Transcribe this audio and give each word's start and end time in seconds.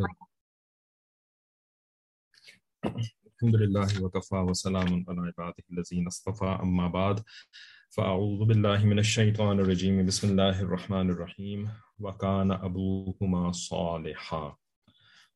الحمد 0.00 0.14
لله 3.42 4.04
وكفى 4.04 4.34
وسلام 4.36 5.04
على 5.08 5.20
عباده 5.20 5.64
الذين 5.72 6.06
اصطفى، 6.06 6.58
أما 6.62 6.88
بعد، 6.88 7.20
فأعوذ 7.90 8.44
بالله 8.44 8.84
من 8.84 8.98
الشيطان 8.98 9.60
الرجيم. 9.60 10.06
بسم 10.06 10.30
الله 10.30 10.60
الرحمن 10.60 11.10
الرحيم. 11.10 11.68
وكان 11.98 12.52
أبوهما 12.52 13.52
صالحا. 13.52 14.56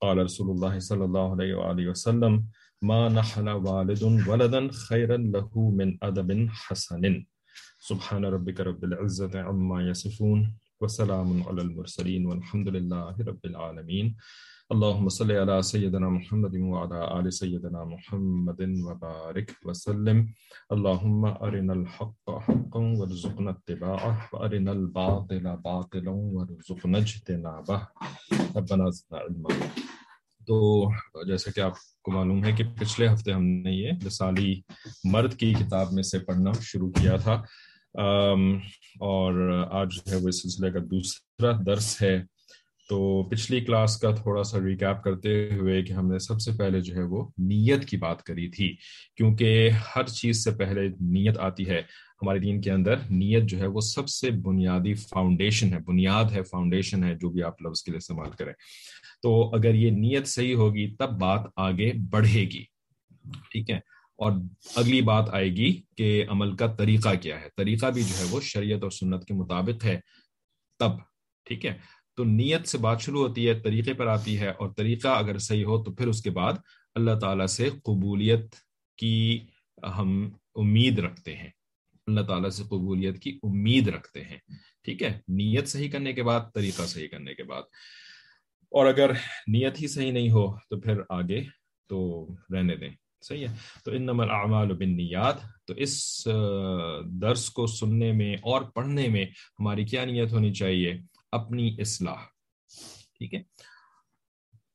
قال 0.00 0.18
رسول 0.18 0.50
الله 0.50 0.78
صلى 0.78 1.04
الله 1.04 1.30
عليه 1.30 1.54
وآله 1.54 1.88
وسلم، 1.90 2.46
ما 2.82 3.08
نحل 3.08 3.48
والد 3.48 4.02
ولدا 4.28 4.72
خيرا 4.72 5.16
له 5.16 5.70
من 5.70 5.98
أدب 6.02 6.48
حسن. 6.48 7.24
سبحان 7.78 8.24
ربك 8.24 8.60
رب 8.60 8.84
العزة 8.84 9.40
عما 9.40 9.88
يصفون. 9.88 10.56
وسلام 10.80 11.42
على 11.42 11.62
المرسلين 11.62 12.26
والحمد 12.26 12.68
لله 12.68 13.24
رب 13.28 13.44
العالمين. 13.44 14.08
اللهم 14.70 15.08
صل 15.08 15.30
على 15.30 15.62
سيدنا 15.62 16.08
محمد 16.08 16.54
وعلى 16.54 17.18
آل 17.18 17.30
سيدنا 17.30 17.84
محمد 17.84 18.60
وبارك 18.60 19.50
وسلم. 19.64 20.24
اللهم 20.70 21.26
أرنا 21.26 21.72
الحق 21.72 22.30
حقا 22.48 22.80
وارزقنا 22.80 23.50
اتباعه 23.50 24.16
وأرنا 24.32 24.70
الباطل 24.70 25.46
باطلا 25.64 26.10
وارزقنا 26.10 26.98
اجتنابه. 26.98 27.78
ربنا 28.56 28.88
زدنا 28.88 29.18
علما. 29.18 29.48
تو 30.46 30.90
جیسا 31.26 31.50
کہ 31.50 31.60
آپ 31.60 31.72
کو 32.02 32.12
معلوم 32.12 32.44
ہے 32.44 32.52
کہ 32.52 32.64
پچھلے 32.80 33.08
ہفتے 33.08 33.32
ہم 33.32 33.44
نے 33.44 33.70
یہ 33.72 33.92
لسالی 34.06 34.60
مرد 35.04 35.34
کی 35.34 35.54
کتاب 35.54 35.92
میں 35.92 36.02
سے 36.02 36.18
پڑھنا 36.18 36.50
شروع 36.60 36.90
کیا 36.90 37.16
تھا۔ 37.16 37.42
اور 39.00 39.50
آج 39.70 39.88
جو 39.92 40.12
ہے 40.12 40.16
وہ 40.16 40.28
اس 40.28 40.42
سلسلے 40.42 40.70
کا 40.70 40.78
دوسرا 40.90 41.52
درس 41.66 42.02
ہے۔ 42.02 42.22
تو 42.88 43.22
پچھلی 43.22 43.60
کلاس 43.60 43.96
کا 43.96 44.14
تھوڑا 44.14 44.42
سا 44.42 44.58
ریکیپ 44.60 45.04
کرتے 45.04 45.50
ہوئے 45.54 45.82
کہ 45.82 45.92
ہم 45.92 46.12
نے 46.12 46.18
سب 46.18 46.40
سے 46.40 46.50
پہلے 46.58 46.80
جو 46.80 46.94
ہے 46.94 47.02
وہ 47.02 47.28
نیت 47.38 47.84
کی 47.84 47.96
بات 47.96 48.22
کری 48.22 48.48
تھی۔ 48.48 48.76
کیونکہ 49.16 49.70
ہر 49.96 50.04
چیز 50.04 50.44
سے 50.44 50.50
پہلے 50.50 50.88
نیت 50.88 51.38
آتی 51.38 51.68
ہے۔ 51.68 51.82
ہمارے 52.22 52.38
دین 52.38 52.60
کے 52.60 52.70
اندر 52.70 52.96
نیت 53.10 53.44
جو 53.44 53.58
ہے 53.58 53.66
وہ 53.66 53.80
سب 53.80 54.08
سے 54.08 54.30
بنیادی 54.30 54.94
فاؤنڈیشن 54.94 55.74
ہے۔ 55.74 55.78
بنیاد 55.78 56.24
ہے 56.24 56.42
فاؤنڈیشن 56.42 57.04
ہے، 57.04 57.14
جو 57.14 57.30
بھی 57.30 57.42
آپ 57.42 57.62
لفظ 57.62 57.82
کے 57.82 57.90
لیے 57.90 57.98
استعمال 57.98 58.30
کریں۔ 58.38 58.52
تو 59.22 59.54
اگر 59.54 59.74
یہ 59.74 59.90
نیت 59.90 60.26
صحیح 60.26 60.54
ہوگی، 60.54 60.94
تب 60.98 61.20
بات 61.20 61.40
آگے 61.56 61.92
بڑھے 62.10 62.42
گی۔ 62.42 62.64
ٹھیک 63.50 63.70
ہے؟ 63.70 63.80
اور 64.20 64.32
اگلی 64.76 65.00
بات 65.00 65.28
آئے 65.32 65.48
گی 65.48 65.82
کہ 65.96 66.24
عمل 66.28 66.56
کا 66.56 66.66
طریقہ 66.66 67.08
کیا 67.22 67.40
ہے۔ 67.40 67.48
طریقہ 67.56 67.86
بھی 67.86 68.02
جو 68.02 68.18
ہے 68.18 68.24
وہ 68.30 68.40
شریعت 68.40 68.82
اور 68.82 68.90
سنت 68.90 69.24
کے 69.24 69.34
مطابق 69.34 69.84
ہے۔ 69.84 70.00
تب، 70.78 70.90
ٹھیک 71.44 71.66
ہے؟ 71.66 71.78
تو 72.16 72.24
نیت 72.24 72.68
سے 72.68 72.78
بات 72.78 73.00
شروع 73.00 73.28
ہوتی 73.28 73.48
ہے، 73.48 73.60
طریقے 73.60 73.94
پر 73.94 74.06
آتی 74.06 74.38
ہے 74.38 74.48
اور 74.48 74.70
طریقہ 74.76 75.08
اگر 75.08 75.38
صحیح 75.38 75.64
ہو 75.64 75.84
تو 75.84 75.92
پھر 75.92 76.06
اس 76.06 76.22
کے 76.22 76.30
بعد 76.30 76.52
اللہ 76.94 77.18
تعالیٰ 77.20 77.46
سے 77.46 77.70
قبولیت 77.70 78.54
کی 78.96 79.38
ہم 79.98 80.30
امید 80.54 80.98
رکھتے 80.98 81.36
ہیں۔ 81.36 81.48
اللہ 82.06 82.20
تعالیٰ 82.20 82.50
سے 82.50 82.62
قبولیت 82.62 83.18
کی 83.22 83.38
امید 83.42 83.88
رکھتے 83.88 84.24
ہیں۔ 84.24 84.38
ٹھیک 84.84 85.02
ہے؟ 85.02 85.20
نیت 85.28 85.68
صحیح 85.68 85.90
کرنے 85.90 86.12
کے 86.12 86.22
بعد، 86.22 86.40
طریقہ 86.54 86.82
صحیح 86.82 87.08
کرنے 87.08 87.34
کے 87.34 87.44
بعد۔ 87.44 87.62
اور 88.70 88.86
اگر 88.86 89.10
نیت 89.46 89.82
ہی 89.82 89.88
صحیح 89.88 90.12
نہیں 90.12 90.30
ہو 90.30 90.58
تو 90.58 90.80
پھر 90.80 91.00
آگے 91.08 91.44
تو 91.88 92.28
رہنے 92.54 92.76
دیں۔ 92.76 92.90
صحیح 93.22 93.46
ہے۔ 93.48 93.54
تو 93.84 93.90
ان 93.90 94.02
نمبر 94.02 94.30
اعمال 94.30 94.70
و 94.70 94.74
بنیاد 94.74 95.32
تو 95.66 95.74
اس 95.76 96.28
درس 97.22 97.50
کو 97.50 97.66
سننے 97.66 98.12
میں 98.12 98.34
اور 98.42 98.62
پڑھنے 98.62 99.08
میں 99.08 99.24
ہماری 99.60 99.84
کیا 99.84 100.04
نیت 100.04 100.32
ہونی 100.32 100.52
چاہیے؟ 100.54 100.92
اپنی 101.32 101.76
اصلاح، 101.78 102.22
ٹھیک 103.18 103.34
ہے؟ 103.34 103.42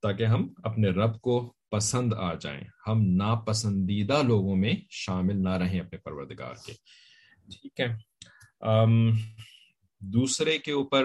تاکہ 0.01 0.25
ہم 0.25 0.47
اپنے 0.63 0.89
رب 0.89 1.19
کو 1.21 1.53
پسند 1.71 2.13
آ 2.13 2.33
جائیں۔ 2.33 2.61
ہم 2.87 3.01
ناپسندیدہ 3.15 4.21
لوگوں 4.23 4.55
میں 4.55 4.73
شامل 4.89 5.43
نہ 5.43 5.49
رہیں 5.49 5.79
اپنے 5.79 5.97
پروردگار 5.97 6.53
کے۔ 6.65 6.73
ٹھیک 7.51 7.79
ہے۔ 7.79 7.87
دوسرے 9.99 10.57
کے 10.57 10.71
اوپر 10.71 11.03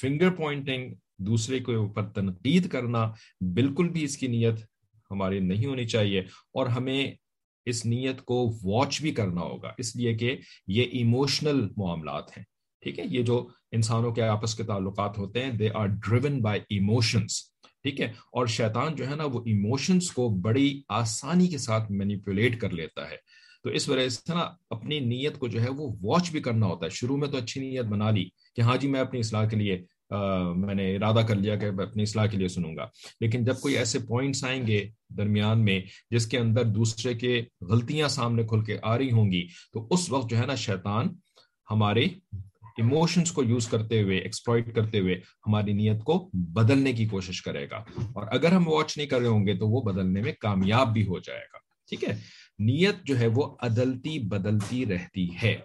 فنگر 0.00 0.30
پوائنٹنگ 0.30 0.94
دوسرے 1.18 1.58
کے 1.58 1.74
اوپر 1.74 2.08
تنقید 2.08 2.68
کرنا 2.68 3.12
بالکل 3.54 3.88
بھی 3.88 4.04
اس 4.04 4.16
کی 4.16 4.26
نیت 4.26 4.58
ہماری 5.10 5.38
نہیں 5.38 5.66
ہونی 5.66 5.84
چاہیے 5.84 6.20
اور 6.54 6.66
ہمیں 6.66 7.12
اس 7.66 7.86
نیت 7.86 8.22
کو 8.22 8.58
واچ 8.64 9.02
بھی 9.02 9.10
کرنا 9.10 9.40
ہوگا۔ 9.40 9.72
اس 9.78 9.96
لیے 9.96 10.14
کہ 10.14 10.36
یہ 10.66 10.82
ایموشنل 10.82 11.68
معاملات 11.76 12.38
ہیں۔ 12.38 12.44
ٹھیک 12.80 12.98
ہے؟ 12.98 13.04
یہ 13.10 13.22
جو 13.22 13.48
انسانوں 13.72 14.12
کے 14.12 14.22
آپس 14.22 14.54
کے 14.54 14.62
تعلقات 14.62 15.18
ہوتے 15.18 15.44
ہیں 15.44 15.52
they 15.52 15.68
are 15.74 15.86
driven 15.86 16.42
by 16.42 16.60
emotions 16.70 17.42
ٹھیک 17.82 18.00
ہے؟ 18.00 18.06
اور 18.06 18.46
شیطان 18.46 18.94
جو 18.94 19.10
ہے 19.10 19.16
نا، 19.16 19.24
وہ 19.24 19.40
ایموشنس 19.46 20.10
کو 20.10 20.28
بڑی 20.28 20.82
آسانی 20.88 21.46
کے 21.46 21.58
ساتھ 21.58 21.92
مینیپولیٹ 21.92 22.60
کر 22.60 22.70
لیتا 22.70 23.10
ہے۔ 23.10 23.16
تو 23.62 23.70
اس 23.70 23.88
وجہ 23.88 24.08
سے 24.08 24.34
نا، 24.34 24.50
اپنی 24.70 25.00
نیت 25.00 25.38
کو 25.38 25.48
جو 25.48 25.62
ہے 25.62 25.70
وہ 25.70 25.96
واچ 26.02 26.30
بھی 26.30 26.40
کرنا 26.40 26.66
ہوتا 26.66 26.84
ہے۔ 26.86 26.90
شروع 26.90 27.16
میں 27.16 27.28
تو 27.28 27.36
اچھی 27.36 27.60
نیت 27.60 27.84
بنا 27.84 28.10
لی 28.10 28.24
کہ 28.56 28.60
ہاں 28.60 28.76
جی 28.76 28.88
میں 28.88 29.00
اپنی 29.00 29.18
اصلاح 29.18 29.48
کے 29.48 29.56
لیے 29.56 29.84
میں 30.56 30.74
نے 30.74 30.96
ارادہ 30.96 31.26
کر 31.28 31.34
لیا 31.34 31.56
کہ 31.56 31.70
میں 31.70 31.86
اپنی 31.86 32.02
اصلاح 32.02 32.26
کے 32.26 32.36
لیے 32.36 32.48
سنوں 32.48 32.76
گا۔ 32.76 32.86
لیکن 33.20 33.44
جب 33.44 33.60
کوئی 33.60 33.76
ایسے 33.76 33.98
پوائنٹس 33.98 34.44
آئیں 34.44 34.66
گے 34.66 34.88
درمیان 35.08 35.64
میں 35.64 35.80
جس 36.10 36.26
کے 36.26 36.38
اندر 36.38 36.64
دوسرے 36.64 37.14
کے 37.14 37.42
غلطیاں 37.60 38.08
سامنے 38.08 38.42
کھل 38.42 38.64
کے 38.64 38.78
آ 38.82 38.98
رہی 38.98 39.10
ہوں 39.10 39.32
گی، 39.32 39.46
تو 39.72 39.86
اس 39.90 40.10
وقت 40.10 40.30
جو 40.30 40.38
ہے 40.38 40.46
نا 40.46 40.54
شیطان 40.54 41.06
ہمارے 41.70 42.06
ایموشنس 42.78 43.32
کو 43.32 43.44
یوز 43.44 43.68
کرتے 43.68 44.02
ہوئے 44.02 44.18
ایکسپلائٹ 44.18 44.74
کرتے 44.74 44.98
ہوئے 44.98 45.14
ہماری 45.46 45.72
نیت 45.72 46.04
کو 46.04 46.30
بدلنے 46.32 46.92
کی 46.92 47.06
کوشش 47.06 47.42
کرے 47.42 47.66
گا۔ 47.70 47.76
اور 48.12 48.26
اگر 48.30 48.52
ہم 48.52 48.68
واچ 48.68 48.96
نہیں 48.96 49.06
کر 49.06 49.20
رہے 49.20 49.26
ہوں 49.26 49.46
گے 49.46 49.54
تو 49.54 49.68
وہ 49.68 49.82
بدلنے 49.82 50.20
میں 50.20 50.32
کامیاب 50.40 50.92
بھی 50.92 51.06
ہو 51.06 51.18
جائے 51.18 51.40
گا۔ 51.40 51.58
ٹھیک 51.88 52.04
ہے؟ 52.04 52.12
نیت 52.58 52.94
جو 53.04 53.18
ہے 53.18 53.26
وہ 53.26 53.56
عدلتی 53.60 54.18
بدلتی 54.18 54.86
رہتی 54.86 55.28
ہے۔ 55.42 55.56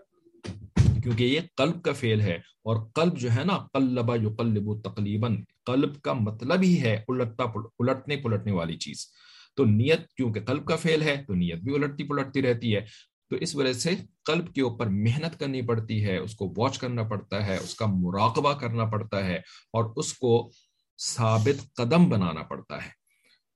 کیونکہ 1.04 1.24
یہ 1.24 1.40
قلب 1.58 1.84
کا 1.84 1.94
فیل 1.94 2.22
ہے 2.22 2.36
اور 2.36 2.92
قلب 2.96 3.18
جو 3.18 3.30
ہے 3.32 3.44
نا 3.44 3.58
قلبا 3.74 4.16
یقلب 4.16 4.82
تقلیباً، 4.84 5.44
قلب 5.66 6.02
کا 6.02 6.14
مطلب 6.14 6.62
ہی 6.64 6.82
ہے 6.82 7.04
الٹتا 7.08 7.44
الٹنے 7.80 8.18
پلٹنے 8.18 8.52
والی 8.52 8.78
چیز۔ 8.78 9.08
تو 9.56 9.66
نیت 9.66 10.14
کیونکہ 10.14 10.42
قلب 10.42 10.66
کا 10.66 10.76
فیل 10.76 11.02
ہے، 11.02 11.24
تو 11.28 11.34
نیت 11.34 11.56
بھی 11.56 11.74
الٹتی 11.76 12.04
پلٹتی 12.04 12.42
رہتی 12.42 12.76
ہے۔ 12.76 12.82
تو 13.30 13.36
اس 13.36 13.56
وجہ 13.56 13.74
سے 13.74 13.90
قلب 14.26 14.54
کے 14.54 14.62
اوپر 14.62 14.88
محنت 14.88 15.40
کرنی 15.40 15.62
پڑتی 15.62 16.06
ہے، 16.06 16.18
اس 16.18 16.36
کو 16.36 16.54
واچ 16.58 16.80
کرنا 16.80 17.04
پڑتا 17.04 17.48
ہے، 17.48 17.58
اس 17.58 17.76
کا 17.76 17.86
مراقبہ 17.86 18.54
کرنا 18.54 18.86
پڑتا 18.86 19.26
ہے 19.26 19.36
اور 19.74 19.94
اس 19.96 20.14
کو 20.14 20.52
ثابت 21.00 21.76
قدم 21.76 22.10
بنانا 22.10 22.44
پڑتا 22.44 22.86
ہے۔ 22.86 22.90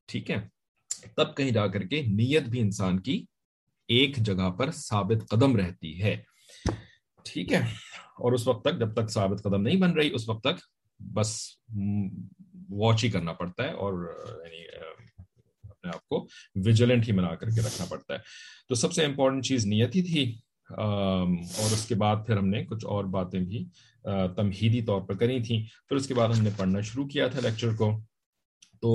ٹھیک 0.08 0.32
ہے؟ 0.32 0.48
تب 1.16 1.38
کہیں 1.38 1.52
جا 1.52 1.68
کر 1.68 1.82
کے 1.82 2.02
نیت 2.02 2.44
بھی 2.44 2.60
انسان 2.60 3.00
کی 3.00 3.26
ایک 3.88 4.18
جگہ 4.18 4.50
پر 4.50 4.72
ثابت 4.72 5.30
قدم 5.30 5.56
رہتی 5.56 6.02
ہے۔ 6.02 6.24
ٹھیک 7.34 7.54
ہے۔ 7.54 7.60
اور 8.18 8.32
اس 8.32 8.48
وقت 8.48 8.64
تک 8.64 8.80
جب 8.80 8.94
تک 8.94 9.10
ثابت 9.10 9.44
قدم 9.44 9.62
نہیں 9.62 9.78
بن 9.78 9.92
رہی، 9.92 10.10
اس 10.14 10.30
وقت 10.30 10.44
تک 10.44 10.60
بس 11.00 11.42
واچ 12.70 13.04
ہی 13.04 13.10
کرنا 13.10 13.34
پڑتا 13.34 13.64
ہے 13.64 13.72
اور 13.72 13.94
یعنی 14.44 14.62
اپنے 15.70 15.90
آپ 15.90 16.08
کو 16.08 16.28
ویجیلنٹ 16.66 17.08
ہی 17.08 17.14
بنا 17.14 17.36
کر 17.36 17.50
کے 17.50 17.62
رکھنا 17.62 17.86
پڑتا 17.90 18.14
ہے۔ 18.14 18.20
تو 18.70 18.76
سب 18.76 18.94
سے 18.94 19.06
امپورٹنٹ 19.06 19.46
چیز 19.46 19.66
نیت 19.66 19.96
ہی 19.96 20.02
تھی 20.02 20.40
اور 20.70 21.72
اس 21.74 21.86
کے 21.86 21.96
بعد 21.96 22.16
پھر 22.28 22.38
ہم 22.38 22.48
نے 22.48 22.66
کچھ 22.66 22.86
اور 22.86 23.06
باتیں 23.06 23.40
بھی 23.40 23.66
تمہیدی 24.36 24.82
طور 24.82 25.02
پر 25.02 25.16
کری 25.16 25.44
تھیں۔ 25.44 25.64
پھر 25.90 25.96
اس 25.96 26.08
کے 26.08 26.14
بعد 26.14 26.30
ہم 26.30 26.44
نے 26.44 26.50
پڑھنا 26.58 26.82
شروع 26.82 27.08
کیا 27.08 27.28
تھا 27.28 27.40
لیکچر 27.44 27.76
کو۔ 27.76 28.00
تو 28.82 28.92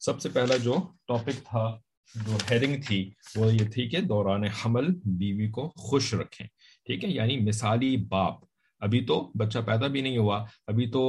سب 0.00 0.20
سے 0.20 0.28
پہلا 0.28 0.56
جو 0.56 0.76
ٹاپک 1.08 1.44
تھا، 1.44 1.80
جو 2.14 2.36
ہیڈنگ 2.50 2.82
تھی، 2.86 3.10
وہ 3.36 3.52
یہ 3.52 3.68
تھی 3.72 3.88
کہ 3.88 4.00
دوران 4.00 4.44
حمل 4.44 4.86
بیوی 5.04 5.50
کو 5.50 5.68
خوش 5.68 6.14
رکھیں۔ 6.14 6.46
ٹھیک 6.88 7.04
ہے؟ 7.04 7.10
یعنی 7.10 7.36
مثالی 7.36 7.96
باپ۔ 7.96 8.34
ابھی 8.80 9.00
تو 9.00 9.32
بچہ 9.38 9.58
پیدا 9.66 9.86
بھی 9.86 10.00
نہیں 10.00 10.18
ہوا، 10.18 10.44
ابھی 10.66 10.86
تو 10.86 11.00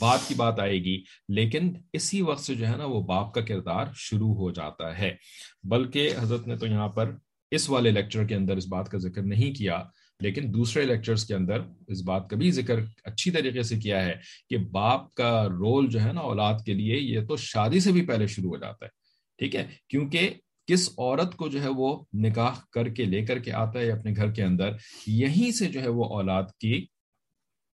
باپ 0.00 0.28
کی 0.28 0.34
بات 0.34 0.60
آئے 0.60 0.84
گی، 0.84 1.02
لیکن 1.28 1.72
اسی 1.92 2.22
وقت 2.22 2.40
سے 2.40 2.54
جو 2.54 2.66
ہے 2.66 2.76
نا 2.76 2.84
وہ 2.84 3.00
باپ 3.00 3.34
کا 3.34 3.40
کردار 3.40 3.86
شروع 3.94 4.34
ہو 4.34 4.50
جاتا 4.50 4.98
ہے۔ 4.98 5.16
بلکہ 5.64 6.10
حضرت 6.18 6.46
نے 6.46 6.56
تو 6.56 6.66
یہاں 6.66 6.88
پر 6.88 7.16
اس 7.50 7.70
والے 7.70 7.90
لیکچر 7.90 8.26
کے 8.26 8.34
اندر 8.34 8.56
اس 8.56 8.68
بات 8.68 8.88
کا 8.88 8.98
ذکر 8.98 9.22
نہیں 9.22 9.58
کیا، 9.58 9.82
لیکن 10.20 10.54
دوسرے 10.54 10.86
لیکچرز 10.86 11.24
کے 11.24 11.34
اندر 11.34 11.58
اس 11.88 12.02
بات 12.02 12.30
کا 12.30 12.36
بھی 12.36 12.50
ذکر 12.50 12.80
اچھی 13.04 13.30
طریقے 13.30 13.62
سے 13.62 13.76
کیا 13.76 14.04
ہے 14.04 14.14
کہ 14.50 14.56
باپ 14.56 15.14
کا 15.14 15.48
رول 15.48 15.88
جو 15.88 16.00
ہے 16.00 16.12
نا 16.12 16.20
اولاد 16.20 16.54
کے 16.66 16.74
لیے 16.74 16.96
یہ 16.96 17.20
تو 17.28 17.36
شادی 17.36 17.80
سے 17.80 17.92
بھی 17.92 18.06
پہلے 18.06 18.26
شروع 18.26 18.50
ہو 18.50 18.56
جاتا 18.56 18.84
ہے۔ 18.84 18.90
ٹھیک 19.38 19.56
ہے؟ 19.56 19.66
کیونکہ 19.88 20.30
کس 20.66 20.88
عورت 20.98 21.36
کو 21.36 21.48
جو 21.48 21.62
ہے 21.62 21.68
وہ 21.68 22.04
نکاح 22.14 22.54
کر 22.72 22.88
کے 22.88 23.04
لے 23.04 23.26
کر 23.26 23.38
کے 23.38 23.52
آتا 23.52 23.78
ہے 23.78 23.90
اپنے 23.90 24.12
گھر 24.16 24.32
کے 24.32 24.42
اندر 24.42 24.70
یہیں 25.06 25.50
سے 25.50 25.68
جو 25.68 25.80
ہے 25.82 25.88
وہ 25.88 26.04
اولاد 26.04 26.44
کی 26.60 26.86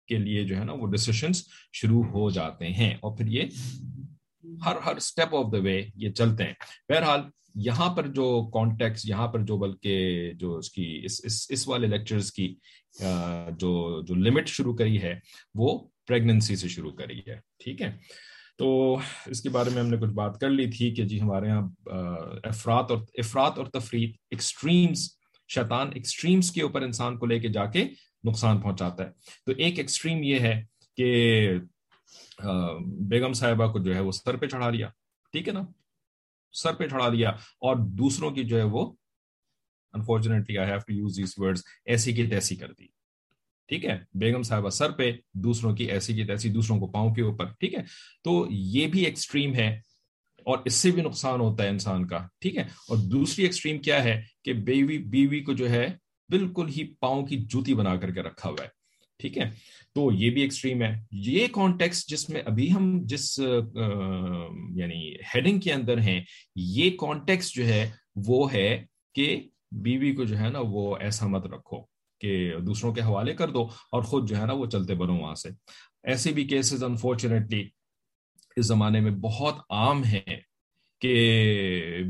کے 0.07 0.19
لیے 0.19 0.45
جو 0.45 0.57
ہے 0.57 0.65
نا 0.65 0.73
وہ 0.73 0.87
ڈسیشنس 0.87 1.49
شروع 1.73 2.03
ہو 2.03 2.31
جاتے 2.31 2.67
ہیں۔ 2.67 2.95
اور 2.95 3.17
پھر 3.17 3.27
یہ 3.27 3.43
ہر 4.67 4.77
ہر 4.87 4.97
اسٹیپ 4.97 5.35
آف 5.35 5.53
دا 5.53 5.59
وے 5.59 5.83
یہ 5.95 6.11
چلتے 6.11 6.45
ہیں۔ 6.45 6.53
بہرحال 6.89 7.21
یہاں 7.55 7.95
پر 7.95 8.07
جو 8.07 8.51
کانٹیکس 8.51 9.09
یہاں 9.09 9.29
پر 9.29 9.41
جو 9.41 9.57
بلکہ 9.57 10.33
جو 10.33 10.57
اس 10.57 10.71
کی 10.71 11.01
اس 11.05 11.21
اس, 11.25 11.47
اس 11.49 11.69
والے 11.69 11.87
لیکچرز 11.87 12.33
کی 12.33 12.55
جو 13.59 14.03
جو 14.03 14.15
لمٹ 14.15 14.49
شروع 14.49 14.75
کری 14.75 15.03
ہے 15.03 15.15
وہ 15.55 15.89
پریگننسی 16.07 16.57
سے 16.57 16.69
شروع 16.69 16.91
کری 16.91 17.19
ہے۔ 17.19 17.37
ٹھیک 17.65 17.83
ہے؟ 17.83 17.97
تو 18.59 18.99
اس 19.27 19.41
کے 19.41 19.49
بارے 19.49 19.71
میں 19.71 19.83
ہم 19.83 19.89
نے 19.89 19.97
کچھ 19.97 20.11
بات 20.11 20.41
کر 20.41 20.51
لی 20.51 20.71
تھی 20.71 20.95
کہ 20.95 21.05
جی 21.05 21.21
ہمارے 21.21 21.47
یہاں 21.47 21.69
افراد 22.45 22.85
اور 22.89 22.99
افراد 23.15 23.51
اور 23.57 23.67
تفریح 23.67 24.13
ایکسٹریمز 24.31 25.09
شیطان 25.49 25.91
ایکسٹریمز 25.95 26.51
کے 26.51 26.63
اوپر 26.63 26.83
انسان 26.83 27.19
کو 27.19 27.27
لے 27.27 27.39
کے 27.39 27.49
جا 27.49 27.65
کے 27.65 27.85
نقصان 28.25 28.59
پہنچاتا 28.59 29.05
ہے۔ 29.05 29.11
تو 29.47 29.53
ایک 29.57 29.79
ایکسٹریم 29.79 30.23
یہ 30.23 30.39
ہے 30.39 30.65
کہ 30.97 31.09
بیگم 32.87 33.33
صاحبہ 33.33 33.73
کو 33.73 33.79
جو 33.79 33.95
ہے 33.95 34.01
وہ 34.01 34.13
سر 34.13 34.37
پہ 34.37 34.47
چڑھا 34.47 34.71
لیا۔ 34.71 34.89
ٹھیک 35.33 35.49
ہے 35.49 35.53
نا؟ 35.53 35.63
سر 36.53 36.75
پہ 36.75 36.89
چڑھا 36.89 37.09
لیا۔ 37.09 37.31
اور 37.31 37.77
دوسروں 37.77 38.31
کی 38.31 38.45
جو 38.45 38.59
ہے 38.59 38.63
وہ 38.63 38.93
unfortunately 39.93 40.59
I 40.59 40.71
have 40.71 40.79
to 40.79 40.93
use 40.93 41.17
these 41.17 41.35
words 41.37 41.63
ایسی 41.85 42.13
کی 42.13 42.27
تیسی 42.27 42.57
کر 42.57 42.73
دی۔ 42.73 42.98
ٹھیک 43.69 43.85
ہے، 43.85 43.99
بیگم 44.15 44.43
صاحبہ 44.43 44.71
سر 44.71 44.91
پہ، 44.91 45.13
دوسروں 45.35 45.77
کی 45.77 45.85
ایسی 45.85 46.15
کی 46.15 46.25
تیسی، 46.25 46.49
دوسروں 46.49 46.79
کو 46.81 46.87
پاؤں 46.87 47.15
کے 47.15 47.23
اوپر، 47.23 47.45
ٹھیک 47.47 47.75
ہے۔ 47.75 47.83
تو 48.25 48.47
یہ 48.51 48.87
بھی 48.87 49.05
ایکسٹریم 49.05 49.55
ہے 49.55 49.81
اور 50.45 50.59
اس 50.65 50.75
سے 50.75 50.91
بھی 50.91 51.03
نقصان 51.03 51.41
ہوتا 51.41 51.65
ہے 51.65 51.69
انسان 51.69 52.07
کا، 52.07 52.27
ٹھیک 52.41 52.57
ہے۔ 52.57 52.63
اور 52.63 52.97
دوسری 52.97 53.45
ایکسٹریم 53.45 53.79
کیا 53.79 54.05
ہے 54.05 54.23
کہ 54.45 54.53
بیوی 54.53 54.99
بیوی 54.99 55.41
کو 55.41 55.53
جو 55.53 55.71
ہے 55.71 55.87
بالکل 56.29 56.69
ہی 56.69 56.85
پاؤں 57.01 57.27
کی 57.27 57.37
جوتی 57.37 57.75
بنا 57.75 57.97
کر 57.97 58.11
کے 58.11 58.23
رکھا 58.23 58.49
ہوا 58.49 58.63
ہے، 58.63 58.69
ٹھیک 59.19 59.39
ہے۔ 59.39 59.51
تو 59.95 60.13
یہ 60.13 60.31
بھی 60.31 60.43
ایکسٹریم 60.43 60.83
ہے۔ 60.83 61.05
یہ 61.13 61.47
کانٹیکس 61.53 62.09
جس 62.09 62.29
میں 62.29 62.43
ابھی 62.47 62.73
ہم 62.73 63.01
جس 63.05 63.39
یعنی 64.75 65.15
ہیڈنگ 65.35 65.61
کے 65.61 65.73
اندر 65.73 65.99
ہیں، 65.99 66.21
یہ 66.57 66.91
کانٹیکس 66.91 67.53
جو 67.53 67.67
ہے 67.67 67.91
وہ 68.17 68.53
ہے 68.53 68.85
کہ 69.15 69.43
بیوی 69.73 70.13
کو 70.13 70.25
جو 70.25 70.39
ہے 70.39 70.49
نا 70.49 70.59
وہ 70.63 70.97
ایسا 71.01 71.27
مت 71.27 71.47
رکھو۔ 71.47 71.98
کہ 72.19 72.53
دوسروں 72.67 72.93
کے 72.95 73.01
حوالے 73.01 73.35
کر 73.35 73.51
دو 73.51 73.63
اور 73.65 74.03
خود 74.03 74.29
جو 74.29 74.37
ہے 74.37 74.47
نا 74.47 74.53
وہ 74.53 74.67
چلتے 74.67 74.95
بنو 74.95 75.17
وہاں 75.17 75.35
سے۔ 75.35 75.49
ایسے 76.03 76.33
بھی 76.33 76.45
کیسز 76.45 76.85
انفارچونیٹلی 76.85 77.69
اس 78.57 78.67
زمانے 78.67 79.01
میں 79.01 79.11
بہت 79.11 79.55
عام 79.71 80.05
ہیں 80.05 80.41
کہ 81.01 81.13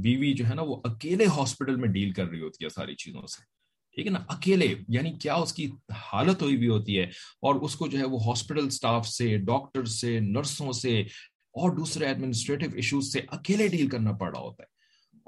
بیوی 0.03 0.33
جو 0.33 0.49
ہے 0.49 0.55
نا 0.55 0.63
وہ 0.63 0.81
اکیلے 0.85 1.27
ہاسپٹل 1.27 1.77
میں 1.77 1.89
ڈیل 1.89 2.13
کر 2.13 2.27
رہی 2.27 2.41
ہوتی 2.41 2.65
ہے 2.65 2.69
ساری 2.69 2.95
چیزوں 2.95 3.27
سے۔ 3.27 3.59
ٹھیک 3.95 4.07
ہے 4.07 4.13
نا؟ 4.13 4.19
اکیلے 4.29 4.75
یعنی 4.89 5.13
کیا 5.13 5.35
اس 5.35 5.53
کی 5.53 5.71
حالت 6.13 6.43
ہوئی 6.43 6.57
بھی 6.57 6.69
ہوتی 6.69 6.99
ہے؟ 6.99 7.05
اور 7.43 7.55
اس 7.55 7.77
کو 7.77 7.87
جو 7.87 7.99
ہے 7.99 8.05
وہ 8.05 8.19
ہاسپٹل 8.27 8.71
سٹاف 8.71 9.09
سے 9.09 9.37
ڈاکٹر 9.37 9.85
سے 9.85 10.21
نرسوں 10.21 10.73
سے 10.73 11.01
اور 11.01 11.77
دوسرے 11.77 12.07
ایڈمنسٹریٹو 12.07 12.67
ایشوز 12.75 13.13
سے 13.13 13.21
اکیلے 13.29 13.69
ڈیل 13.69 13.89
کرنا 13.89 14.13
پڑ 14.13 14.31
رہا 14.35 14.43
ہوتا 14.43 14.63
ہے۔ 14.63 14.78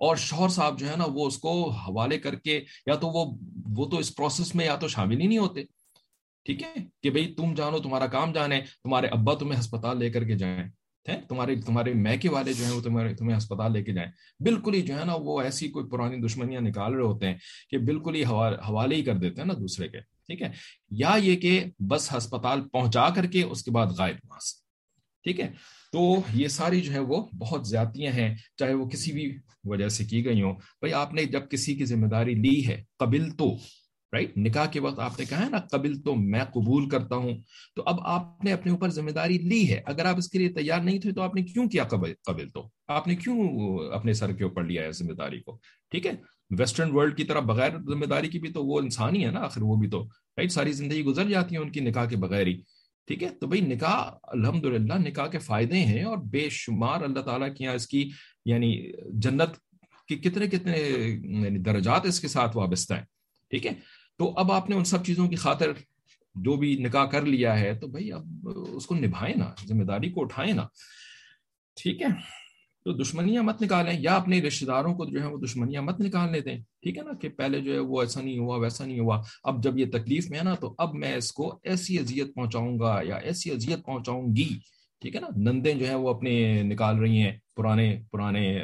اور 0.00 0.16
شوہر 0.16 0.48
صاحب 0.48 0.78
جو 0.78 0.90
ہے 0.90 0.96
نا 0.96 1.04
وہ 1.12 1.26
اس 1.26 1.38
کو 1.38 1.70
حوالے 1.70 2.18
کر 2.18 2.34
کے 2.34 2.64
یا 2.86 2.94
تو 2.94 3.08
وہ 3.08 3.38
وہ 3.76 3.90
تو 3.90 3.98
اس 3.98 4.16
پروسیس 4.16 4.54
میں 4.54 4.66
یا 4.66 4.76
تو 4.76 4.88
شامل 4.88 5.20
ہی 5.20 5.26
نہیں 5.26 5.38
ہوتے۔ 5.38 5.64
ٹھیک 6.44 6.62
ہے؟ 6.62 6.74
کہ 7.02 7.10
بھئی 7.10 7.34
تم 7.34 7.54
جانو، 7.54 7.78
تمہارا 7.78 8.06
کام 8.06 8.32
جانے 8.32 8.60
تمہارے 8.60 9.06
ابا 9.06 9.34
تمہیں 9.34 9.60
ہسپتال 9.60 9.98
لے 9.98 10.10
کر 10.10 10.24
کے 10.24 10.36
جائیں۔ 10.36 10.68
تمہارے 11.28 11.56
تمہارے 11.56 11.94
میکے 11.94 12.28
والے 12.28 12.52
جو 12.52 12.64
ہیں 12.64 12.72
وہ 12.72 12.80
تمہارے 12.80 13.14
تمہیں 13.14 13.36
ہسپتال 13.36 13.72
لے 13.72 13.84
کے 13.84 13.92
جائیں۔ 13.92 14.10
بالکل 14.40 14.74
ہی 14.74 14.82
جو 14.82 15.00
ہے 15.00 15.04
نا 15.04 15.14
وہ 15.14 15.40
ایسی 15.40 15.68
کوئی 15.68 15.86
پرانی 15.86 16.26
دشمنیاں 16.26 16.60
نکال 16.60 16.94
رہے 16.94 17.02
ہوتے 17.02 17.26
ہیں 17.26 17.34
کہ 17.70 17.78
بالکل 17.78 18.14
ہی 18.14 18.24
حوالے 18.24 18.96
ہی 18.96 19.02
کر 19.04 19.14
دیتے 19.14 19.40
ہیں 19.40 19.48
نا 19.48 19.54
دوسرے 19.54 19.88
کے۔ 19.88 20.00
ٹھیک 20.00 20.42
ہے؟ 20.42 20.52
یا 20.90 21.16
یہ 21.22 21.36
کہ 21.36 21.64
بس 21.78 22.16
ہسپتال 22.16 22.68
پہنچا 22.68 23.10
کر 23.10 23.26
کے 23.26 23.42
اس 23.42 23.62
کے 23.62 23.70
بعد 23.70 23.86
غائب 23.98 24.16
وہاں 24.28 24.40
سے 24.40 24.60
ٹھیک 25.22 25.40
ہے؟ 25.40 25.52
تو 25.92 26.22
یہ 26.34 26.48
ساری 26.48 26.80
جو 26.80 26.92
ہے 26.92 26.98
وہ 26.98 27.26
بہت 27.38 27.68
زیادتیاں 27.68 28.12
ہیں، 28.12 28.34
چاہے 28.56 28.74
وہ 28.74 28.88
کسی 28.88 29.12
بھی 29.12 29.38
وجہ 29.64 29.88
سے 29.88 30.04
کی 30.04 30.24
گئی 30.24 30.42
ہوں۔ 30.42 30.52
بھائی، 30.52 30.92
آپ 30.92 31.14
نے 31.14 31.24
جب 31.24 31.50
کسی 31.50 31.74
کی 31.74 31.84
ذمہ 31.84 32.06
داری 32.06 32.34
لی 32.34 32.66
ہے، 32.66 32.82
قبل 32.98 33.30
تو 33.30 33.56
رائٹ 34.12 34.38
نکاح 34.38 34.66
کے 34.66 34.80
وقت 34.80 34.98
آپ 34.98 35.18
نے 35.18 35.24
کہا 35.24 35.44
ہے 35.44 35.50
نا، 35.50 35.58
قبل 35.58 36.00
تو 36.00 36.14
میں 36.14 36.44
قبول 36.44 36.88
کرتا 36.88 37.14
ہوں۔ 37.14 37.38
تو 37.76 37.82
اب 37.86 37.96
آپ 38.00 38.44
نے 38.44 38.52
اپنے 38.52 38.72
اوپر 38.72 38.88
ذمہ 38.88 39.10
داری 39.10 39.38
لی 39.38 39.70
ہے۔ 39.70 39.80
اگر 39.86 40.04
آپ 40.04 40.16
اس 40.16 40.28
کے 40.28 40.38
لیے 40.38 40.48
تیار 40.48 40.80
نہیں 40.80 40.98
تھے 40.98 41.12
تو 41.12 41.22
آپ 41.22 41.34
نے 41.34 41.42
کیوں 41.42 41.68
کیا 41.68 41.84
قبل 41.84 42.12
قبل 42.24 42.48
تو؟ 42.48 42.68
آپ 42.88 43.08
نے 43.08 43.14
کیوں 43.14 43.48
اپنے 43.92 44.12
سر 44.12 44.32
کے 44.32 44.44
اوپر 44.44 44.64
لیا 44.64 44.82
ہے 44.82 44.92
ذمہ 44.92 45.12
داری 45.12 45.40
کو؟ 45.40 45.58
ٹھیک 45.90 46.06
ہے؟ 46.06 46.12
ویسٹرن 46.58 46.90
ورلڈ 46.90 47.16
کی 47.16 47.24
طرح 47.24 47.40
بغیر 47.40 47.70
ذمہ 47.70 48.06
داری 48.06 48.28
کی 48.28 48.38
بھی 48.38 48.52
تو 48.52 48.66
وہ 48.66 48.80
انسان 48.80 49.16
ہی 49.16 49.24
ہے 49.24 49.30
نا، 49.30 49.40
آخر 49.40 49.62
وہ 49.62 49.76
بھی 49.76 49.88
تو 49.88 50.04
رائٹ 50.36 50.52
ساری 50.52 50.72
زندگی 50.72 51.04
گزر 51.04 51.28
جاتی 51.28 51.54
ہے 51.54 51.60
ان 51.60 51.70
کی 51.70 51.80
نکاح 51.80 52.04
کے 52.04 52.16
بغیر 52.16 52.46
ہی۔ 52.46 52.60
ٹھیک 53.08 53.22
ہے؟ 53.22 53.28
تو 53.28 53.46
بھائی 53.46 53.60
نکاح 53.60 54.10
الحمد 54.22 54.64
للہ 54.64 54.94
نکاح 54.94 55.26
کے 55.26 55.38
فائدے 55.38 55.78
ہیں 55.84 56.02
اور 56.02 56.18
بے 56.18 56.48
شمار 56.50 57.02
اللہ 57.02 57.20
تعالیٰ 57.20 57.48
کی 57.56 57.64
یہاں 57.64 57.74
اس 57.74 57.86
کی 57.86 58.08
یعنی 58.44 58.92
جنت 59.20 59.56
کے 60.08 60.16
کتنے 60.16 60.46
کتنے 60.46 60.78
یعنی 60.78 61.58
درجات 61.58 62.06
اس 62.06 62.20
کے 62.20 62.28
ساتھ 62.28 62.56
وابستہ 62.56 62.94
ہیں، 62.94 63.04
ٹھیک 63.50 63.66
ہے؟ 63.66 63.72
تو 64.18 64.32
اب 64.36 64.52
آپ 64.52 64.70
نے 64.70 64.76
ان 64.76 64.84
سب 64.84 65.04
چیزوں 65.04 65.28
کی 65.28 65.36
خاطر 65.36 65.72
جو 66.34 66.56
بھی 66.56 66.76
نکاح 66.76 67.04
کر 67.04 67.22
لیا 67.22 67.58
ہے 67.60 67.74
تو 67.74 67.86
بھائی 67.86 68.12
اب 68.12 68.48
اس 68.74 68.86
کو 68.86 68.94
نبھائیں 68.94 69.34
نا، 69.36 69.50
ذمہ 69.68 69.84
داری 69.84 70.10
کو 70.10 70.22
اٹھائیں 70.22 70.52
نا، 70.52 70.66
ٹھیک 71.76 72.02
ہے؟ 72.02 72.08
تو 72.84 72.92
دشمنیاں 72.92 73.42
مت 73.42 73.62
نکالیں، 73.62 74.00
یا 74.00 74.14
اپنے 74.16 74.40
رشتے 74.42 74.66
داروں 74.66 74.94
کو 74.94 75.04
جو 75.04 75.20
ہے 75.20 75.26
وہ 75.26 75.38
دشمنیاں 75.38 75.82
مت 75.82 76.00
نکالنے 76.00 76.40
دیں 76.40 76.58
ٹھیک 76.82 76.98
ہے 76.98 77.02
نا 77.02 77.12
کہ 77.20 77.28
پہلے 77.28 77.60
جو 77.60 77.72
ہے 77.74 77.78
وہ 77.78 78.00
ایسا 78.00 78.20
نہیں 78.20 78.38
ہوا، 78.38 78.56
ویسا 78.56 78.84
نہیں 78.84 79.00
ہوا۔ 79.00 79.22
اب 79.44 79.62
جب 79.62 79.78
یہ 79.78 79.86
تکلیف 79.92 80.30
میں 80.30 80.38
ہے 80.38 80.44
نا، 80.44 80.54
تو 80.54 80.74
اب 80.78 80.94
میں 80.94 81.14
اس 81.14 81.32
کو 81.32 81.60
ایسی 81.64 81.98
اذیت 81.98 82.34
پہنچاؤں 82.34 82.78
گا 82.78 83.00
یا 83.02 83.16
ایسی 83.16 83.50
اذیت 83.50 83.84
پہنچاؤں 83.84 84.36
گی۔ 84.36 84.48
ٹھیک 85.00 85.14
ہے 85.16 85.20
نا؟ 85.20 85.28
نندیں 85.36 85.74
جو 85.74 85.86
ہیں 85.86 85.94
وہ 85.94 86.08
اپنے 86.08 86.62
نکال 86.62 86.98
رہی 86.98 87.22
ہیں، 87.22 87.32
پرانے 87.56 88.00
پرانے 88.12 88.62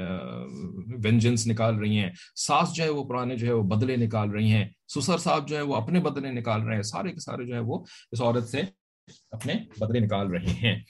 وینجنس 1.05 1.47
نکال 1.47 1.79
رہی 1.79 1.99
ہیں۔ 1.99 2.11
ساس 2.37 2.75
جو 2.75 2.85
ہے 2.85 2.89
وہ 2.89 3.05
پرانے 3.05 3.37
جو 3.37 3.47
ہے 3.47 3.53
وہ 3.53 3.63
بدلے 3.63 3.97
نکال 3.97 4.31
رہی 4.31 4.51
ہیں۔ 4.53 4.69
سسر 4.89 5.19
صاحب 5.19 5.49
جو 5.49 5.57
ہے 5.57 5.63
وہ 5.63 5.77
اپنے 5.77 6.01
بدلے 6.01 6.33
نکال 6.33 6.63
رہے 6.63 6.75
ہیں۔ 6.75 6.83
سارے 6.83 7.13
کے 7.13 7.21
سارے 7.21 7.47
جو 7.47 7.55
ہے 7.55 7.61
وہ 7.61 7.85
اس 8.13 8.21
عورت 8.21 8.49
سے 8.49 8.61
اپنے 9.31 9.55
بدلے 9.81 10.01
نکال 10.01 10.31
رہے 10.31 10.53
ہیں۔ 10.63 10.81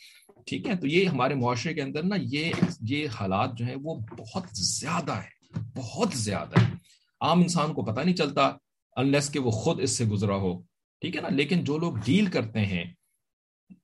ٹھیک 0.46 0.66
ہے؟ 0.66 0.74
تو 0.74 0.86
یہ 0.86 1.06
ہمارے 1.06 1.34
معاشرے 1.34 1.74
کے 1.74 1.82
اندر 1.82 2.02
نا 2.02 2.16
یہ 2.18 2.52
یہ 2.80 3.06
حالات 3.20 3.58
جو 3.58 3.64
ہیں 3.64 3.76
وہ 3.82 3.94
بہت 4.18 4.44
زیادہ 4.52 5.12
ہے 5.12 5.60
بہت 5.76 6.08
زیادہ 6.14 6.60
ہے 6.60 6.74
عام 7.20 7.40
انسان 7.40 7.74
کو 7.74 7.82
پتہ 7.82 8.00
نہیں 8.00 8.16
چلتا 8.16 8.52
انلیس 8.96 9.30
کہ 9.30 9.38
وہ 9.38 9.50
خود 9.50 9.80
اس 9.80 9.90
سے 9.90 10.04
گزرا 10.04 10.34
ہو، 10.34 10.62
ٹھیک 11.00 11.16
ہے 11.16 11.20
نا؟ 11.20 11.28
لیکن 11.28 11.64
جو 11.64 11.78
لوگ 11.78 11.96
ڈیل 12.04 12.26
کرتے 12.26 12.60
ہیں 12.60 12.84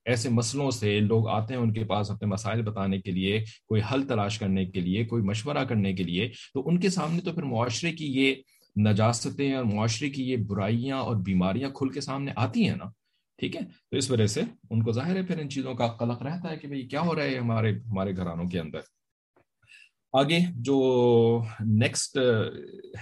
ایسے 0.04 0.28
مسئلوں 0.28 0.70
سے، 0.70 1.00
لوگ 1.00 1.28
آتے 1.28 1.54
ہیں 1.54 1.60
ان 1.60 1.72
کے 1.72 1.84
پاس 1.84 2.10
اپنے 2.10 2.28
مسائل 2.28 2.62
بتانے 2.62 3.00
کے 3.00 3.10
لیے، 3.10 3.44
کوئی 3.66 3.82
حل 3.92 4.06
تلاش 4.06 4.38
کرنے 4.38 4.64
کے 4.64 4.80
لیے، 4.80 5.04
کوئی 5.04 5.22
مشورہ 5.22 5.64
کرنے 5.64 5.92
کے 5.92 6.02
لیے، 6.02 6.28
تو 6.54 6.68
ان 6.68 6.80
کے 6.80 6.90
سامنے 6.90 7.20
تو 7.20 7.32
پھر 7.32 7.42
معاشرے 7.42 7.92
کی 7.92 8.06
یہ 8.06 8.34
نجاستیں 8.76 9.54
اور 9.54 9.64
معاشرے 9.64 10.10
کی 10.10 10.30
یہ 10.30 10.36
برائیاں 10.36 10.96
اور 10.96 11.16
بیماریاں 11.16 11.70
کھل 11.70 11.88
کے 11.88 12.00
سامنے 12.00 12.32
آتی 12.36 12.68
ہیں 12.68 12.76
نا۔ 12.76 12.84
ٹھیک 13.38 13.56
ہے؟ 13.56 13.60
تو 13.60 13.96
اس 13.96 14.10
وجہ 14.10 14.26
سے 14.26 14.40
ان 14.70 14.82
کو 14.82 14.92
ظاہر 14.92 15.16
ہے 15.16 15.22
پھر 15.22 15.38
ان 15.38 15.50
چیزوں 15.50 15.74
کا 15.74 15.86
قلق 15.86 16.22
رہتا 16.22 16.50
ہے 16.50 16.56
کہ 16.56 16.68
بھئی 16.68 16.88
کیا 16.88 17.00
ہو 17.00 17.14
رہا 17.14 17.22
ہے 17.22 17.38
ہمارے 17.38 17.72
ہمارے 17.72 18.16
گھرانوں 18.16 18.44
کے 18.44 18.60
اندر۔ 18.60 18.80
آگے 20.12 20.38
جو 20.54 20.76
نیکسٹ 21.66 22.18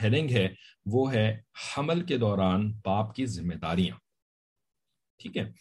ہیڈنگ 0.03 0.31
ہے، 0.31 0.49
وہ 0.87 1.15
ہے 1.15 1.41
حمل 1.79 2.07
کے 2.07 2.17
دوران 2.19 2.73
باپ 2.85 3.15
کی 3.15 3.27
ذمہ 3.27 3.55
داریاں۔ 3.55 3.97
ٹھیک 5.19 5.37
ہے؟ 5.37 5.53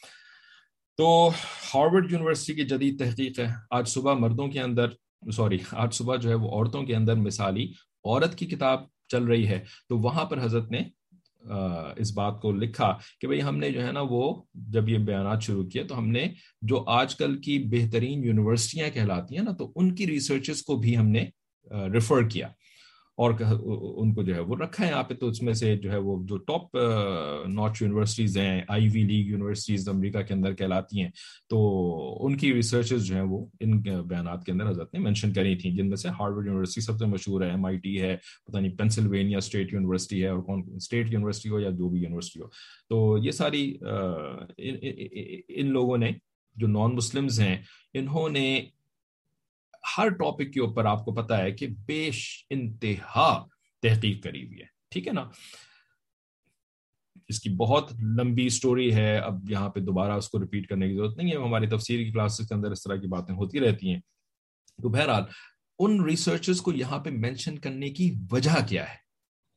تو 0.97 1.31
ہارورڈ 1.73 2.11
یونیورسٹی 2.11 2.53
کی 2.53 2.63
جدید 2.63 2.99
تحقیق 2.99 3.39
ہے۔ 3.39 3.47
آج 3.71 3.87
صبح 3.87 4.13
مردوں 4.13 4.47
کے 4.47 4.61
اندر، 4.61 4.89
سوری، 5.31 5.57
آج 5.71 5.93
صبح 5.93 6.15
جو 6.15 6.29
ہے 6.29 6.35
وہ 6.35 6.49
عورتوں 6.49 6.83
کے 6.83 6.95
اندر 6.95 7.15
مثالی 7.15 7.73
عورت 8.05 8.37
کی 8.37 8.45
کتاب 8.45 8.83
چل 9.07 9.23
رہی 9.23 9.47
ہے۔ 9.47 9.65
تو 9.89 9.97
وہاں 9.97 10.25
پر 10.25 10.43
حضرت 10.43 10.71
نے 10.71 10.79
اس 11.97 12.11
بات 12.13 12.41
کو 12.41 12.51
لکھا 12.51 12.97
کہ 13.21 13.27
بھئی 13.27 13.41
ہم 13.41 13.57
نے 13.57 13.71
جو 13.71 13.87
ہے 13.87 13.91
نا 13.91 14.01
وہ 14.09 14.41
جب 14.53 14.89
یہ 14.89 14.97
بیانات 14.97 15.41
شروع 15.41 15.63
کیے 15.63 15.83
تو 15.83 15.97
ہم 15.97 16.09
نے 16.09 16.27
جو 16.61 16.83
آج 16.87 17.15
کل 17.15 17.41
کی 17.41 17.57
بہترین 17.71 18.23
یونیورسٹیاں 18.23 18.89
کہلاتی 18.89 19.37
ہیں 19.37 19.43
نا 19.43 19.51
تو 19.51 19.71
ان 19.75 19.95
کی 19.95 20.07
ریسرچز 20.07 20.63
کو 20.63 20.75
بھی 20.75 20.97
ہم 20.97 21.07
نے 21.07 21.25
ریفر 21.93 22.29
کیا۔ 22.29 22.47
اور 23.21 23.33
ان 23.39 24.13
کو 24.13 24.23
جو 24.23 24.33
ہے 24.35 24.39
وہ 24.39 24.55
رکھا 24.55 24.83
ہے 24.85 24.89
یہاں 24.89 25.03
پہ، 25.03 25.13
تو 25.13 25.27
اس 25.27 25.41
میں 25.43 25.53
سے 25.53 25.75
جو 25.77 25.91
ہے 25.91 25.97
وہ 25.97 26.15
جو 26.27 26.37
ٹاپ 26.47 26.75
نارتھ 26.75 27.81
یونیورسٹیز 27.83 28.37
ہیں 28.37 28.61
آئی 28.67 28.87
وی 28.93 29.03
لیگ 29.03 29.29
یونیورسٹیز 29.29 29.87
امریکہ 29.89 30.21
کے 30.21 30.33
اندر 30.33 30.53
کہلاتی 30.55 31.01
ہیں۔ 31.01 31.09
تو 31.49 31.57
ان 32.25 32.37
کی 32.37 32.53
ریسرچز 32.53 33.05
جو 33.05 33.15
ہیں 33.15 33.23
وہ 33.29 33.45
ان 33.59 33.79
بیانات 33.81 34.45
کے 34.45 34.51
اندر 34.51 34.69
حضرت 34.69 34.93
نے 34.93 34.99
مینشن 34.99 35.33
کری 35.33 35.55
تھیں، 35.55 35.71
جن 35.75 35.89
میں 35.89 35.97
سے 35.97 36.09
ہارورڈ 36.19 36.47
یونیورسٹی 36.47 36.81
سب 36.81 36.97
سے 36.99 37.05
مشہور 37.05 37.41
ہے 37.41 37.49
ایم 37.49 37.65
آئی 37.65 37.77
ٹی 37.77 37.99
ہے، 38.01 38.15
پتہ 38.45 38.57
نہیں 38.57 38.77
پینسلوینیا 38.77 39.37
اسٹیٹ 39.37 39.73
یونیورسٹی 39.73 40.23
ہے 40.23 40.27
اور 40.27 40.41
کون 40.43 40.63
اسٹیٹ 40.75 41.13
یونیورسٹی 41.13 41.49
ہو 41.49 41.59
یا 41.59 41.69
جو 41.69 41.89
بھی 41.89 42.01
یونیورسٹی 42.01 42.41
ہو۔ 42.41 42.47
تو 42.89 43.17
یہ 43.23 43.31
ساری 43.31 43.63
ان 45.49 45.71
لوگوں 45.71 45.97
نے 45.97 46.11
جو 46.55 46.67
نان 46.67 46.95
مسلمز 46.95 47.39
ہیں، 47.39 47.55
انہوں 47.93 48.29
نے 48.29 48.59
ہر 49.97 50.09
ٹاپک 50.09 50.53
کے 50.53 50.59
اوپر 50.59 50.85
آپ 50.85 51.05
کو 51.05 51.13
پتا 51.13 51.37
ہے 51.37 51.51
کہ 51.51 51.67
بیش 51.67 52.45
انتہا 52.49 53.45
تحقیق 53.81 54.23
کری 54.23 54.47
ہوئی 54.47 54.59
ہے، 54.59 54.65
ٹھیک 54.91 55.07
ہے 55.07 55.13
نا؟ 55.13 55.29
اس 57.27 57.39
کی 57.39 57.49
بہت 57.49 57.91
لمبی 57.93 58.49
سٹوری 58.49 58.95
ہے، 58.95 59.17
اب 59.17 59.49
یہاں 59.49 59.69
پہ 59.69 59.79
دوبارہ 59.79 60.11
اس 60.11 60.29
کو 60.29 60.39
ریپیٹ 60.39 60.67
کرنے 60.67 60.89
کی 60.89 60.95
ضرورت 60.95 61.17
نہیں 61.17 61.31
ہے، 61.31 61.35
ہماری 61.35 61.67
تفسیر 61.67 61.99
کی 61.99 62.11
کلاسز 62.11 62.47
کے 62.47 62.53
اندر 62.53 62.71
اس 62.71 62.83
طرح 62.83 62.95
کی 62.95 63.07
باتیں 63.07 63.35
ہوتی 63.35 63.59
رہتی 63.59 63.93
ہیں۔ 63.93 63.99
تو 64.83 64.89
بہرحال، 64.89 65.23
ان 65.79 66.03
ریسرچز 66.03 66.61
کو 66.61 66.73
یہاں 66.73 66.99
پہ 66.99 67.09
مینشن 67.09 67.59
کرنے 67.59 67.89
کی 67.89 68.15
وجہ 68.31 68.67
کیا 68.67 68.89
ہے؟ 68.89 68.95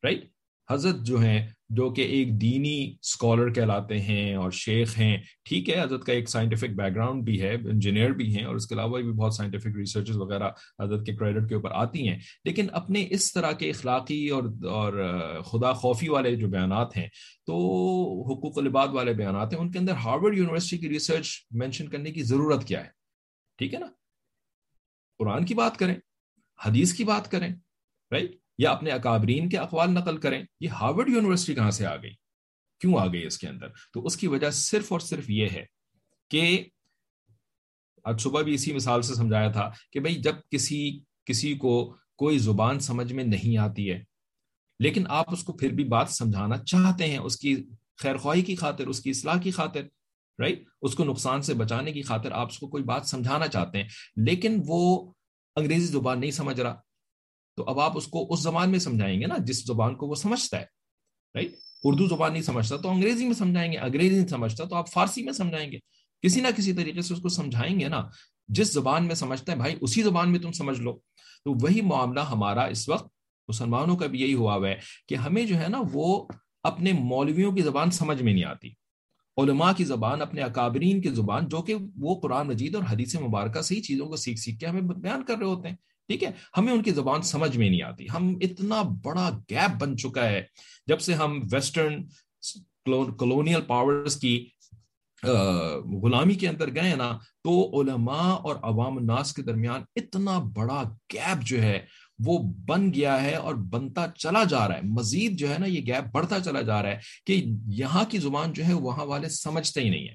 رائٹ 0.03 0.25
حضرت 0.71 0.97
جو 1.03 1.19
ہیں 1.19 1.49
جو 1.73 1.91
کہ 1.91 2.03
ایک 2.03 2.41
دینی 2.41 2.95
اسکالر 3.01 3.53
کہلاتے 3.53 4.01
ہیں 4.01 4.35
اور 4.35 4.51
شیخ 4.51 4.99
ہیں۔ 4.99 5.17
ٹھیک 5.45 5.71
ہے، 5.71 5.83
حضرت 5.83 6.05
کا 6.05 6.13
ایک 6.13 6.29
سائنٹیفک 6.29 6.71
بیک 6.71 6.95
گراؤنڈ 6.95 7.25
بھی 7.25 7.43
ہے 7.43 7.55
انجینئر 7.55 8.11
بھی 8.11 8.37
ہیں 8.37 8.45
اور 8.45 8.55
اس 8.55 8.67
کے 8.67 8.75
علاوہ 8.75 9.01
بھی 9.01 9.13
بہت 9.13 9.35
سائنٹیفک 9.35 9.67
ریسرچز 9.67 10.17
وغیرہ 10.17 10.51
حضرت 10.83 11.07
کے 11.07 11.15
کریڈٹ 11.15 11.49
کے 11.49 11.55
اوپر 11.55 11.71
آتی 11.73 12.09
ہیں۔ 12.09 12.19
لیکن 12.45 12.67
اپنے 12.73 13.07
اس 13.11 13.33
طرح 13.33 13.53
کے 13.53 13.71
اخلاقی 13.71 14.29
اور 14.29 14.43
اور، 14.65 14.93
خدا 15.43 15.73
خوفی 15.73 16.09
والے 16.09 16.37
جو 16.37 16.49
بیانات 16.49 16.97
ہیں، 16.97 17.07
تو 17.47 17.53
حقوق 18.23 18.59
العباد 18.59 18.89
والے 18.89 19.13
بیانات 19.13 19.53
ہیں، 19.53 19.61
ان 19.61 19.71
کے 19.71 19.79
اندر 19.79 19.93
ہارورڈ 19.93 20.39
یونیورسٹی 20.39 20.79
کی 20.79 20.89
ریسرچ 20.89 21.29
مینشن 21.51 21.89
کرنے 21.89 22.13
کی 22.13 22.23
ضرورت 22.23 22.65
کیا 22.65 22.85
ہے؟ 22.85 22.91
ٹھیک 23.59 23.75
ہے 23.75 23.79
نا؟ 23.79 23.87
قرآن 25.19 25.45
کی 25.45 25.55
بات 25.55 25.77
کریں، 25.77 25.95
حدیث 26.67 26.95
کی 26.95 27.05
بات 27.05 27.31
کریں 27.31 27.55
رائٹ 28.11 28.42
یا 28.63 28.71
اپنے 28.71 28.91
اکابرین 28.91 29.49
کے 29.49 29.59
اقوال 29.59 29.95
نقل 29.95 30.17
کریں، 30.19 30.43
یہ 30.61 30.69
ہارورڈ 30.81 31.09
یونیورسٹی 31.09 31.55
کہاں 31.55 31.71
سے 31.71 31.87
آ 31.87 31.97
گئی؟ 31.97 32.11
کیوں 32.81 32.99
آ 32.99 33.07
گئی 33.07 33.25
اس 33.27 33.39
کے 33.39 33.49
اندر؟ 33.49 33.69
تو 33.95 34.05
اس 34.07 34.17
کی 34.17 34.27
وجہ 34.27 34.51
صرف 34.51 34.93
اور 34.93 35.01
صرف 35.01 35.31
یہ 35.31 35.49
ہے 35.53 35.65
کہ 36.31 36.43
آج 38.05 38.21
صبح 38.21 38.43
بھی 38.43 38.55
اسی 38.55 38.73
مثال 38.73 39.03
سے 39.03 39.15
سمجھایا 39.15 39.51
تھا 39.53 39.71
کہ 39.93 40.01
بھائی 40.01 40.15
جب 40.23 40.37
کسی 40.51 40.79
کسی 41.27 41.53
کو 41.57 41.75
کوئی 42.19 42.39
زبان 42.41 42.81
سمجھ 42.81 43.13
میں 43.13 43.25
نہیں 43.25 43.57
آتی 43.59 43.91
ہے، 43.91 44.03
لیکن 44.81 45.05
آپ 45.11 45.33
اس 45.33 45.43
کو 45.45 45.53
پھر 45.53 45.73
بھی 45.73 45.85
بات 45.89 46.11
سمجھانا 46.11 46.57
چاہتے 46.65 47.07
ہیں، 47.07 47.19
اس 47.19 47.37
کی 47.37 47.55
خیر 48.03 48.17
خواہی 48.17 48.43
کی 48.43 48.57
خاطر، 48.57 48.87
اس 48.87 49.01
کی 49.01 49.11
اصلاح 49.11 49.39
کی 49.43 49.51
خاطر 49.51 49.83
رائٹ 50.39 50.65
اس 50.83 50.95
کو 50.95 51.05
نقصان 51.05 51.43
سے 51.43 51.55
بچانے 51.55 51.93
کی 51.93 52.03
خاطر 52.03 52.33
آپ 52.33 52.49
اس 52.51 52.59
کو 52.59 52.69
کوئی 52.69 52.85
بات 52.85 53.07
سمجھانا 53.07 53.49
چاہتے 53.49 53.79
ہیں، 53.79 53.89
لیکن 54.25 54.61
وہ 54.67 55.13
انگریزی 55.57 55.87
زبان 55.87 56.21
نہیں 56.21 56.31
سمجھ 56.31 56.61
رہا 56.61 56.81
تو 57.57 57.65
اب 57.65 57.81
آپ 57.81 57.97
اس 57.97 58.07
کو 58.07 58.27
اس 58.31 58.41
زبان 58.41 58.71
میں 58.71 58.79
سمجھائیں 58.79 59.21
گے 59.21 59.27
نا، 59.27 59.37
جس 59.39 59.67
زبان 59.67 59.95
کو 59.95 60.07
وہ 60.07 60.15
سمجھتا 60.15 60.61
ہے 60.61 60.65
رائٹ 61.35 61.55
اردو 61.85 62.07
زبان 62.07 62.33
نہیں 62.33 62.43
سمجھتا 62.43 62.77
تو 62.77 62.91
انگریزی 62.91 63.25
میں 63.25 63.35
سمجھائیں 63.35 63.73
گے، 63.73 63.79
انگریزی 63.79 64.17
نہیں 64.17 64.27
سمجھتا 64.27 64.65
تو 64.65 64.77
آپ 64.77 64.91
فارسی 64.91 65.23
میں 65.23 65.33
سمجھائیں 65.33 65.73
گے۔ 65.73 65.79
کسی 66.23 66.41
نہ 66.41 66.49
کسی 66.57 66.73
طریقے 66.73 67.03
سے 67.03 67.15
اس 67.15 67.21
کو 67.21 67.29
سمجھائیں 67.29 67.81
گے 67.81 67.89
نا، 67.89 68.09
جس 68.49 68.73
زبان 68.73 69.07
میں 69.07 69.15
سمجھتے 69.15 69.53
ہیں 69.53 69.59
بھائی 69.59 69.77
اسی 69.81 70.03
زبان 70.03 70.33
میں 70.33 70.41
تم 70.41 70.53
سمجھ 70.53 70.81
لو۔ 70.81 70.93
تو 71.45 71.53
وہی 71.53 71.81
معاملہ 71.81 72.21
ہمارا 72.21 72.65
اس 72.65 72.89
وقت 72.89 73.13
مسلمانوں 73.49 73.97
کا 73.97 74.07
بھی 74.07 74.21
یہی 74.21 74.35
ہوا 74.35 74.55
ہوا 74.55 74.69
ہے 74.69 74.75
کہ 75.09 75.15
ہمیں 75.15 75.47
جو 75.47 75.61
ہے 75.61 75.69
نا، 75.69 75.83
وہ 75.93 76.27
اپنے 76.63 76.93
مولویوں 76.93 77.53
کی 77.53 77.63
زبان 77.63 77.91
سمجھ 77.91 78.23
میں 78.23 78.35
نہیں 78.35 78.45
آتی۔ 78.45 78.69
علماء 79.37 79.73
کی 79.73 79.85
زبان، 79.85 80.23
اپنے 80.23 80.43
اکابرین 80.43 81.01
کی 81.01 81.09
زبان، 81.09 81.49
جو 81.49 81.63
کہ 81.63 81.75
وہ 81.97 82.21
قرآن 82.21 82.49
مجید 82.49 82.75
اور 82.75 82.85
حدیث 82.91 83.17
مبارکہ 83.17 83.63
سے 83.63 83.75
ہی 83.75 83.81
چیزوں 83.81 84.07
کو 84.07 84.17
سیکھ 84.17 84.41
سیکھ 84.41 84.59
کے 84.59 84.67
ہمیں 84.67 84.83
بیان 84.83 85.25
کر 85.25 85.37
رہے 85.39 85.47
ہوتے 85.47 85.69
ہیں۔ 85.69 85.77
ٹھیک 86.13 86.25
ہے؟ 86.25 86.31
ہمیں 86.57 86.73
ان 86.73 86.83
کی 86.83 86.91
زبان 86.91 87.23
سمجھ 87.23 87.57
میں 87.57 87.69
نہیں 87.71 87.83
آتی۔ 87.83 88.07
ہم 88.15 88.39
اتنا 88.41 88.83
بڑا 89.05 89.29
گیپ 89.51 89.81
بن 89.81 89.97
چکا 89.97 90.29
ہے۔ 90.29 90.43
جب 90.87 91.01
سے 91.01 91.15
ہم 91.15 91.41
ویسٹرن 91.53 92.03
کلونیل 93.19 93.61
پاورز 93.61 94.17
کی 94.17 94.35
غلامی 96.03 96.35
کے 96.35 96.49
اندر 96.49 96.75
گئے 96.75 96.95
نا، 96.97 97.19
تو 97.45 97.81
علماء 97.81 98.31
اور 98.37 98.57
عوام 98.63 98.97
الناس 98.97 99.33
کے 99.35 99.43
درمیان 99.43 99.83
اتنا 99.97 100.39
بڑا 100.39 100.83
گیپ 101.13 101.43
جو 101.43 101.63
ہے، 101.63 101.79
وہ 102.27 102.39
بن 102.69 102.93
گیا 102.95 103.23
ہے 103.23 103.35
اور 103.35 103.55
بنتا 103.55 104.07
چلا 104.15 104.45
جا 104.45 104.69
رہا 104.69 104.77
ہے۔ 104.77 104.81
مزید 104.83 105.39
جو 105.39 105.53
ہے 105.53 105.59
نا، 105.59 105.67
یہ 105.67 105.81
گیپ 105.87 106.13
بڑھتا 106.13 106.41
چلا 106.41 106.63
جا 106.63 106.83
رہا 106.83 106.91
ہے 106.91 106.99
کہ 107.27 107.45
یہاں 107.67 108.05
کی 108.05 108.19
زبان 108.19 108.53
جو 108.53 108.65
ہے، 108.65 108.75
وہاں 108.75 109.07
والے 109.07 109.29
سمجھتے 109.29 109.81
ہی 109.81 109.89
نہیں 109.91 110.09
ہے 110.09 110.15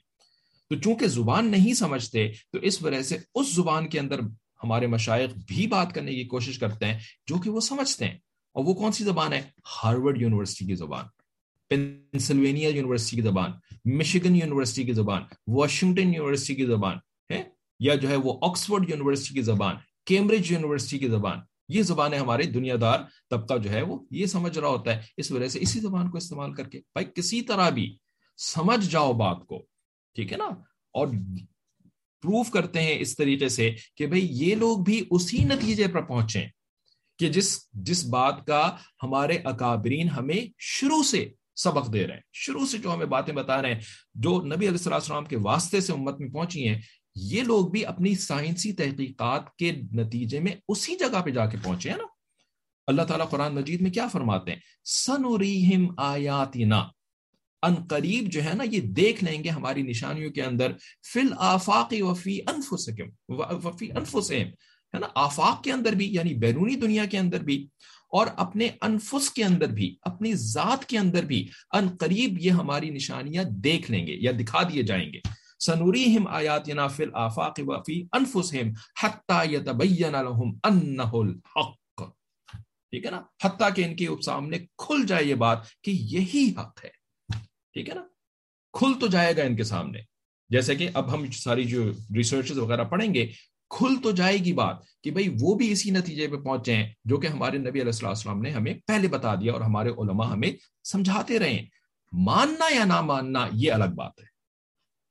تو 0.70 0.76
چونکہ 0.76 1.08
زبان 1.08 1.52
نہیں 1.52 1.74
سمجھتے، 1.74 2.32
تو 2.52 2.60
اس 2.60 2.82
وجہ 2.82 3.02
سے 3.02 3.18
اس 3.36 3.56
زبان 3.56 3.90
کے 3.90 4.00
اندر 4.00 4.20
ہمارے 4.64 4.88
مشائق 4.88 5.30
بھی 5.48 5.68
بات 5.68 5.94
کرنے 5.94 6.16
کی 6.16 6.24
کوشش 6.24 6.60
کرتے 6.60 6.86
ہیں 6.86 7.00
جو 7.28 7.36
کہ 7.36 7.50
وہ 7.50 7.60
سمجھتے 7.60 8.06
ہیں۔ 8.06 8.18
اور 8.54 8.66
وہ 8.66 8.74
کون 8.74 8.92
سی 8.92 9.04
زبان 9.04 9.34
ہے؟ 9.34 9.42
ہارورڈ 9.84 10.22
یونیورسٹی 10.22 10.66
کی 10.66 10.76
زبان، 10.76 11.06
پینسلوینیا 11.68 12.70
یونیورسٹی 12.70 13.16
کی 13.16 13.22
زبان، 13.22 13.52
مشیگن 13.86 14.36
یونیورسٹی 14.36 14.84
کی 14.84 14.94
زبان، 14.94 15.22
واشنگٹن 15.48 16.08
یونیورسٹی 16.08 16.56
کی 16.56 16.66
زبان 16.66 16.98
ہے 17.34 17.44
یا 17.80 17.96
جو 17.96 18.10
ہے 18.10 18.16
وہ 18.16 18.40
آکسفورڈ 18.42 18.90
یونیورسٹی 18.90 19.34
کی 19.34 19.42
زبان، 19.42 19.76
کیمبرج 20.06 20.52
یونیورسٹی 20.52 21.00
کی 21.00 21.08
زبان۔ 21.08 21.40
یہ 21.70 21.82
زبانیں 21.82 22.20
ہمارے 22.20 22.44
دنیا 22.44 22.76
دار 22.82 23.00
طبقہ 23.30 23.58
جو 23.58 23.70
ہے 23.70 23.82
وہ 23.82 24.00
یہ 24.12 24.26
سمجھ 24.26 24.60
رہا 24.60 24.68
ہوتا 24.68 24.96
ہے، 24.96 25.02
اس 25.18 25.32
وجہ 25.32 25.48
سے 25.48 25.60
اسی 25.62 25.80
زبان 25.80 26.10
کو 26.10 26.18
استعمال 26.18 26.54
کر 26.54 26.70
کے۔ 26.70 26.80
بھائی 26.80 27.06
کسی 27.16 27.42
طرح 27.42 27.70
بھی 27.70 27.98
سمجھ 28.38 28.90
جاؤ 28.90 29.14
بات 29.14 29.38
کو، 29.48 29.66
ٹھیک 30.16 30.32
ہے 30.32 30.38
نا؟ 30.38 30.46
اور 30.92 31.08
پروف 32.22 32.50
کرتے 32.50 32.82
ہیں 32.82 33.00
اس 33.00 33.16
طریقے 33.16 33.50
سے 33.50 33.76
کہ 33.96 34.08
بھئی 34.08 34.28
یہ 34.32 34.56
لوگ 34.56 34.78
بھی 34.78 35.06
اسی 35.12 35.44
نتیجے 35.44 35.88
پر 35.88 36.02
پہنچے 36.02 36.46
کہ 37.20 37.30
جس 37.30 37.70
جس 37.74 38.06
بات 38.06 38.48
کا 38.48 38.76
ہمارے 39.04 39.38
اکابرین 39.44 40.10
ہمیں 40.10 40.48
شروع 40.60 41.04
سے 41.04 41.30
سبق 41.56 41.94
دے 41.94 42.08
رہے 42.08 42.14
ہیں، 42.14 42.22
شروع 42.34 42.66
سے 42.66 42.78
جو 42.78 42.94
ہمیں 42.94 43.06
باتیں 43.06 43.34
بتا 43.34 43.62
رہے 43.62 43.74
ہیں، 43.74 43.82
جو 44.14 44.42
نبی 44.46 44.68
علیہ 44.68 44.94
السلام 44.94 45.26
کے 45.26 45.38
واسطے 45.38 45.82
سے 45.82 45.94
امت 45.94 46.20
میں 46.20 46.30
پہنچی 46.30 46.68
ہیں، 46.68 46.82
یہ 47.16 47.42
لوگ 47.42 47.68
بھی 47.68 47.86
اپنی 47.86 48.16
سائنسی 48.16 48.74
تحقیقات 48.74 49.56
کے 49.56 49.72
نتیجے 49.72 50.40
میں 50.40 50.52
اسی 50.68 50.96
جگہ 50.96 51.22
پہ 51.22 51.30
جا 51.30 51.46
کے 51.46 51.58
پہنچے 51.64 51.90
ہیں 51.90 51.98
نا۔ 51.98 52.04
اللہ 52.88 53.02
تعالیٰ 53.02 53.30
قرآن 53.30 53.56
مجید 53.56 53.82
میں 53.82 53.92
کیا 53.92 54.08
فرماتے 54.08 54.52
ہیں؟ 54.52 54.60
سنوریم 54.86 55.88
آیاتنا۔ 55.98 56.88
ان 57.64 57.76
قریب 57.90 58.30
جو 58.32 58.44
ہے 58.44 58.54
نا، 58.54 58.64
یہ 58.64 58.82
دیکھ 58.96 59.24
لیں 59.24 59.44
گے 59.44 59.50
ہماری 59.50 59.82
نشانیوں 59.82 60.32
کے 60.32 60.44
اندر 60.44 60.72
فل 61.14 61.34
آفاق 61.38 61.94
وفی 62.00 62.40
انفسکم 62.48 63.10
وفی 63.66 63.92
انفسہم 63.92 64.50
ہے 64.94 65.00
نا؟ 65.00 65.08
آفاق 65.16 65.64
کے 65.64 65.72
اندر 65.72 65.92
بھی 65.92 66.08
یعنی 66.14 66.34
بیرونی 66.34 66.76
دنیا 66.76 67.06
کے 67.06 67.18
اندر 67.18 67.44
بھی، 67.44 67.58
اور 68.10 68.28
اپنے 68.36 68.68
انفس 68.82 69.30
کے 69.32 69.44
اندر 69.44 69.68
بھی، 69.68 69.96
اپنی 70.02 70.34
ذات 70.34 70.86
کے 70.86 70.98
اندر 70.98 71.26
بھی 71.26 71.48
ان 71.74 71.88
قریب 72.00 72.38
یہ 72.40 72.52
ہماری 72.52 72.90
نشانیاں 72.90 73.44
دیکھ 73.64 73.90
لیں 73.92 74.06
گے 74.08 74.16
یا 74.20 74.32
دکھا 74.40 74.62
دیے 74.64 74.84
جائیں 74.84 75.08
گے۔ 75.14 75.20
سنوریہم 75.60 76.28
آیاتنا 76.28 76.88
فی 76.88 77.04
الافاق 77.04 77.60
وفی 77.68 78.02
انفسہم 78.12 78.72
حتی 79.02 79.54
یتبین 79.54 80.16
لهم 80.20 80.52
انہو 80.64 81.22
الحق۔ 81.22 82.04
ٹھیک 82.94 83.06
ہے 83.06 83.12
نا؟ 83.12 83.22
حتیٰ 83.44 83.70
کہ 83.76 83.86
ان 83.86 83.96
کے 83.96 84.08
سامنے 84.26 84.60
کھل 84.78 85.06
جائے 85.08 85.26
یہ 85.26 85.36
بات 85.36 85.66
کہ 85.84 85.92
یہی 85.92 86.46
حق 86.58 86.86
ہے۔ 86.86 86.97
ٹھیک 87.78 87.90
ہے 87.90 87.96
نا؟ 87.96 88.04
کھل 88.74 89.00
تو 89.00 89.08
جائے 89.08 89.38
گا 89.38 89.44
ان 89.44 89.56
کے 89.56 89.64
سامنے۔ 89.64 90.00
جیسے 90.50 90.76
کہ 90.76 90.90
اب 90.94 91.14
ہم 91.14 91.32
ساری 91.32 91.64
جو 91.64 91.92
ریسرچ 92.16 92.52
وغیرہ 92.52 92.84
پڑھیں 92.84 93.14
گے، 93.14 93.32
کھل 93.70 94.02
تو 94.04 94.12
جائے 94.12 94.38
گی 94.38 94.54
بات 94.54 94.76
کہ 95.04 95.12
بھئی 95.12 95.36
وہ 95.42 95.56
بھی 95.56 95.72
اسی 95.72 95.92
نتیجے 95.92 96.28
پہ 96.28 96.36
پہنچے 96.36 96.76
ہیں 96.76 96.94
جو 97.06 97.18
کہ 97.18 97.28
ہمارے 97.28 97.58
نبی 97.58 97.82
علیہ 97.82 98.08
السلام 98.08 98.42
نے 98.42 98.50
ہمیں 98.52 98.74
پہلے 98.88 99.08
بتا 99.08 99.36
دیا 99.36 99.54
اور 99.54 99.62
ہمارے 99.62 99.90
علماء 99.90 100.26
ہمیں 100.26 100.52
سمجھاتے 100.84 101.40
رہے 101.40 101.66
ماننا 102.12 102.76
یا 102.76 102.86
نہ 102.86 103.02
ماننا 103.02 103.48
یہ 103.54 103.72
الگ 103.72 103.96
بات 103.96 104.12
ہے۔ 104.20 104.26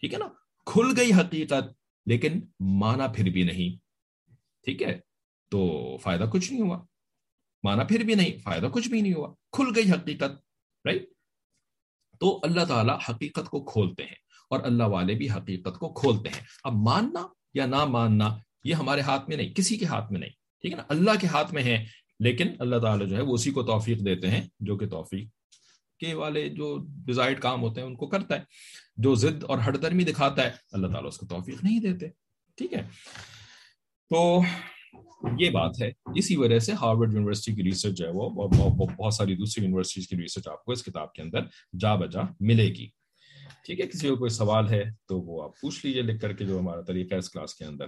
ٹھیک 0.00 0.14
ہے 0.14 0.18
نا؟ 0.18 0.28
کھل 0.66 0.94
گئی 0.96 1.12
حقیقت، 1.12 1.78
لیکن 2.06 2.40
مانا 2.60 3.06
پھر 3.06 3.24
بھی 3.24 3.42
نہیں۔ 3.42 3.78
ٹھیک 4.64 4.82
ہے؟ 4.82 5.00
تو 5.50 5.96
فائدہ 5.96 6.24
کچھ 6.32 6.52
نہیں 6.52 6.62
ہوا۔ 6.62 6.84
مانا 7.62 7.84
پھر 7.84 8.04
بھی 8.04 8.14
نہیں، 8.14 8.38
فائدہ 8.38 8.66
کچھ 8.72 8.88
بھی 8.88 9.00
نہیں 9.00 9.14
ہوا۔ 9.14 9.34
کھل 9.52 9.66
گئی 9.76 9.90
حقیقت 9.90 10.30
رائٹ 10.84 11.15
تو 12.20 12.38
اللہ 12.42 12.64
تعالیٰ 12.64 12.98
حقیقت 13.08 13.48
کو 13.48 13.64
کھولتے 13.64 14.02
ہیں 14.02 14.24
اور 14.50 14.60
اللہ 14.64 14.84
والے 14.84 15.14
بھی 15.14 15.30
حقیقت 15.30 15.78
کو 15.78 15.92
کھولتے 15.92 16.28
ہیں۔ 16.28 16.42
اب 16.64 16.72
ماننا 16.88 17.26
یا 17.54 17.66
نہ 17.66 17.84
ماننا 17.84 18.28
یہ 18.64 18.74
ہمارے 18.74 19.00
ہاتھ 19.00 19.28
میں 19.28 19.36
نہیں، 19.36 19.54
کسی 19.54 19.76
کے 19.76 19.86
ہاتھ 19.86 20.12
میں 20.12 20.20
نہیں، 20.20 20.30
ٹھیک 20.60 20.72
ہے 20.72 20.76
نا؟ 20.76 20.84
اللہ 20.88 21.20
کے 21.20 21.26
ہاتھ 21.26 21.54
میں 21.54 21.62
ہے 21.62 21.84
لیکن 22.20 22.48
اللہ 22.58 22.76
تعالیٰ 22.76 23.06
جو 23.08 23.16
ہے 23.16 23.22
وہ 23.22 23.34
اسی 23.34 23.50
کو 23.50 23.62
توفیق 23.62 24.04
دیتے 24.04 24.30
ہیں 24.30 24.40
جو 24.60 24.76
کہ 24.76 24.88
توفیق 24.88 25.28
کے 26.00 26.14
والے 26.14 26.48
جو 26.48 26.76
ڈیزائرڈ 27.06 27.40
کام 27.40 27.62
ہوتے 27.62 27.80
ہیں 27.80 27.88
ان 27.88 27.96
کو 27.96 28.06
کرتا 28.06 28.34
ہے، 28.34 28.42
جو 28.96 29.14
ضد 29.14 29.44
اور 29.44 29.58
ہٹ 29.68 29.82
درمی 29.82 30.04
دکھاتا 30.04 30.44
ہے، 30.44 30.50
اللہ 30.72 30.86
تعالیٰ 30.86 31.08
اس 31.08 31.16
کو 31.16 31.26
توفیق 31.26 31.64
نہیں 31.64 31.80
دیتے، 31.80 32.08
ٹھیک 32.58 32.72
ہے؟ 32.72 32.82
تو 34.10 34.40
یہ 35.38 35.50
بات 35.50 35.82
ہے۔ 35.82 35.90
اسی 36.14 36.36
وجہ 36.36 36.58
سے 36.58 36.72
ہارورڈ 36.72 37.12
یونیورسٹی 37.12 37.54
کی 37.54 37.62
ریسرچ 37.62 37.98
جو 37.98 38.06
ہے 38.06 38.10
وہ 38.14 38.28
بہت 38.28 39.14
ساری 39.14 39.34
دوسری 39.34 39.64
یونیورسٹیز 39.64 40.08
کی 40.08 40.16
ریسرچ 40.16 40.48
آپ 40.48 40.64
کو 40.64 40.72
اس 40.72 40.84
کتاب 40.84 41.12
کے 41.12 41.22
اندر 41.22 41.40
جا 41.80 41.94
بجا 41.94 42.20
ملے 42.40 42.68
گی۔ 42.68 42.86
ٹھیک 43.64 43.80
ہے، 43.80 43.86
کسی 43.86 44.08
کو 44.08 44.16
کوئی 44.16 44.30
سوال 44.30 44.68
ہے 44.68 44.82
تو 45.08 45.20
وہ 45.20 45.42
آپ 45.42 45.60
پوچھ 45.60 45.86
لیجیے 45.86 46.02
لکھ 46.02 46.20
کر 46.20 46.32
کے 46.32 46.46
جو 46.46 46.58
ہمارا 46.58 46.80
طریقہ 46.80 47.14
ہے 47.14 47.18
اس 47.18 47.30
کلاس 47.30 47.54
کے 47.54 47.64
اندر۔ 47.64 47.86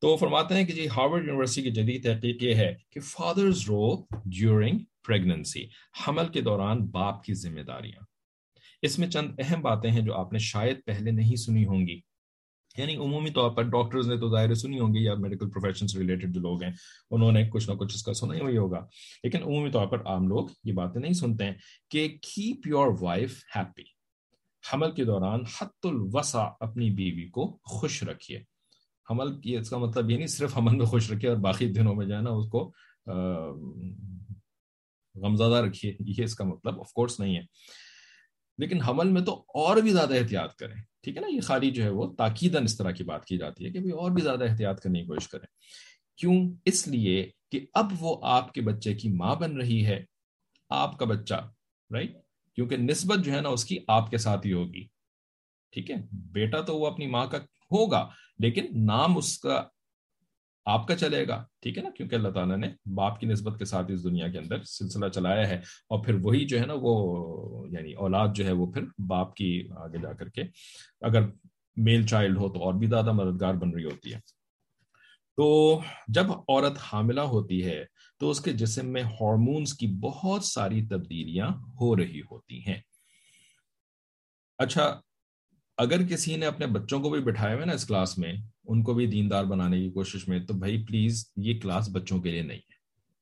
تو 0.00 0.16
فرماتے 0.16 0.54
ہیں 0.54 0.64
کہ 0.64 0.72
جی 0.72 0.86
ہارورڈ 0.86 1.26
یونیورسٹی 1.26 1.62
کی 1.62 1.70
جدید 1.70 2.04
تحقیق 2.04 2.42
یہ 2.42 2.54
ہے 2.54 2.74
کہ 2.90 3.00
فادرز 3.00 3.64
رول 3.68 3.96
ڈیورنگ 4.26 4.78
پریگننسی 5.06 5.64
حمل 6.06 6.28
کے 6.28 6.40
دوران 6.40 6.86
باپ 6.86 7.24
کی 7.24 7.34
ذمہ 7.34 7.60
داریاں۔ 7.60 8.04
اس 8.82 8.98
میں 8.98 9.08
چند 9.08 9.34
اہم 9.38 9.60
باتیں 9.60 9.90
ہیں 9.90 10.00
جو 10.00 10.14
آپ 10.14 10.32
نے 10.32 10.38
شاید 10.38 10.76
پہلے 10.86 11.10
نہیں 11.10 11.36
سنی 11.36 11.64
ہوں 11.64 11.86
گی۔ 11.86 12.00
یعنی 12.76 12.96
عمومی 12.96 13.30
طور 13.30 13.50
پر 13.50 13.62
ڈاکٹرز 13.62 14.08
نے 14.08 14.16
تو 14.16 14.30
ظاہر 14.30 14.54
سنی 14.54 14.78
ہوں 14.78 14.94
گی، 14.94 15.04
یا 15.04 15.14
میڈیکل 15.14 15.50
پروفیشن 15.50 15.86
سے 15.86 15.98
ریلیٹڈ 15.98 16.34
جو 16.34 16.40
لوگ 16.40 16.62
ہیں، 16.62 16.72
انہوں 17.10 17.32
نے 17.32 17.48
کچھ 17.48 17.70
نہ 17.70 17.74
کچھ 17.74 17.94
اس 17.94 18.02
کا 18.02 18.14
سنا 18.14 18.34
ہی 18.34 18.40
ہوئی 18.40 18.56
ہوگا۔ 18.56 18.86
لیکن 19.24 19.42
عمومی 19.42 19.70
طور 19.70 19.86
پر 19.86 20.06
عام 20.06 20.28
لوگ 20.28 20.48
یہ 20.64 20.72
باتیں 20.72 21.00
نہیں 21.00 21.12
سنتے 21.12 21.44
ہیں 21.44 21.54
کہ 21.90 22.08
کیپ 22.22 22.66
یور 22.66 22.86
وائف 23.00 23.44
ہیپی 23.56 23.82
حمل 24.72 24.92
کے 24.92 25.04
دوران 25.04 25.40
حت 25.60 25.86
الوسع 25.86 26.48
اپنی 26.60 26.90
بیوی 26.90 27.28
کو 27.28 27.58
خوش 27.64 28.02
رکھیے۔ 28.02 28.38
حمل 29.10 29.40
کی 29.40 29.56
اس 29.56 29.70
کا 29.70 29.78
مطلب 29.78 30.10
یہ 30.10 30.16
نہیں 30.16 30.26
صرف 30.26 30.58
حمل 30.58 30.76
میں 30.76 30.86
خوش 30.86 31.10
رکھے 31.10 31.28
اور 31.28 31.36
باقی 31.36 31.72
دنوں 31.72 31.94
میں 31.94 32.06
جو 32.06 32.16
ہے 32.16 32.20
نا 32.20 32.30
اس 32.30 32.48
کو 32.50 32.72
غمزادہ 35.14 35.54
رکھیے، 35.54 35.96
یہ 36.00 36.24
اس 36.24 36.34
کا 36.34 36.44
مطلب 36.44 36.80
آف 36.80 36.92
کورس 36.92 37.20
نہیں 37.20 37.36
ہے۔ 37.36 37.42
لیکن 38.58 38.80
حمل 38.80 39.08
میں 39.08 39.22
تو 39.22 39.44
اور 39.54 39.76
بھی 39.76 39.90
زیادہ 39.90 40.14
احتیاط 40.14 40.54
کریں۔ 40.54 40.74
ٹھیک 41.02 41.16
ہے 41.16 41.20
نا؟ 41.20 41.26
یہ 41.28 41.40
خالی 41.40 41.70
جو 41.70 41.82
ہے 41.82 41.88
وہ 41.88 42.14
تاکیدن 42.18 42.62
اس 42.64 42.76
طرح 42.76 42.90
کی 42.90 43.04
بات 43.04 43.24
کی 43.24 43.38
جاتی 43.38 43.66
ہے 43.66 43.70
کہ 43.70 43.78
اور 43.78 44.10
بھی 44.10 44.22
زیادہ 44.22 44.44
احتیاط 44.50 44.80
کرنے 44.80 45.00
کی 45.00 45.06
کوشش 45.06 45.28
کریں۔ 45.28 45.46
کیوں؟ 46.16 46.50
اس 46.64 46.88
لیے 46.88 47.30
کہ 47.52 47.66
اب 47.74 47.92
وہ 48.00 48.20
آپ 48.22 48.52
کے 48.52 48.60
بچے 48.60 48.94
کی 48.94 49.08
ماں 49.08 49.34
بن 49.34 49.56
رہی 49.56 49.86
ہے، 49.86 50.04
آپ 50.70 50.98
کا 50.98 51.04
بچہ 51.04 51.50
رائٹ 51.94 52.16
کیونکہ 52.54 52.76
نسبت 52.76 53.24
جو 53.24 53.32
ہے 53.32 53.40
نا 53.40 53.48
اس 53.48 53.64
کی 53.64 53.78
آپ 53.88 54.10
کے 54.10 54.16
ساتھ 54.16 54.46
ہی 54.46 54.52
ہوگی۔ 54.52 54.86
ٹھیک 55.72 55.90
ہے؟ 55.90 55.96
بیٹا 56.12 56.60
تو 56.60 56.78
وہ 56.78 56.86
اپنی 56.86 57.06
ماں 57.06 57.26
کا 57.26 57.38
ہوگا، 57.72 58.08
لیکن 58.38 58.66
نام 58.86 59.16
اس 59.16 59.38
کا 59.38 59.64
آپ 60.66 60.88
کا 60.88 60.96
چلے 60.96 61.28
گا، 61.28 61.44
ٹھیک 61.62 61.78
ہے 61.78 61.82
نا؟ 61.82 61.90
کیونکہ 61.90 62.14
اللہ 62.14 62.28
تعالیٰ 62.28 62.56
نے 62.56 62.68
باپ 62.94 63.20
کی 63.20 63.26
نسبت 63.26 63.58
کے 63.58 63.64
ساتھ 63.64 63.92
اس 63.92 64.04
دنیا 64.04 64.28
کے 64.28 64.38
اندر 64.38 64.62
سلسلہ 64.62 65.08
چلایا 65.08 65.48
ہے 65.48 65.56
اور 65.56 66.04
پھر 66.04 66.14
وہی 66.22 66.46
جو 66.46 66.60
ہے 66.60 66.66
نا 66.66 66.74
وہ 66.76 67.66
یعنی 67.68 67.92
اولاد 67.92 68.28
جو 68.34 68.46
ہے 68.46 68.52
وہ 68.52 68.72
پھر 68.72 68.82
باپ 69.06 69.34
کی 69.34 69.68
آگے 69.76 69.98
جا 69.98 70.12
کر 70.12 70.28
کے، 70.28 70.42
اگر 71.00 71.22
میل 71.76 72.06
چائلڈ 72.06 72.38
ہو 72.38 72.48
تو 72.48 72.64
اور 72.64 72.74
بھی 72.74 72.86
زیادہ 72.86 73.12
مددگار 73.12 73.54
بن 73.54 73.70
رہی 73.70 73.84
ہوتی 73.84 74.14
ہے۔ 74.14 74.18
تو 75.36 75.80
جب 76.08 76.32
عورت 76.32 76.78
حاملہ 76.92 77.20
ہوتی 77.20 77.66
ہے 77.66 77.84
تو 78.20 78.30
اس 78.30 78.40
کے 78.40 78.52
جسم 78.52 78.92
میں 78.92 79.02
ہارمونز 79.02 79.74
کی 79.74 79.86
بہت 79.86 80.44
ساری 80.44 80.86
تبدیلیاں 80.86 81.48
ہو 81.80 81.96
رہی 81.96 82.20
ہوتی 82.20 82.66
ہیں۔ 82.66 82.80
اچھا 84.58 85.00
اگر 85.76 86.06
کسی 86.06 86.36
نے 86.36 86.46
اپنے 86.46 86.66
بچوں 86.66 87.00
کو 87.00 87.10
بھی 87.10 87.20
بٹھایا 87.20 87.54
ہوئے 87.54 87.66
نا 87.66 87.72
اس 87.72 87.84
کلاس 87.84 88.18
میں، 88.18 88.34
ان 88.64 88.82
کو 88.82 88.94
بھی 88.94 89.06
دیندار 89.06 89.44
بنانے 89.44 89.82
کی 89.82 89.90
کوشش 89.90 90.28
میں، 90.28 90.40
تو 90.40 90.54
بھائی 90.54 90.84
پلیز 90.84 91.26
یہ 91.36 91.60
کلاس 91.60 91.88
بچوں 91.92 92.20
کے 92.20 92.30
لیے 92.30 92.42
نہیں 92.42 92.58
ہے۔ 92.58 92.74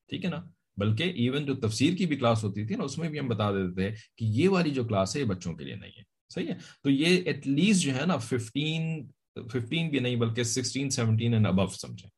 ٹھیک 0.09 0.25
ہے 0.25 0.30
نا؟ 0.30 0.42
بلکہ 0.76 1.02
ایون 1.02 1.45
جو 1.47 1.54
تفسیر 1.54 1.95
کی 1.95 2.07
بھی 2.07 2.16
کلاس 2.16 2.45
ہوتی 2.45 2.66
تھی 2.66 2.75
نا، 2.75 2.85
اس 2.85 2.99
میں 2.99 3.09
بھی 3.09 3.19
ہم 3.19 3.28
بتا 3.28 3.50
دیتے 3.50 3.75
تھے 3.75 3.90
کہ 4.16 4.25
یہ 4.25 4.49
والی 4.49 4.71
جو 4.71 4.85
کلاس 4.85 5.16
ہے، 5.16 5.21
یہ 5.21 5.26
بچوں 5.26 5.54
کے 5.54 5.64
لیے 5.64 5.75
نہیں 5.75 5.92
ہے۔ 5.99 6.02
صحیح 6.35 6.49
ہے؟ 6.49 6.54
تو 6.83 6.90
یہ 6.90 7.23
ایٹ 7.23 7.47
لیسٹ 7.47 7.83
جو 7.83 7.95
ہے 7.95 8.07
نا 8.07 8.16
ففٹین 8.16 9.09
ففٹین 9.35 9.88
بھی 9.88 9.99
نہیں 9.99 10.16
بلکہ 10.16 10.42
سکسٹین 10.42 10.90
سیونٹین 10.90 11.33
اینڈ 11.33 11.47
ابو 11.47 11.66
سمجھیں۔ 11.66 12.11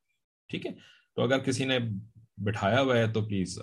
ٹھیک 0.49 0.67
ہے؟ 0.67 0.71
تو 1.17 1.23
اگر 1.23 1.39
کسی 1.39 1.65
نے 1.65 1.79
بٹھایا 2.37 2.81
ہوا 2.81 2.99
ہے 2.99 3.07
تو 3.07 3.23
پلیز 3.23 3.59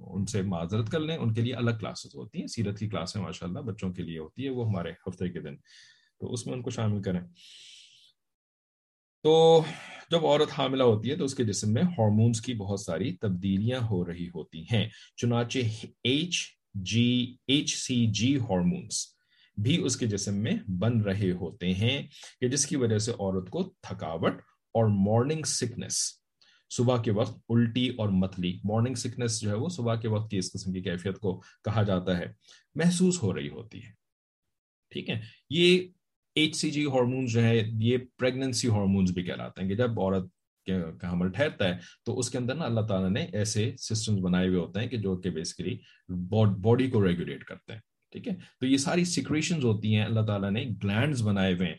ان 0.00 0.26
سے 0.26 0.42
معذرت 0.42 0.90
کر 0.90 1.00
لیں۔ 1.00 1.16
ان 1.16 1.34
کے 1.34 1.42
لیے 1.42 1.54
الگ 1.54 1.70
کلاسز 1.80 2.14
ہوتی 2.14 2.40
ہیں۔ 2.40 2.46
سیرت 2.46 2.78
کی 2.78 2.88
کلاسیں 2.88 3.20
ماشاء 3.20 3.46
اللہ 3.46 3.58
بچوں 3.58 3.92
کے 3.92 4.02
لیے 4.02 4.18
ہوتی 4.18 4.44
ہے، 4.44 4.50
وہ 4.50 4.68
ہمارے 4.68 4.90
ہفتے 4.90 5.28
کے 5.28 5.40
دن۔ 5.40 5.56
تو 6.20 6.32
اس 6.32 6.46
میں 6.46 6.54
ان 6.54 6.62
کو 6.62 6.70
شامل 6.70 7.02
کریں۔ 7.02 7.20
تو 9.22 9.64
جب 10.10 10.26
عورت 10.26 10.48
حاملہ 10.58 10.82
ہوتی 10.82 11.10
ہے 11.10 11.16
تو 11.16 11.24
اس 11.24 11.34
کے 11.34 11.44
جسم 11.44 11.72
میں 11.72 11.82
ہارمونز 11.82 12.40
کی 12.40 12.54
بہت 12.54 12.80
ساری 12.80 13.16
تبدیلیاں 13.16 13.80
ہو 13.80 14.06
رہی 14.06 14.28
ہوتی 14.28 14.62
ہیں۔ 14.72 14.88
چنانچہ 15.16 15.58
H 16.04 16.46
G 16.74 17.36
H 17.46 17.76
C 17.76 18.06
G 18.06 18.36
hormones 18.36 19.06
بھی 19.56 19.84
اس 19.84 19.96
کے 19.96 20.06
جسم 20.06 20.34
میں 20.34 20.70
بن 20.78 21.00
رہے 21.00 21.30
ہوتے 21.30 21.74
ہیں 21.74 22.02
کہ 22.40 22.48
جس 22.48 22.66
کی 22.66 22.76
وجہ 22.76 22.98
سے 22.98 23.12
عورت 23.12 23.50
کو 23.50 23.74
تھکاوٹ 23.82 24.32
اور 24.74 24.86
مارننگ 24.86 25.42
سکنس 25.42 26.18
صبح 26.70 27.02
کے 27.02 27.10
وقت 27.10 27.38
الٹی 27.48 27.88
اور 27.88 28.08
متلی۔ 28.08 28.60
مارننگ 28.64 28.94
سکنس 28.94 29.40
جو 29.40 29.50
ہے 29.50 29.54
وہ 29.54 29.68
صبح 29.68 29.94
کے 29.94 30.08
وقت 30.08 30.30
کی 30.30 30.38
اس 30.38 30.52
قسم 30.52 30.72
کی 30.72 30.82
کیفیت 30.82 31.18
کو 31.18 31.40
کہا 31.64 31.82
جاتا 31.82 32.18
ہے، 32.18 32.26
محسوس 32.74 33.22
ہو 33.22 33.34
رہی 33.34 33.48
ہوتی 33.48 33.84
ہے۔ 33.84 33.92
ٹھیک 34.90 35.10
ہے؟ 35.10 35.20
یہ 35.50 35.88
ایچ 36.38 36.56
سی 36.56 36.70
جی 36.70 36.84
ہارمونز 36.84 37.32
جو 37.32 37.42
ہے 37.42 37.62
یہ 37.80 37.96
پریگننسی 38.18 38.68
ہارمونز 38.68 39.12
بھی 39.12 39.22
کہلاتے 39.22 39.62
ہیں 39.62 39.68
کہ 39.68 39.76
جب 39.76 40.00
عورت 40.00 40.26
کا 41.00 41.12
حمل 41.12 41.30
ٹھہرتا 41.32 41.68
ہے، 41.68 41.78
تو 42.06 42.18
اس 42.18 42.30
کے 42.30 42.38
اندر 42.38 42.54
نا 42.54 42.64
اللہ 42.64 42.80
تعالیٰ 42.80 43.10
نے 43.10 43.24
ایسے 43.32 43.70
سسٹمز 43.78 44.20
بنائے 44.20 44.48
ہوئے 44.48 44.58
ہوتے 44.58 44.80
ہیں 44.80 44.88
کہ 44.88 44.96
جو 44.96 45.16
کہ 45.16 45.30
بیسکلی 45.30 45.76
باڈی 46.60 46.90
کو 46.90 47.06
ریگولیٹ 47.06 47.44
کرتے 47.44 47.72
ہیں، 47.72 47.80
ٹھیک 48.12 48.28
ہے؟ 48.28 48.34
تو 48.60 48.66
یہ 48.66 48.76
ساری 48.76 49.04
سیکریشنز 49.04 49.64
ہوتی 49.64 49.94
ہیں، 49.94 50.04
اللہ 50.04 50.20
تعالیٰ 50.20 50.50
نے 50.50 50.64
گلینڈز 50.84 51.22
بنائے 51.22 51.54
ہوئے 51.54 51.68
ہیں۔ 51.68 51.76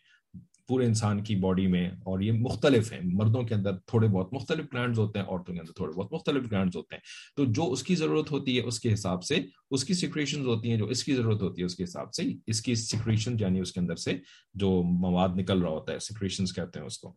پورے 0.69 0.85
انسان 0.85 1.23
کی 1.23 1.35
باڈی 1.35 1.67
میں 1.67 1.89
اور 1.89 2.19
یہ 2.19 2.31
مختلف 2.31 2.91
ہیں۔ 2.93 2.99
مردوں 3.03 3.43
کے 3.43 3.55
اندر 3.55 3.77
تھوڑے 3.77 4.07
بہت 4.07 4.33
مختلف 4.33 4.65
گلینڈز 4.73 4.99
ہوتے 4.99 5.19
ہیں، 5.19 5.25
عورتوں 5.25 5.53
کے 5.55 5.59
اندر 5.61 5.71
تھوڑے 5.71 5.93
بہت 5.93 6.13
مختلف 6.13 6.51
گلینڈز 6.51 6.75
ہوتے 6.75 6.95
ہیں۔ 6.95 7.01
تو 7.36 7.45
جو 7.45 7.71
اس 7.71 7.84
کی 7.84 7.95
ضرورت 7.95 8.32
ہوتی 8.32 8.58
ہے، 8.58 8.62
اس 8.62 8.79
کے 8.79 8.93
حساب 8.93 9.23
سے 9.23 9.36
اس 9.71 9.84
کی 9.84 9.93
سیکریشنز 9.93 10.47
ہوتی 10.47 10.69
ہیں 10.69 10.77
جو 10.77 10.86
اس 10.86 11.03
کی 11.03 11.15
ضرورت 11.15 11.41
ہوتی 11.41 11.62
ہے، 11.62 11.65
اس 11.65 11.75
کے 11.75 11.84
حساب 11.84 12.13
سے 12.13 12.23
اس 12.47 12.62
کی 12.62 12.75
سیکریشن 12.75 13.36
یعنی 13.39 13.60
اس 13.60 13.71
کے 13.71 13.79
اندر 13.79 13.95
سے 13.95 14.17
جو 14.53 14.84
مواد 14.84 15.29
نکل 15.36 15.62
رہا 15.62 15.69
ہوتا 15.69 15.93
ہے 15.93 15.99
سیکریشنز 15.99 16.55
کہتے 16.55 16.79
ہیں 16.79 16.86
اس 16.86 16.99
کو۔ 16.99 17.15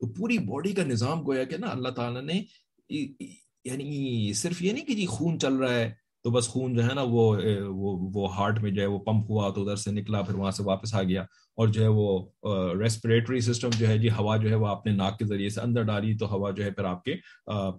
تو 0.00 0.12
پوری 0.12 0.38
باڈی 0.38 0.72
کا 0.72 0.84
نظام 0.84 1.26
گویا 1.26 1.44
کہ 1.44 1.56
نا 1.56 1.66
اللہ 1.66 1.88
تعالیٰ 1.88 2.22
نے 2.22 2.42
یعنی 3.64 4.32
صرف 4.32 4.62
یہ 4.62 4.72
نہیں 4.72 4.84
کہ 4.84 4.94
جی 4.94 5.06
خون 5.06 5.38
چل 5.38 5.54
رہا 5.54 5.74
ہے 5.74 5.99
تو 6.24 6.30
بس 6.30 6.48
خون 6.48 6.74
جو 6.74 6.82
ہے 6.82 6.94
نا 6.94 7.02
وہ 7.08 7.34
وہ 8.14 8.34
ہارٹ 8.36 8.58
میں 8.62 8.70
جو 8.70 8.82
ہے 8.82 8.86
وہ 8.86 8.98
پمپ 8.98 9.30
ہوا 9.30 9.48
تو 9.50 9.62
ادھر 9.62 9.76
سے 9.76 9.90
نکلا، 9.90 10.22
پھر 10.22 10.34
وہاں 10.34 10.50
سے 10.50 10.62
واپس 10.62 10.94
آ 10.94 11.02
گیا 11.02 11.22
اور 11.58 11.68
جو 11.68 11.82
ہے 11.82 11.88
وہ 11.88 12.74
ریسپریٹری 12.80 13.40
سسٹم 13.40 13.70
جو 13.78 13.88
ہے 13.88 13.98
جی 13.98 14.10
ہوا 14.10 14.36
جو 14.36 14.48
ہے 14.48 14.54
وہ 14.54 14.66
آپ 14.66 14.86
نے 14.86 14.92
ناک 14.92 15.18
کے 15.18 15.24
ذریعے 15.24 15.48
سے 15.48 15.60
اندر 15.60 15.82
ڈالی 15.82 16.16
تو 16.16 16.32
ہوا 16.34 16.50
جو 16.50 16.64
ہے 16.64 16.70
پھر 16.70 16.84
آپ 16.84 17.04
کے 17.04 17.14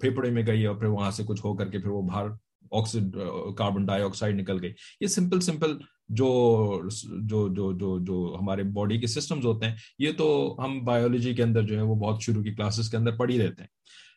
پھیپڑے 0.02 0.32
میں 0.32 0.46
گئی 0.48 0.66
اور 0.66 0.76
پھر 0.76 0.88
وہاں 0.88 1.12
سے 1.12 1.24
کچھ 1.28 1.46
ہو 1.46 1.56
کر 1.58 1.70
کے 1.70 1.80
پھر 1.80 1.90
وہ 1.90 2.02
باہر 2.02 2.28
آکسیڈ 2.72 3.16
کاربن 3.58 3.86
ڈائی 3.86 4.04
آکسائڈ 4.04 4.36
نکل 4.36 4.62
گئی۔ 4.62 4.74
یہ 5.02 5.08
سمپل 5.08 5.42
سمپل 5.42 5.78
جو 6.10 6.28
جو 7.30 7.48
جو 7.48 7.72
جو 7.72 7.98
جو 8.00 8.36
ہمارے 8.42 8.64
باڈی 8.64 9.00
کے 9.00 9.08
سسٹمز 9.08 9.46
ہوتے 9.46 9.66
ہیں، 9.66 9.76
یہ 10.00 10.12
تو 10.18 10.56
ہم 10.60 10.80
بایولوجی 10.84 11.34
کے 11.36 11.44
اندر 11.44 11.62
جو 11.62 11.78
ہے 11.78 11.82
وہ 11.82 11.96
بہت 11.96 12.22
شروع 12.22 12.44
کی 12.44 12.54
کلاسز 12.56 12.90
کے 12.90 12.98
اندر 12.98 13.18
پڑھی 13.18 13.38
لیتے 13.38 13.62
ہیں۔ 13.62 13.70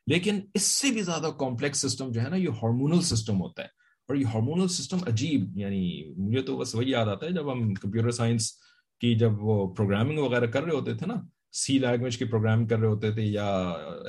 لیکن 0.06 0.40
اس 0.54 0.62
سے 0.62 0.90
بھی 0.90 1.02
زیادہ 1.02 1.30
کمپلیکس 1.38 1.78
سسٹم 1.78 2.10
جو 2.12 2.20
ہے 2.20 2.28
نا، 2.28 2.36
یہ 2.36 2.48
ہارمونل 2.62 3.00
سسٹم 3.00 3.40
ہوتا 3.40 3.62
ہے۔ 3.62 3.83
اور 4.08 4.16
یہ 4.16 4.26
ہارمونل 4.26 4.68
سسٹم 4.68 4.98
عجیب 5.06 5.58
یعنی 5.58 6.12
مجھے 6.16 6.42
تو 6.42 6.56
بس 6.56 6.74
وہی 6.74 6.90
یاد 6.90 7.06
آتا 7.06 7.26
ہے 7.26 7.30
جب 7.30 7.52
ہم 7.52 7.74
کمپیوٹر 7.74 8.10
سائنس 8.10 8.52
کی 9.00 9.14
جب 9.14 9.30
وہ 9.40 9.74
پروگرامنگ 9.74 10.18
وغیرہ 10.18 10.46
کر 10.46 10.64
رہے 10.64 10.72
ہوتے 10.72 10.94
تھے 10.94 11.06
نا 11.06 11.14
سی 11.52 11.78
لینگویج 11.78 12.18
کی 12.18 12.24
پروگرام 12.24 12.66
کر 12.66 12.78
رہے 12.78 12.88
ہوتے 12.88 13.12
تھے 13.12 13.22
یا 13.22 13.46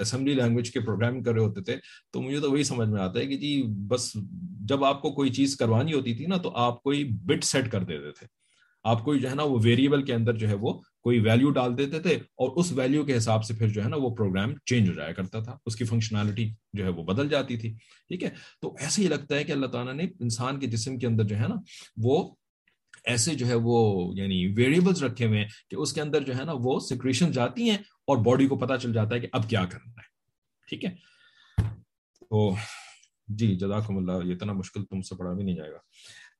اسمبلی 0.01 0.33
لینگویج 0.33 0.71
کے 0.71 0.79
پروگرام 0.79 1.23
کر 1.23 1.33
رہے 1.33 1.41
ہوتے 1.41 1.61
تھے، 1.61 1.75
تو 2.11 2.21
مجھے 2.21 2.39
تو 2.39 2.51
وہی 2.51 2.63
سمجھ 2.63 2.89
میں 2.89 3.01
آتا 3.01 3.19
ہے 3.19 3.25
کہ 3.25 3.37
جی 3.37 3.63
بس 3.63 4.11
جب 4.69 4.83
آپ 4.83 5.01
کو 5.01 5.11
کوئی 5.11 5.29
چیز 5.29 5.55
کروانی 5.57 5.93
ہوتی 5.93 6.13
تھی 6.13 6.25
نا 6.25 6.37
تو 6.37 6.51
آپ 6.55 6.83
کوئی 6.83 7.03
بٹ 7.03 7.43
سیٹ 7.43 7.71
کر 7.71 7.83
دیتے 7.83 8.11
تھے۔ 8.11 8.27
آپ 8.83 9.05
کو 9.05 9.15
جو 9.15 9.29
ہے 9.29 9.35
نا 9.35 9.43
وہ 9.43 9.59
ویریبل 9.63 10.03
کے 10.03 10.13
اندر 10.13 10.33
جو 10.33 10.49
ہے 10.49 10.53
وہ 10.53 10.81
کوئی 11.05 11.19
ویلیو 11.19 11.49
ڈال 11.49 11.77
دیتے 11.77 11.99
تھے 11.99 12.15
اور 12.15 12.57
اس 12.57 12.71
ویلیو 12.71 13.05
کے 13.05 13.17
حساب 13.17 13.45
سے 13.45 13.53
پھر 13.53 13.69
جو 13.69 13.83
ہے 13.83 13.89
نا 13.89 13.95
وہ 13.95 14.15
پروگرام 14.15 14.53
چینج 14.65 14.89
ہو 14.89 14.93
جایا 14.93 15.11
کرتا 15.11 15.39
تھا۔ 15.39 15.57
اس 15.65 15.75
کی 15.75 15.85
فنکشنالٹی 15.85 16.53
جو 16.73 16.83
ہے 16.83 16.89
وہ 16.89 17.03
بدل 17.03 17.29
جاتی 17.29 17.57
تھی۔ 17.57 17.73
ٹھیک 18.07 18.23
ہے؟ 18.23 18.29
تو 18.61 18.75
ایسے 18.79 19.01
ہی 19.01 19.07
لگتا 19.07 19.35
ہے 19.35 19.43
کہ 19.43 19.51
اللہ 19.51 19.65
تعالیٰ 19.65 19.93
نے 19.93 20.03
انسان 20.19 20.59
کے 20.59 20.67
جسم 20.67 20.99
کے 20.99 21.07
اندر 21.07 21.23
جو 21.23 21.37
ہے 21.37 21.47
نا 21.47 21.55
وہ 22.03 22.35
ایسے 23.05 23.33
جو 23.35 23.47
ہے 23.47 23.53
وہ 23.55 24.11
یعنی 24.15 24.53
ویریبلس 24.57 25.03
رکھے 25.03 25.25
ہوئے 25.25 25.39
ہیں 25.39 25.47
کہ 25.69 25.75
اس 25.75 25.93
کے 25.93 26.01
اندر 26.01 26.21
جو 26.21 26.37
ہے 26.37 26.45
نا 26.45 26.51
وہ 26.55 26.79
سیکریشن 26.79 27.31
جاتی 27.31 27.69
ہیں 27.69 27.77
اور 27.77 28.17
باڈی 28.17 28.47
کو 28.47 28.57
پتا 28.57 28.77
چل 28.77 28.93
جاتا 28.93 29.15
ہے 29.15 29.19
کہ 29.19 29.27
اب 29.31 29.49
کیا 29.49 29.65
کرنا 29.65 29.89
ہے۔ 29.89 30.07
ٹھیک 30.69 30.85
ہے؟ 30.85 30.95
تو 32.21 32.55
جی 33.27 33.55
جزاکم 33.55 33.97
اللہ، 33.97 34.25
یہ 34.25 34.35
اتنا 34.35 34.53
مشکل 34.53 34.85
تم 34.85 35.01
سے 35.01 35.15
پڑھا 35.15 35.33
بھی 35.33 35.43
نہیں 35.43 35.55
جائے 35.55 35.71
گا۔ 35.71 35.77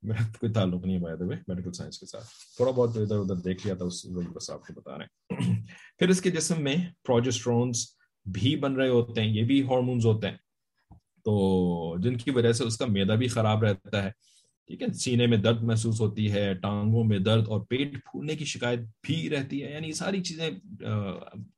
میرا 0.06 0.24
کوئی 0.40 0.54
تعلق 0.54 0.86
نہیں 0.86 1.00
بائی 1.00 1.24
ہوئے 1.24 1.38
میڈیکل 1.48 1.72
سائنس 1.72 2.00
کے 2.00 2.06
ساتھ۔ 2.06 2.26
تھوڑا 2.56 2.72
بہت 2.72 2.98
ادھر 2.98 3.16
ادھر 3.16 3.36
دیکھ 3.36 3.66
لیا 3.66 3.76
تھا، 3.76 3.86
اس 3.86 4.06
وہی 4.06 4.28
بس 4.28 4.50
آپ 4.50 4.68
کو 4.68 4.74
بتا 4.74 4.98
رہے 4.98 5.06
ہیں۔ 5.06 5.64
پھر 6.00 6.10
اس 6.10 6.22
کے 6.22 6.32
جسم 6.32 6.64
میں 6.64 6.76
پروجسٹرونز 7.06 7.86
بھی 8.26 8.56
بن 8.56 8.74
رہے 8.74 8.90
ہوتے 8.90 9.22
ہیں، 9.22 9.28
یہ 9.28 9.44
بھی 9.44 9.62
ہارمونز 9.62 10.06
ہوتے 10.06 10.28
ہیں۔ 10.28 10.38
تو 11.26 11.96
جن 11.98 12.18
کی 12.18 12.32
وجہ 12.32 12.52
سے 12.52 12.64
اس 12.64 12.78
کا 12.78 12.86
میدا 12.86 13.16
بھی 13.16 13.28
خراب 13.28 13.64
رہتا 13.64 14.04
ہے، 14.04 14.10
ٹھیک 14.68 14.82
ہے، 14.82 14.94
سینے 14.94 15.28
میں 15.28 15.38
درد 15.38 15.64
محسوس 15.64 16.02
ہوتی 16.02 16.32
ہے، 16.32 16.54
ٹانگوں 16.54 17.04
میں 17.04 17.20
درد 17.20 17.48
اور 17.48 17.62
پیٹ 17.62 17.94
پھولنے 17.94 18.36
کی 18.36 18.46
شکایت 18.46 18.80
بھی 18.80 19.30
رہتی 19.30 19.64
ہے۔ 19.64 19.72
یعنی 19.72 19.94
ساری 19.94 20.24
چیزیں 20.24 20.50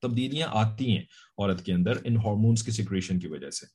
تبدیلیاں 0.02 0.48
آتی 0.52 0.92
ہیں 0.92 1.04
عورت 1.38 1.66
کے 1.66 1.74
اندر 1.74 1.92
ان 2.04 2.18
ہارمونز 2.18 2.64
کی 2.64 2.72
سیکریشن 2.72 3.20
کی 3.20 3.28
وجہ 3.28 3.50
سے۔ 3.50 3.66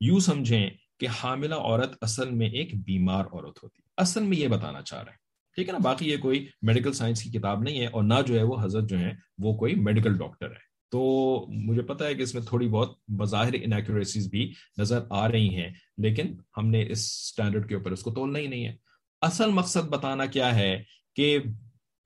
یوں 0.00 0.20
سمجھیں 0.20 0.70
کہ 1.00 1.06
حاملہ 1.08 1.54
عورت 1.54 1.96
اصل 2.00 2.30
میں 2.30 2.48
ایک 2.48 2.84
بیمار 2.84 3.24
عورت 3.24 3.62
ہوتی 3.62 3.81
ہے۔ 3.81 3.81
اصل 4.02 4.22
میں 4.22 4.36
یہ 4.36 4.48
بتانا 4.48 4.82
چاہ 4.82 5.02
رہے 5.02 5.10
ہیں۔ 5.10 5.18
ٹھیک 5.54 5.68
ہے 5.68 5.72
نا؟ 5.72 5.78
باقی 5.78 6.10
یہ 6.10 6.16
کوئی 6.16 6.48
میڈیکل 6.62 6.92
سائنس 6.92 7.22
کی 7.22 7.30
کتاب 7.30 7.62
نہیں 7.62 7.80
ہے 7.80 7.86
اور 7.86 8.02
نہ 8.02 8.14
جو 8.26 8.38
ہے 8.38 8.42
وہ 8.42 8.56
حضرت 8.62 8.90
جو 8.90 8.98
ہے 8.98 9.12
وہ 9.38 9.56
کوئی 9.56 9.74
میڈیکل 9.74 10.18
ڈاکٹر 10.18 10.50
ہے۔ 10.50 10.72
تو 10.90 11.00
مجھے 11.48 11.82
پتا 11.82 12.06
ہے 12.06 12.14
کہ 12.14 12.22
اس 12.22 12.34
میں 12.34 12.42
تھوڑی 12.42 12.68
بہت 12.68 12.98
بظاہر 13.08 13.52
انیکوریسیز 13.52 14.28
بھی 14.28 14.52
نظر 14.78 15.04
آ 15.10 15.28
رہی 15.28 15.56
ہیں، 15.56 15.70
لیکن 15.98 16.36
ہم 16.56 16.68
نے 16.68 16.84
اس 16.88 17.28
سٹینڈرڈ 17.28 17.68
کے 17.68 17.74
اوپر 17.74 17.90
اس 17.90 18.02
کو 18.02 18.10
تولنا 18.10 18.38
ہی 18.38 18.46
نہیں 18.46 18.66
ہے۔ 18.66 18.76
اصل 19.20 19.50
مقصد 19.50 19.88
بتانا 19.88 20.26
کیا 20.26 20.54
ہے 20.54 20.82
کہ 21.16 21.38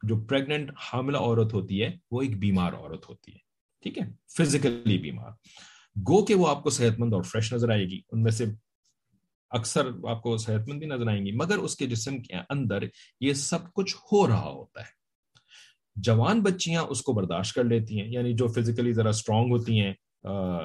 جو 0.03 0.25
پریگننٹ 0.25 0.71
حاملہ 0.93 1.17
عورت 1.17 1.55
ہوتی 1.55 1.83
ہے، 1.83 1.97
وہ 2.11 2.23
ایک 2.23 2.39
بیمار 2.39 2.73
عورت 2.73 3.09
ہوتی 3.09 3.33
ہے۔ 3.33 3.39
ٹھیک 3.83 3.99
ہے؟ 3.99 4.05
فزیکلی 4.39 4.99
بیمار۔ 4.99 5.31
گو 6.09 6.25
کہ 6.25 6.35
وہ 6.35 6.49
آپ 6.49 6.63
کو 6.63 6.71
صحت 6.71 7.01
مند 7.01 7.13
اور 7.13 7.23
فریش 7.23 7.55
نظر 7.55 7.71
آئے 7.71 7.85
گی۔ 7.85 8.01
ان 8.13 8.23
میں 8.23 8.33
سے 8.33 8.45
اکثر 9.51 9.89
آپ 10.09 10.23
کو 10.23 10.37
صحت 10.37 10.69
مند 10.69 10.79
بھی 10.79 10.87
نظر 10.87 11.09
آئیں 11.09 11.25
گی، 11.27 11.33
مگر 11.33 11.59
اس 11.59 11.77
کے 11.77 11.87
جسم 11.87 12.21
کے 12.23 12.37
اندر 12.51 12.85
یہ 13.21 13.33
سب 13.33 13.73
کچھ 13.75 13.97
ہو 14.13 14.27
رہا 14.27 14.49
ہوتا 14.49 14.81
ہے۔ 14.81 14.95
جوان 15.97 16.41
بچیاں 16.43 16.83
اس 16.83 17.03
کو 17.03 17.13
برداشت 17.13 17.55
کر 17.55 17.65
لیتی 17.65 18.01
ہیں 18.01 18.09
یعنی 18.09 18.33
جو 18.33 18.47
فزیکلی 18.49 18.93
ذرا 18.93 19.09
اسٹرانگ 19.09 19.53
ہوتی 19.53 19.81
ہیں 19.81 19.93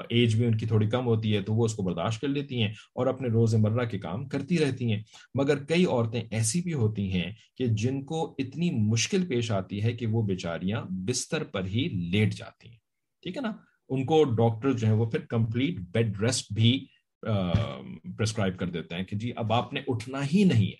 ایج 0.09 0.35
بھی 0.35 0.45
ان 0.45 0.57
کی 0.57 0.65
تھوڑی 0.65 0.89
کم 0.89 1.05
ہوتی 1.05 1.35
ہے 1.35 1.41
تو 1.41 1.53
وہ 1.53 1.65
اس 1.65 1.73
کو 1.73 1.83
برداشت 1.83 2.21
کر 2.21 2.27
لیتی 2.27 2.61
ہیں 2.61 2.69
اور 2.69 3.07
اپنے 3.07 3.27
روز 3.27 3.55
مرہ 3.55 3.85
کے 3.85 3.99
کام 3.99 4.27
کرتی 4.27 4.57
رہتی 4.59 4.91
ہیں۔ 4.91 5.01
مگر 5.35 5.63
کئی 5.63 5.85
عورتیں 5.85 6.21
ایسی 6.21 6.61
بھی 6.61 6.73
ہوتی 6.73 7.11
ہیں 7.13 7.31
کہ 7.57 7.67
جن 7.73 8.03
کو 8.05 8.23
اتنی 8.37 8.69
مشکل 8.89 9.27
پیش 9.27 9.51
آتی 9.51 9.83
ہے 9.83 9.91
کہ 9.93 10.07
وہ 10.07 10.21
بیچاریاں 10.23 10.81
بستر 11.07 11.43
پر 11.43 11.65
ہی 11.65 11.87
لیٹ 12.11 12.33
جاتی 12.33 12.69
ہیں۔ 12.69 12.77
ٹھیک 13.23 13.37
ہے 13.37 13.41
نا؟ 13.41 13.51
ان 13.89 14.05
کو 14.05 14.23
ڈاکٹر 14.35 14.73
جو 14.73 14.87
ہیں 14.87 14.95
وہ 14.95 15.05
پھر 15.05 15.25
کمپلیٹ 15.25 15.79
بیڈ 15.91 16.21
ریسٹ 16.21 16.51
بھی 16.53 16.73
پرسکرائب 17.21 18.57
کر 18.59 18.69
دیتے 18.69 18.95
ہیں 18.95 19.03
کہ 19.03 19.15
جی 19.15 19.31
اب 19.35 19.53
آپ 19.53 19.73
نے 19.73 19.81
اٹھنا 19.87 20.21
ہی 20.33 20.43
نہیں 20.43 20.67
ہے، 20.67 20.79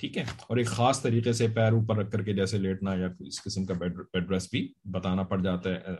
ٹھیک 0.00 0.16
ہے؟ 0.18 0.24
اور 0.38 0.56
ایک 0.56 0.66
خاص 0.66 1.02
طریقے 1.02 1.32
سے 1.32 1.48
پیر 1.48 1.72
اوپر 1.72 1.96
رکھ 1.96 2.10
کر 2.10 2.22
کے 2.22 2.32
جیسے 2.32 2.58
لیٹنا 2.58 2.94
یا 2.94 3.08
اس 3.20 3.42
قسم 3.42 3.64
کا 3.64 3.74
بیڈ 3.74 4.30
ریسٹ 4.30 4.50
بھی 4.50 4.66
بتانا 4.84 5.22
پڑ 5.22 5.40
جاتا 5.42 5.70
ہے 5.70 5.94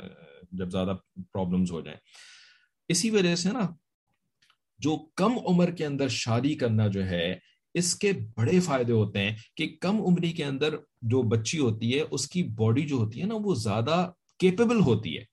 جب 0.52 0.70
زیادہ 0.70 0.96
پرابلمز 1.32 1.70
ہو 1.72 1.80
جائیں۔ 1.80 1.98
اسی 2.88 3.10
وجہ 3.10 3.34
سے 3.36 3.52
نا، 3.52 3.68
جو 4.80 4.96
کم 5.16 5.38
عمر 5.46 5.70
کے 5.70 5.86
اندر 5.86 6.08
شادی 6.08 6.54
کرنا 6.54 6.86
جو 6.86 7.04
ہے، 7.06 7.34
اس 7.74 7.94
کے 7.94 8.12
بڑے 8.36 8.60
فائدے 8.60 8.92
ہوتے 8.92 9.18
ہیں 9.18 9.36
کہ 9.56 9.68
کم 9.80 10.00
عمری 10.00 10.32
کے 10.32 10.44
اندر 10.44 10.74
جو 11.02 11.22
بچی 11.22 11.58
ہوتی 11.58 11.94
ہے، 11.94 12.00
اس 12.10 12.28
کی 12.28 12.42
باڈی 12.54 12.86
جو 12.86 12.96
ہوتی 12.96 13.20
ہے 13.20 13.26
نا، 13.26 13.34
وہ 13.40 13.54
زیادہ 13.54 14.10
کیپیبل 14.40 14.80
ہوتی 14.80 15.16
ہے، 15.18 15.24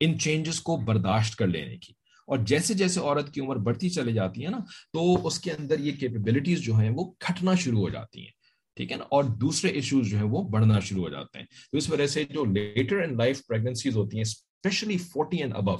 ان 0.00 0.18
چینجز 0.18 0.60
کو 0.60 0.76
برداشت 0.76 1.36
کر 1.36 1.46
لینے 1.46 1.76
کی۔ 1.76 1.92
اور 2.26 2.38
جیسے 2.38 2.74
جیسے 2.74 3.00
عورت 3.00 3.34
کی 3.34 3.40
عمر 3.40 3.56
بڑھتی 3.56 3.90
چلی 3.90 4.12
جاتی 4.12 4.44
ہے 4.44 4.50
نا، 4.50 4.58
تو 4.92 5.26
اس 5.26 5.40
کے 5.40 5.52
اندر 5.52 5.78
یہ 5.78 5.92
کیپیبلٹیز 5.92 6.60
جو 6.60 6.74
ہیں 6.74 6.90
وہ 6.90 7.12
کھٹنا 7.20 7.54
شروع 7.54 7.80
ہو 7.80 7.88
جاتی 7.88 8.20
ہیں، 8.20 8.30
ٹھیک 8.76 8.92
ہے 8.92 8.96
نا؟ 8.96 9.04
اور 9.04 9.24
دوسرے 9.24 9.70
ایشوز 9.70 10.08
جو 10.08 10.16
ہیں 10.16 10.24
وہ 10.24 10.42
بڑھنا 10.48 10.80
شروع 10.80 11.04
ہو 11.04 11.08
جاتے 11.08 11.38
ہیں۔ 11.38 11.46
تو 11.72 11.78
اس 11.78 11.90
وجہ 11.90 12.06
سے 12.06 12.24
جو 12.24 12.44
لیٹر 12.44 13.02
ان 13.02 13.16
لائف 13.16 13.46
پریگنسیز 13.46 13.96
ہوتی 13.96 14.16
ہیں 14.16 14.22
اسپیشلی 14.22 14.98
فورٹی 14.98 15.36
اینڈ 15.36 15.52
ابو 15.56 15.76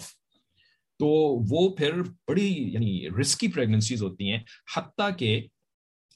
تو 0.99 1.07
وہ 1.51 1.77
پھر 1.77 2.03
بڑی 2.03 2.73
یعنی 2.73 3.09
رسکی 3.21 3.49
پریگنسیز 3.49 4.03
ہوتی 4.03 4.31
ہیں۔ 4.31 4.39
حتیٰ 4.77 5.11
کہ 5.19 5.47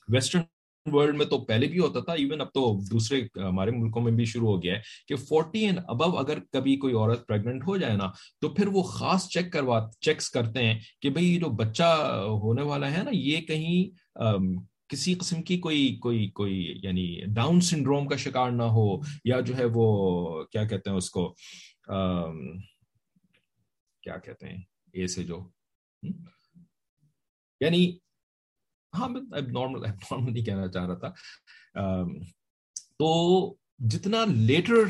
ویسٹرن 0.09 0.43
ورلڈ 0.93 1.17
میں 1.17 1.27
تو 1.27 1.39
پہلے 1.45 1.67
بھی 1.67 1.79
ہوتا 1.79 2.01
تھا 2.01 2.13
ایون 2.13 2.41
اب 2.41 2.47
تو 2.47 2.79
دوسرے 2.91 3.21
ہمارے 3.37 3.71
ملکوں 3.71 4.03
میں 4.03 4.13
بھی 4.13 4.25
شروع 4.25 4.49
ہو 4.49 4.63
گیا 4.63 4.77
ہے 4.77 4.81
کہ 5.09 5.17
فورٹی 5.17 5.59
اینڈ 5.59 5.81
ابو 5.89 6.19
اگر 6.19 6.39
کبھی 6.53 6.77
کوئی 6.77 6.95
عورت 6.95 7.27
پریگنٹ 7.27 7.63
ہو 7.67 7.77
جائے 7.77 7.97
نا 7.97 8.11
تو 8.41 8.49
پھر 8.49 8.67
وہ 8.67 8.83
خاص 8.83 9.29
چیک 9.29 9.53
کروا 9.53 9.91
چیکس 10.01 10.31
کرتے 10.31 10.65
ہیں 10.65 10.79
کہ 11.01 11.11
بھئی 11.11 11.37
جو 11.37 11.49
بچہ 11.49 11.93
ہونے 12.29 12.63
والا 12.63 12.93
ہے 12.93 13.03
نا 13.03 13.11
یہ 13.13 13.41
کہیں 13.41 13.99
آم, 14.15 14.55
کسی 14.89 15.15
قسم 15.15 15.43
کی 15.43 15.59
کوئی 15.59 15.97
کوئی 15.97 16.31
کوئی 16.31 16.75
یعنی 16.83 17.21
ڈاؤن 17.27 17.61
سنڈروم 17.61 18.09
کا 18.09 18.17
شکار 18.17 18.51
نہ 18.51 18.63
ہو 18.63 18.87
یا 19.25 19.41
جو 19.41 19.59
ہے 19.59 19.65
وہ 19.75 20.45
کیا 20.45 20.65
کہتے 20.65 20.91
ہیں 20.91 20.97
اس 20.97 21.11
کو 21.11 21.35
آم, 21.89 22.59
کیا 24.03 24.17
کہتے 24.17 24.49
ہیں 24.49 24.59
اے 24.93 25.07
سے 25.07 25.25
جو 25.25 25.49
یعنی 27.61 27.99
ہاں 28.93 29.09
میں 29.09 29.21
نارمل 29.21 29.81
نارمل 29.81 30.33
نہیں 30.33 30.45
کہنا 30.45 30.69
چاہ 30.69 30.87
رہا 30.87 30.95
تھا۔ 30.95 31.13
تو 32.99 33.55
جتنا 33.79 34.25
لیٹر 34.25 34.85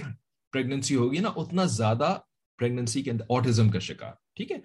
پریگننسی 0.53 0.97
ہوگی 0.97 1.19
نا، 1.19 1.29
اتنا 1.37 1.65
زیادہ 1.65 2.17
پریگننسی 2.59 3.03
کے 3.03 3.11
اندر 3.11 3.25
آٹزم 3.29 3.69
کا 3.69 3.79
شکار، 3.79 4.13
ٹھیک 4.37 4.53
ہے؟ 4.53 4.57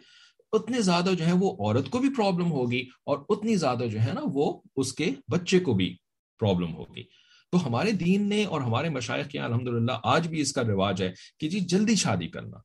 اتنے 0.53 0.81
زیادہ 0.81 1.13
جو 1.17 1.25
ہے 1.25 1.31
وہ 1.31 1.51
عورت 1.51 1.89
کو 1.89 1.99
بھی 1.99 2.09
پرابلم 2.09 2.51
ہوگی 2.51 2.79
اور 3.05 3.17
اتنی 3.29 3.55
زیادہ 3.55 3.83
جو 3.83 4.01
ہے 4.01 4.13
نا 4.13 4.21
وہ 4.33 4.61
اس 4.75 4.93
کے 4.93 5.11
بچے 5.31 5.59
کو 5.59 5.73
بھی 5.73 5.95
پرابلم 6.39 6.73
ہوگی۔ 6.75 7.03
تو 7.53 7.65
ہمارے 7.67 7.91
دین 7.91 8.29
نے 8.29 8.43
اور 8.45 8.61
ہمارے 8.61 8.89
مشائق 8.89 9.27
کے 9.27 9.39
الحمد 9.39 9.67
للہ 9.67 9.91
آج 10.03 10.27
بھی 10.27 10.41
اس 10.41 10.53
کا 10.53 10.63
رواج 10.63 11.01
ہے 11.03 11.11
کہ 11.39 11.49
جی 11.49 11.59
جلدی 11.59 11.95
شادی 11.95 12.27
کرنا، 12.27 12.57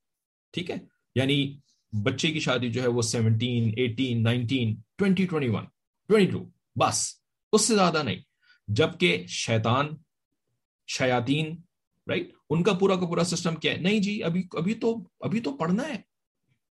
ٹھیک 0.55 0.71
ہے؟ 0.71 0.77
یعنی 1.15 1.59
بچے 1.93 2.31
کی 2.33 2.41
شادی 2.41 2.71
جو 2.73 2.83
ہے 2.83 2.89
وہ 2.89 3.03
seventeen 3.03 3.71
eighteen 3.77 4.23
nineteen 4.23 4.75
twenty 4.97 5.27
twenty 5.27 5.49
one 5.49 5.65
twenty 6.09 6.31
two 6.33 6.45
بس، 6.77 7.07
اس 7.53 7.67
سے 7.67 7.75
زیادہ 7.75 8.03
نہیں۔ 8.03 8.21
جبکہ 8.69 9.25
شیطان 9.29 9.89
شیاتین 10.89 11.57
رائٹ 12.07 12.33
ان 12.51 12.63
کا 12.63 12.73
پورا 12.73 12.97
کا 12.97 13.07
پورا 13.07 13.25
سسٹم 13.25 13.57
کیا 13.57 13.73
ہے؟ 13.73 13.81
نہیں 13.81 13.99
جی 13.99 14.23
ابھی 14.23 14.43
ابھی 14.53 14.75
تو 14.75 14.95
ابھی 15.21 15.41
تو 15.41 15.57
پڑھنا 15.57 15.89
ہے۔ 15.89 15.97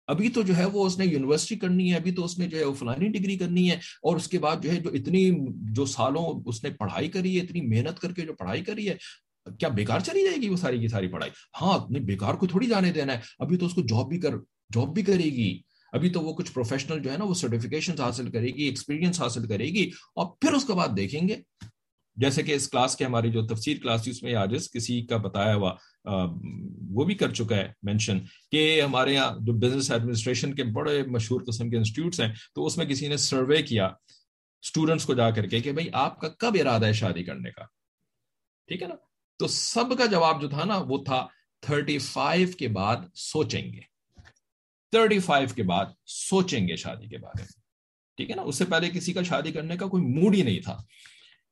ابھی 0.07 0.29
تو 0.29 0.41
جو 0.41 0.55
ہے 0.57 0.65
وہ 0.65 0.85
اس 0.85 0.97
نے 0.97 1.05
یونیورسٹی 1.05 1.55
کرنی 1.55 1.91
ہے، 1.91 1.97
ابھی 1.97 2.11
تو 2.11 2.25
اس 2.25 2.37
نے 2.39 2.47
جو 2.47 2.57
ہے 2.57 2.63
وہ 2.63 2.73
فلانی 2.73 3.07
ڈگری 3.07 3.37
کرنی 3.37 3.69
ہے، 3.71 3.75
اور 3.75 4.15
اس 4.15 4.27
کے 4.27 4.39
بعد 4.39 4.63
جو 4.63 4.71
ہے 4.71 4.75
جو 4.75 4.89
اتنی، 4.89 5.29
جو 5.73 5.85
سالوں 5.85 6.25
اس 6.45 6.63
نے 6.63 6.69
پڑھائی 6.69 7.09
کری 7.09 7.37
ہے، 7.37 7.43
اتنی 7.43 7.61
محنت 7.61 7.99
کر 7.99 8.13
کے 8.13 8.21
جو 8.21 8.33
پڑھائی 8.33 8.63
کری 8.63 8.89
ہے، 8.89 8.95
کیا 9.59 9.69
بیکار 9.69 9.99
چلی 9.99 10.23
جائے 10.23 10.41
گی 10.41 10.49
وہ 10.49 10.57
ساری 10.57 10.79
کی 10.79 10.87
ساری 10.87 11.07
پڑھائی؟ 11.07 11.31
ہاں 11.61 11.77
بیکار 11.99 12.33
کو 12.33 12.47
تھوڑی 12.47 12.67
جانے 12.67 12.91
دینا 12.91 13.13
ہے۔ 13.13 13.19
ابھی 13.39 13.57
تو 13.57 13.65
اس 13.65 13.73
کو 13.73 13.81
جاب 13.81 14.09
بھی 14.09 14.19
کر 14.19 14.37
جاب 14.73 14.93
بھی 14.93 15.03
کرے 15.03 15.29
گی۔ 15.33 15.61
ابھی 15.97 16.09
تو 16.09 16.21
وہ 16.21 16.33
کچھ 16.33 16.51
پروفیشنل 16.53 17.01
جو 17.03 17.11
ہے 17.11 17.17
نا 17.17 17.25
وہ 17.25 17.33
سرٹیفکیشن 17.33 17.99
حاصل 18.01 18.31
کرے 18.31 18.47
گی 18.47 18.63
ایکسپیرینس 18.63 19.21
حاصل 19.21 19.47
کرے 19.47 19.65
گی 19.65 19.89
اور 20.15 20.25
پھر 20.41 20.53
اس 20.53 20.65
کے 20.65 20.73
بعد 20.73 20.97
دیکھیں 20.97 21.27
گے۔ 21.27 21.35
جیسے 22.17 22.43
کہ 22.43 22.51
اس 22.51 22.67
کلاس 22.69 22.95
کے 22.95 23.05
ہماری 23.05 23.31
جو 23.31 23.45
تفسیر 23.47 23.77
کلاس 23.81 24.03
تھی، 24.03 24.11
اس 24.11 24.21
میں 24.23 24.33
آج 24.35 24.53
کسی 24.73 25.01
کا 25.05 25.17
بتایا 25.17 25.55
ہوا 25.55 25.73
وہ 26.95 27.05
بھی 27.05 27.15
کر 27.15 27.33
چکا 27.33 27.55
ہے 27.55 27.67
مینشن 27.83 28.19
کہ 28.51 28.81
ہمارے 28.81 29.13
یہاں 29.13 29.31
جو 29.39 29.53
بزنس 29.53 29.91
ایڈمنسٹریشن 29.91 30.53
کے 30.53 30.63
بڑے 30.63 31.03
مشہور 31.03 31.41
قسم 31.47 31.69
کے 31.69 31.77
انسٹیٹیوٹس 31.77 32.19
ہیں، 32.21 32.33
تو 32.55 32.65
اس 32.65 32.77
میں 32.77 32.85
کسی 32.85 33.07
نے 33.07 33.17
سروے 33.17 33.61
کیا 33.61 33.85
اسٹوڈنٹس 34.63 35.05
کو 35.05 35.13
جا 35.13 35.29
کر 35.31 35.47
کے 35.47 35.59
کہ 35.59 35.71
بھائی 35.71 35.87
آپ 35.93 36.19
کا 36.19 36.29
کب 36.29 36.57
ارادہ 36.59 36.85
ہے 36.85 36.93
شادی 36.93 37.23
کرنے 37.23 37.51
کا؟ 37.51 37.65
ٹھیک 38.67 38.81
ہے 38.83 38.87
نا؟ 38.87 38.95
تو 39.39 39.47
سب 39.47 39.97
کا 39.97 40.05
جواب 40.05 40.41
جو 40.41 40.49
تھا 40.49 40.63
نا، 40.65 40.77
وہ 40.77 41.03
تھا 41.03 41.27
تھرٹی 41.61 41.97
فائیو 41.97 42.47
کے 42.59 42.67
بعد 42.67 42.97
سوچیں 43.15 43.73
گے۔ 43.73 43.96
تھرٹی 44.91 45.19
فائیو 45.19 45.47
کے 45.55 45.63
بعد 45.63 45.85
سوچیں 46.05 46.67
گے 46.67 46.75
شادی 46.75 47.07
کے 47.07 47.17
بارے 47.17 47.41
میں۔ 47.41 47.61
ٹھیک 48.17 48.29
ہے 48.29 48.35
نا؟ 48.35 48.41
اس 48.41 48.55
سے 48.55 48.65
پہلے 48.65 48.89
کسی 48.89 49.13
کا 49.13 49.23
شادی 49.23 49.51
کرنے 49.51 49.77
کا 49.77 49.85
کوئی 49.85 50.03
موڈ 50.03 50.35
ہی 50.35 50.41
نہیں 50.41 50.59
تھا۔ 50.59 50.77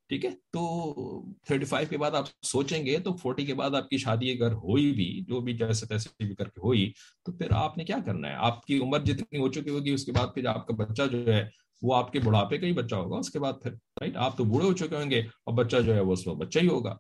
ٹھیک 0.10 0.26
ہے؟ 0.26 0.30
تو 0.30 1.26
تھرٹی 1.43 1.65
فائیو 1.65 1.88
کے 1.89 1.98
بعد 1.98 2.12
آپ 2.12 2.26
سوچیں 2.43 2.86
گے 2.86 3.00
تو 3.00 3.13
فورٹی 3.13 3.45
کے 3.45 3.54
بعد 3.54 3.71
آپ 3.71 3.89
کی 3.89 3.98
شادی 3.98 4.32
اگر 4.32 4.52
ہوئی 4.52 4.91
بھی، 4.91 5.21
جو 5.28 5.39
بھی 5.39 5.54
جیسے 5.54 5.86
تیسے 5.86 6.24
بھی 6.24 6.36
کر 6.36 6.45
کے 6.45 6.60
ہوئی، 6.60 6.93
تو 7.26 7.32
پھر 7.32 7.48
آپ 7.52 7.78
نے 7.78 7.86
کیا 7.86 7.98
کرنا 8.06 8.28
ہے؟ 8.28 8.34
آپ 8.34 8.65
کی 8.65 8.80
عمر 8.80 9.00
جتنی 9.00 9.39
ہو 9.39 9.52
چکی 9.52 9.69
ہوگی، 9.69 9.91
اس 9.91 10.06
کے 10.06 10.12
بعد 10.12 10.28
پھر 10.36 10.45
آپ 10.45 10.67
کا 10.67 10.74
بچہ 10.74 11.02
جو 11.12 11.34
ہے، 11.34 11.50
وہ 11.82 11.95
آپ 11.95 12.12
کے 12.12 12.19
بڑھاپے 12.19 12.58
کا 12.58 12.67
ہی 12.67 12.71
بچہ 12.71 12.95
ہوگا۔ 12.95 13.17
اس 13.17 13.30
کے 13.30 13.39
بعد 13.39 13.54
پھر 13.63 13.71
رائٹ 13.71 14.17
آپ 14.17 14.38
تو 14.38 14.43
بوڑھے 14.43 14.67
ہو 14.67 14.74
چکے 14.74 14.95
ہوں 14.95 15.12
گے 15.12 15.19
اور 15.19 15.54
بچہ 15.54 15.78
جو 15.78 15.95
ہے، 15.95 16.00
وہ 16.00 16.13
اس 16.13 16.28
وقت 16.28 16.38
بچہ 16.38 16.60
ہی 16.60 16.67
ہوگا۔ 16.67 16.98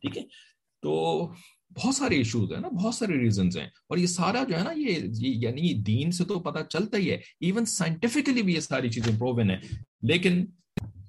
ٹھیک 0.00 0.18
ہے؟ 0.18 0.22
تو 0.82 1.22
بہت 1.76 1.94
سارے 1.94 2.16
ایشوز 2.16 2.52
ہیں 2.52 2.60
نا، 2.60 2.68
بہت 2.68 2.94
سارے 2.94 3.12
ریزنز 3.12 3.58
ہیں۔ 3.58 3.66
اور 3.66 3.98
یہ 3.98 4.06
سارا 4.06 4.44
جو 4.48 4.56
ہے 4.56 4.64
نا، 4.64 4.70
یہ 4.76 4.98
یعنی 5.18 5.82
دین 5.82 6.10
سے 6.10 6.24
تو 6.24 6.40
پتا 6.40 6.64
چلتا 6.64 6.96
ہی 6.96 7.10
ہے۔ 7.10 7.14
ایون 7.14 7.64
سائنٹیفکلی 7.64 8.42
بھی 8.42 8.54
یہ 8.54 8.60
ساری 8.60 8.90
چیزیں 8.90 9.12
پروون 9.12 9.50
ہیں۔ 9.50 9.60
لیکن 10.02 10.46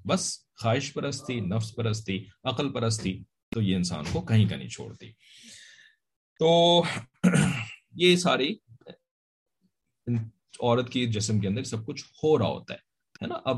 بس 0.05 0.39
خواہش 0.61 0.93
پرستی، 0.93 1.39
نفس 1.39 1.75
پرستی، 1.75 2.25
عقل 2.43 2.73
پرستی 2.73 3.23
تو 3.51 3.61
یہ 3.61 3.75
انسان 3.75 4.03
کو 4.13 4.21
کہیں 4.21 4.49
کا 4.49 4.55
نہیں 4.55 4.69
چھوڑتی۔ 4.69 5.11
تو 6.39 6.83
یہ 7.91 8.15
ساری 8.15 8.55
عورت 10.59 10.89
کی 10.89 11.05
جسم 11.05 11.39
کے 11.39 11.47
اندر 11.47 11.63
سب 11.63 11.85
کچھ 11.85 12.05
ہو 12.23 12.37
رہا 12.37 12.47
ہوتا 12.47 12.73
ہے 12.73 13.27
نا؟ 13.27 13.35
اب 13.45 13.57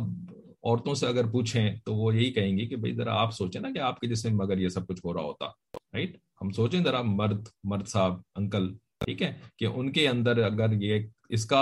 عورتوں 0.63 0.95
سے 0.95 1.07
اگر 1.07 1.27
پوچھیں 1.27 1.75
تو 1.85 1.95
وہ 1.95 2.15
یہی 2.15 2.33
کہیں 2.33 2.57
گے 2.57 2.65
کہ 2.65 2.75
بھائی 2.75 2.93
ذرا 2.93 3.21
آپ 3.21 3.33
سوچیں 3.33 3.61
نا 3.61 3.69
کہ 3.71 3.79
آپ 3.79 3.99
کے 3.99 4.07
جسم 4.07 4.37
میں 4.37 4.45
اگر 4.45 4.57
یہ 4.57 4.69
سب 4.69 4.87
کچھ 4.87 5.01
ہو 5.05 5.13
رہا 5.13 5.21
ہوتا 5.21 5.45
رائٹ 5.75 6.17
ہم 6.41 6.52
سوچیں 6.52 6.80
ذرا 6.84 7.02
مرد 7.02 7.47
مرد 7.63 7.88
صاحب، 7.88 8.13
انکل، 8.36 8.73
ٹھیک 9.06 9.21
ہے، 9.21 9.32
کہ 9.58 9.65
ان 9.65 9.91
کے 9.91 10.08
اندر 10.08 10.43
اگر 10.43 10.73
یہ 10.82 11.08
اس 11.30 11.45
کا 11.45 11.62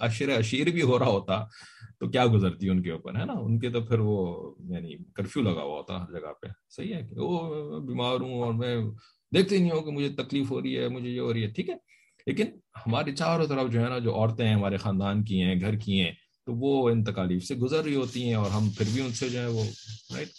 اشر 0.00 0.28
اشیر 0.28 0.70
بھی 0.70 0.82
ہو 0.82 0.98
رہا 0.98 1.06
ہوتا 1.06 1.44
تو 2.00 2.08
کیا 2.10 2.26
گزرتی 2.26 2.68
ان 2.68 2.82
کے 2.82 2.90
اوپر، 2.90 3.16
ہے 3.16 3.24
نا؟ 3.24 3.32
ان 3.32 3.58
کے 3.58 3.70
تو 3.70 3.80
پھر 3.80 3.98
وہ 3.98 4.54
یعنی 4.68 4.96
کرفیو 5.14 5.42
لگا 5.42 5.62
ہوا 5.62 5.76
ہوتا 5.76 6.02
ہر 6.02 6.12
جگہ 6.12 6.32
پہ۔ 6.42 6.46
صحیح 6.70 6.94
ہے 6.94 7.00
کہ 7.02 7.14
وہ 7.18 7.80
بیمار 7.80 8.20
ہوں 8.20 8.42
اور 8.42 8.52
میں 8.52 8.76
دیکھتے 9.34 9.58
نہیں 9.58 9.70
ہوں 9.70 9.80
کہ 9.80 9.90
مجھے 9.90 10.08
تکلیف 10.08 10.50
ہو 10.50 10.62
رہی 10.62 10.78
ہے، 10.78 10.88
مجھے 10.88 11.10
یہ 11.10 11.20
ہو 11.20 11.32
رہی 11.32 11.42
ہے، 11.42 11.48
ٹھیک 11.48 11.70
ہے۔ 11.70 11.74
لیکن 12.26 12.46
ہماری 12.86 13.14
چاروں 13.14 13.46
طرف 13.46 13.70
جو 13.70 13.80
ہے 13.80 13.88
نا، 13.88 13.98
جو 13.98 14.14
عورتیں 14.14 14.46
ہیں، 14.46 14.54
ہمارے 14.54 14.76
خاندان 14.76 15.24
کی 15.24 15.42
ہیں، 15.42 15.60
گھر 15.60 15.76
کی 15.76 16.00
ہیں، 16.00 16.12
تو 16.46 16.52
وہ 16.54 16.90
ان 16.90 17.04
تکالیف 17.04 17.44
سے 17.44 17.54
گزر 17.54 17.84
رہی 17.84 17.94
ہوتی 17.94 18.22
ہیں 18.24 18.34
اور 18.34 18.50
ہم 18.50 18.68
پھر 18.78 18.86
بھی 18.94 19.02
ان 19.02 19.12
سے 19.12 19.28
جو 19.28 19.40
ہے 19.40 19.46
وہ 19.46 19.64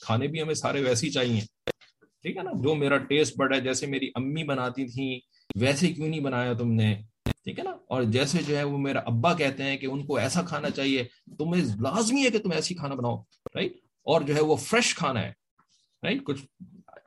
کھانے 0.02 0.28
بھی 0.28 0.42
ہمیں 0.42 0.54
سارے 0.54 0.84
ویسے 0.84 1.08
ہی 1.08 1.12
چاہیے۔ 1.12 1.71
ٹھیک 2.22 2.38
ہے 2.38 2.44
نا؟ 2.44 2.52
جو 2.64 2.76
میرا 2.76 2.98
ٹیسٹ 2.98 3.38
بڑا 3.38 3.56
ہے، 3.56 3.62
جیسے 3.62 3.88
میری 3.88 4.10
امی 4.16 4.44
بناتی 4.44 4.86
تھیں، 4.86 5.20
ویسے 5.56 5.94
کیوں 5.94 6.08
نہیں 6.08 6.20
بنایا 6.20 6.54
تم 6.54 6.72
نے؟ 6.72 6.96
ٹھیک 7.26 7.60
ہے 7.60 7.64
نا؟ 7.64 7.76
اور 7.88 8.04
جیسے 8.04 8.38
جو 8.48 8.58
ہے 8.58 8.64
وہ 8.64 8.78
میرا 8.78 9.00
ابا 9.06 9.34
کہتے 9.34 9.64
ہیں 9.64 9.78
کہ 9.78 9.86
ان 9.86 10.06
کو 10.06 10.18
ایسا 10.18 10.42
کھانا 10.42 10.70
چاہیے، 10.70 11.04
تمہیں 11.38 11.64
لازمی 11.80 12.26
ہے 12.26 12.30
کہ 12.30 12.40
تم 12.40 12.52
ایسی 12.52 12.76
کھانا 12.76 12.96
بناؤ 12.96 13.22
رائٹ 13.56 13.74
اور 14.04 14.22
جو 14.22 14.36
ہے 14.36 14.42
وہ 14.42 14.56
فریش 14.56 14.96
کھانا 14.96 15.22
ہے 15.22 15.32
رائٹ 16.04 16.24
کچھ 16.24 16.46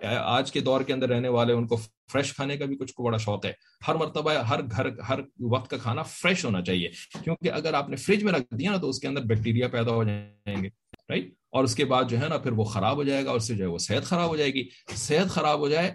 آج 0.05 0.53
کے 0.53 0.61
دور 0.61 0.81
کے 0.81 0.93
اندر 0.93 1.09
رہنے 1.09 1.29
والے، 1.29 1.53
ان 1.53 1.67
کو 1.67 1.77
فریش 2.13 2.33
کھانے 2.35 2.57
کا 2.57 2.65
بھی 2.65 2.77
کچھ 2.77 2.93
کو 2.95 3.03
بڑا 3.03 3.19
شوق 3.19 3.47
ہے۔ 3.47 3.53
ہر 3.89 3.95
مرتبہ، 3.95 4.33
ہر 4.33 4.61
گھر، 4.71 4.89
ہر 5.09 5.21
وقت 5.41 5.71
کا 5.71 5.77
کھانا 5.77 6.03
فریش 6.03 6.45
ہونا 6.45 6.63
چاہیے۔ 6.63 6.89
کیونکہ 7.25 7.51
اگر 7.51 7.75
آپ 7.75 7.89
نے 7.89 7.97
فریج 7.97 8.25
میں 8.25 8.33
رکھ 8.33 8.55
دیا 8.55 8.71
نا، 8.71 8.77
تو 8.77 8.89
اس 8.89 8.99
کے 9.01 9.09
اندر 9.09 9.23
بیکٹیریا 9.23 9.69
پیدا 9.69 9.91
ہو 9.91 10.05
جائیں 10.05 10.63
گے 10.63 10.69
رائٹ 11.09 11.33
اور 11.55 11.65
اس 11.65 11.75
کے 11.75 11.85
بعد 11.85 12.05
جو 12.09 12.21
ہے 12.21 12.29
نا 12.29 12.39
پھر 12.39 12.53
وہ 12.53 12.65
خراب 12.65 12.97
ہو 12.97 13.05
جائے 13.05 13.25
گا 13.25 13.29
اور 13.31 13.37
اس 13.37 13.47
سے 13.47 13.55
جو 13.55 13.65
ہے 13.65 13.69
وہ 13.69 13.79
صحت 13.79 14.05
خراب 14.05 14.29
ہو 14.29 14.37
جائے 14.37 14.55
گی۔ 14.55 14.69
صحت 14.95 15.31
خراب 15.31 15.59
ہو 15.59 15.69
جائے 15.69 15.93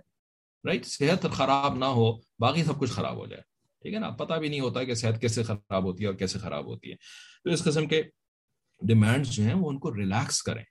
رائٹ 0.68 0.86
صحت 0.86 1.26
خراب 1.32 1.78
نہ 1.78 1.86
ہو، 1.86 2.14
باقی 2.40 2.64
سب 2.64 2.80
کچھ 2.80 2.92
خراب 2.92 3.18
ہو 3.18 3.26
جائے۔ 3.26 3.42
ٹھیک 3.82 3.94
ہے 3.94 4.00
نا؟ 4.00 4.10
پتہ 4.10 4.34
بھی 4.34 4.48
نہیں 4.48 4.60
ہوتا 4.60 4.84
کہ 4.84 4.94
صحت 4.94 5.22
کیسے 5.22 5.44
خراب 5.44 5.84
ہوتی 5.84 6.04
ہے 6.04 6.08
اور 6.08 6.16
کیسے 6.16 6.40
خراب 6.40 6.66
ہوتی 6.66 6.92
ہے۔ 6.92 6.96
تو 7.44 7.50
اس 7.50 7.64
قسم 7.64 7.88
کے 7.88 8.02
ڈیمانڈس 8.82 9.32
جو 9.32 9.44
ہیں 9.44 9.54
وہ 9.54 9.70
ان 9.70 9.80
کو 9.80 9.96
ریلیکس 9.96 10.42
کریں۔ 10.44 10.64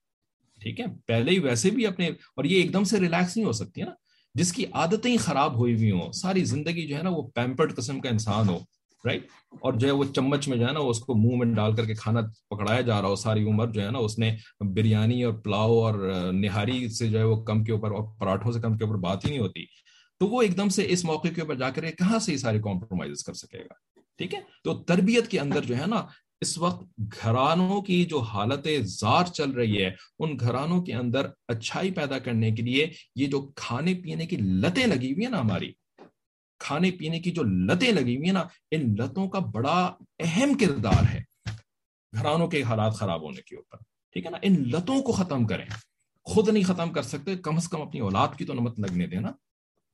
ٹھیک 0.61 0.81
ہے؟ 0.81 0.85
پہلے 1.07 1.31
ہی 1.31 1.39
ویسے 1.39 1.71
بھی 1.71 1.87
اپنے، 1.87 2.09
اور 2.09 2.45
یہ 2.45 2.57
ایک 2.57 2.73
دم 2.73 2.85
سے 2.85 3.01
ریلیکس 3.01 3.37
نہیں 3.37 3.47
ہو 3.47 3.53
سکتی 3.53 3.81
ہے 3.81 3.87
نا۔ 3.87 3.93
جس 4.35 4.53
کی 4.53 4.65
عادتیں 4.73 5.13
ہی 5.13 5.17
خراب 5.17 5.59
ہوئی 5.59 5.75
ہوئی 5.75 5.91
ہوں، 5.91 6.13
ساری 6.13 6.45
زندگی 6.45 6.87
جو 6.87 6.97
ہے 6.97 7.03
نا 7.03 7.11
وہ 7.11 7.23
پیمپرڈ 7.23 7.77
قسم 7.77 8.01
کا 8.01 8.09
انسان 8.09 8.49
ہو۔ 8.49 8.59
رائٹ 9.05 9.27
اور 9.51 9.73
جو 9.73 9.87
ہے 9.87 9.93
وہ 9.93 10.05
چمچ 10.05 10.49
میں 10.49 10.59
جو 10.59 10.69
ہے 10.69 10.73
نا 10.73 10.79
اس 10.79 11.01
کو 11.01 11.15
منہ 11.15 11.45
میں 11.45 11.55
ڈال 11.55 11.77
کر 11.77 11.85
کے 11.85 11.95
کھانا 11.95 12.21
پکڑایا 12.51 12.81
جا 12.81 13.03
رہا 13.03 13.09
ہو، 13.09 13.17
ساری 13.17 13.45
عمر 13.45 13.67
جو 13.67 13.87
ہے 13.87 13.91
نا، 13.91 13.99
اس 13.99 14.19
نے 14.19 14.37
بریانی 14.61 15.25
اور 15.25 15.35
پلاؤ 15.35 15.79
اور 15.79 15.95
نہاری 16.33 16.89
سے 16.89 17.09
جو 17.09 17.19
ہے 17.19 17.25
وہ 17.25 17.43
کم 17.43 17.65
کے 17.65 17.73
اوپر 17.73 17.91
اور 17.91 18.19
پراٹھوں 18.19 18.53
سے 18.53 18.61
کم 18.61 18.79
کے 18.79 18.85
اوپر 18.85 18.97
بات 18.97 19.25
ہی 19.25 19.31
نہیں 19.31 19.41
ہوتی۔ 19.41 19.65
تو 20.21 20.27
وہ 20.27 20.43
ایک 20.43 20.57
دم 20.57 20.69
سے 20.69 20.87
اس 20.89 21.05
موقع 21.05 21.29
کے 21.29 21.41
اوپر 21.41 21.55
جا 21.55 21.71
کر 21.71 21.91
کہاں 21.91 22.19
سے 22.19 22.33
یہ 22.33 22.37
سارے 22.37 22.59
کمپرومائز 22.59 23.25
کر 23.25 23.33
سکے 23.33 23.59
گا؟ 23.59 24.01
ٹھیک 24.19 24.35
ہے؟ 24.35 24.41
تو 24.65 24.75
تربیت 24.75 25.29
کے 25.29 25.41
اندر 25.41 25.63
جو 25.63 25.77
ہے 25.79 25.87
نا، 25.87 26.07
اس 26.41 26.59
وقت 26.59 26.85
گھرانوں 26.99 27.83
کی 27.83 28.05
جو 28.05 28.19
حالت 28.19 28.69
زار 28.81 29.25
چل 29.25 29.51
رہی 29.51 29.85
ہے، 29.85 29.91
ان 30.19 30.37
گھرانوں 30.41 30.83
کے 30.83 30.93
اندر 30.93 31.27
اچھائی 31.49 31.91
پیدا 31.91 32.19
کرنے 32.19 32.51
کے 32.51 32.63
لیے 32.63 32.91
یہ 33.17 33.27
جو 33.27 33.53
کھانے 33.57 33.95
پینے 33.95 34.27
کی 34.27 34.37
لتیں 34.37 34.87
لگی 34.87 35.13
ہوئی 35.13 35.25
ہیں 35.25 35.33
نا 35.33 35.41
ہماری 35.41 35.73
کھانے 36.59 36.91
پینے 36.91 37.21
کی 37.21 37.31
جو 37.31 37.43
لتیں 37.43 37.93
لگی 37.93 38.17
ہوئی 38.17 38.27
ہیں 38.27 38.33
نا، 38.33 38.45
ان 38.71 38.95
لتوں 38.99 39.29
کا 39.29 39.39
بڑا 39.39 39.95
اہم 40.19 40.59
کردار 40.59 41.15
ہے۔ 41.15 41.23
گھرانوں 42.17 42.49
کے 42.49 42.63
حالات 42.63 42.95
خراب 42.95 43.23
ہونے 43.23 43.43
کے 43.43 43.57
اوپر۔ 43.57 43.77
ٹھیک 44.13 44.27
ہے 44.27 44.31
نا؟ 44.31 44.39
ان 44.43 44.53
لتوں 44.53 45.03
کو 45.03 45.13
ختم 45.13 45.47
کریں۔ 45.47 45.65
خود 46.25 46.49
نہیں 46.49 46.65
ختم 46.65 46.93
کر 46.93 47.03
سکتے، 47.03 47.37
کم 47.37 47.57
از 47.57 47.69
کم 47.69 47.83
اپنی 47.83 48.01
اولاد 48.01 48.29
کی 48.39 48.45
تو 48.45 48.53
نمت 48.53 48.81
لگنے 48.81 49.07
دینا 49.07 49.29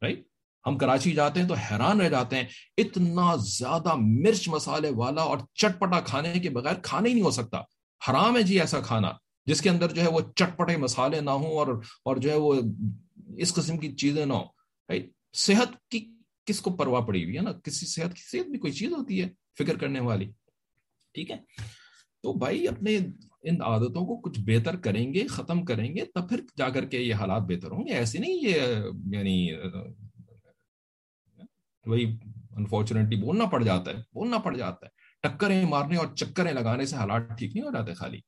رائٹ 0.03 0.23
ہم 0.67 0.79
کراچی 0.79 1.13
جاتے 1.13 1.41
ہیں 1.41 1.49
تو 1.49 1.55
حیران 1.55 2.01
رہ 2.01 2.09
جاتے 2.09 2.37
ہیں، 2.37 2.45
اتنا 2.79 3.37
زیادہ 3.37 3.95
مرچ 3.95 4.49
مسالے 4.49 4.91
والا 4.91 5.23
اور 5.23 5.39
چٹپٹا 5.55 6.01
کھانے 6.01 6.41
کے 6.41 6.51
بغیر 6.51 6.75
کھانا 6.75 7.09
ہی 7.09 7.15
نہیں 7.15 7.25
ہو 7.25 7.31
سکتا۔ 7.31 7.59
حرام 8.11 8.37
ہے 8.37 8.43
جی 8.43 8.61
ایسا 8.61 8.81
کھانا، 8.81 9.13
جس 9.47 9.61
کے 9.61 9.71
اندر 9.71 9.93
جو 9.93 10.03
ہے 10.03 10.09
وہ 10.09 10.21
چٹپٹے 10.37 10.77
مسالے 10.77 11.21
نہ 11.21 11.31
ہوں 11.31 11.47
اور 11.47 11.67
اور 12.05 12.17
جو 12.17 12.31
ہے 12.31 12.37
وہ 12.37 12.55
اس 13.37 13.55
قسم 13.55 13.79
کی 13.79 13.93
چیزیں 13.93 14.27
نہ 14.27 14.33
ہوں۔ 14.33 14.45
صحت 15.35 15.89
کی 15.89 16.14
کس 16.45 16.61
کو 16.61 16.77
پرواہ 16.77 17.01
پڑی 17.01 17.25
ہوئی 17.25 17.37
ہے 17.37 17.43
نا؟ 17.43 17.53
کسی 17.53 17.87
صحت 17.87 18.15
کی 18.15 18.23
صحت 18.23 18.51
بھی 18.51 18.59
کوئی 18.59 18.73
چیز 18.73 18.93
ہوتی 18.93 19.23
ہے 19.23 19.29
فکر 19.59 19.77
کرنے 19.79 20.01
والی، 20.01 20.31
ٹھیک 21.15 21.31
ہے؟ 21.31 21.37
تو 22.23 22.33
بھائی 22.33 22.69
اپنے 22.69 22.99
ان 23.43 23.63
عادتوں 23.63 24.07
کو 24.07 24.21
کچھ 24.21 24.41
بہتر 24.41 24.77
کریں 24.77 25.15
گے، 25.15 25.27
ختم 25.27 25.65
کریں 25.65 25.95
گے، 25.97 26.05
تب 26.05 26.29
پھر 26.29 26.41
جا 26.57 26.69
کر 26.69 26.85
کے 26.85 27.01
یہ 27.01 27.15
حالات 27.15 27.43
بہتر 27.43 27.71
ہوں 27.71 27.87
گے۔ 27.87 27.93
ایسے 27.93 28.19
نہیں 28.19 28.39
یہ 28.43 28.57
یعنی 29.13 29.49
وہی 31.87 32.17
انفارچونیٹلی 32.57 33.17
بولنا 33.17 33.47
پڑ 33.47 33.63
جاتا 33.63 33.91
ہے، 33.91 33.97
بولنا 34.13 34.39
پڑ 34.39 34.57
جاتا 34.57 34.87
ہے۔ 34.87 34.93
ٹکریں 35.23 35.65
مارنے 35.69 35.97
اور 35.97 36.15
چکریں 36.15 36.53
لگانے 36.53 36.87
سے 36.87 36.97
حالات 36.97 37.39
ٹھیک 37.39 37.57
نہیں 37.57 37.67
ہو 37.67 37.71
جاتے 37.71 37.95
خالی، 37.95 38.19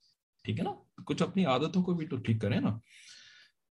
ٹھیک 0.45 0.59
ہے 0.59 0.65
نا؟ 0.65 1.03
کچھ 1.07 1.23
اپنی 1.23 1.45
عادتوں 1.45 1.83
کو 1.83 1.95
بھی 1.95 2.07
تو 2.07 2.17
ٹھیک 2.17 2.41
کریں 2.41 2.61
نا۔ 2.61 2.79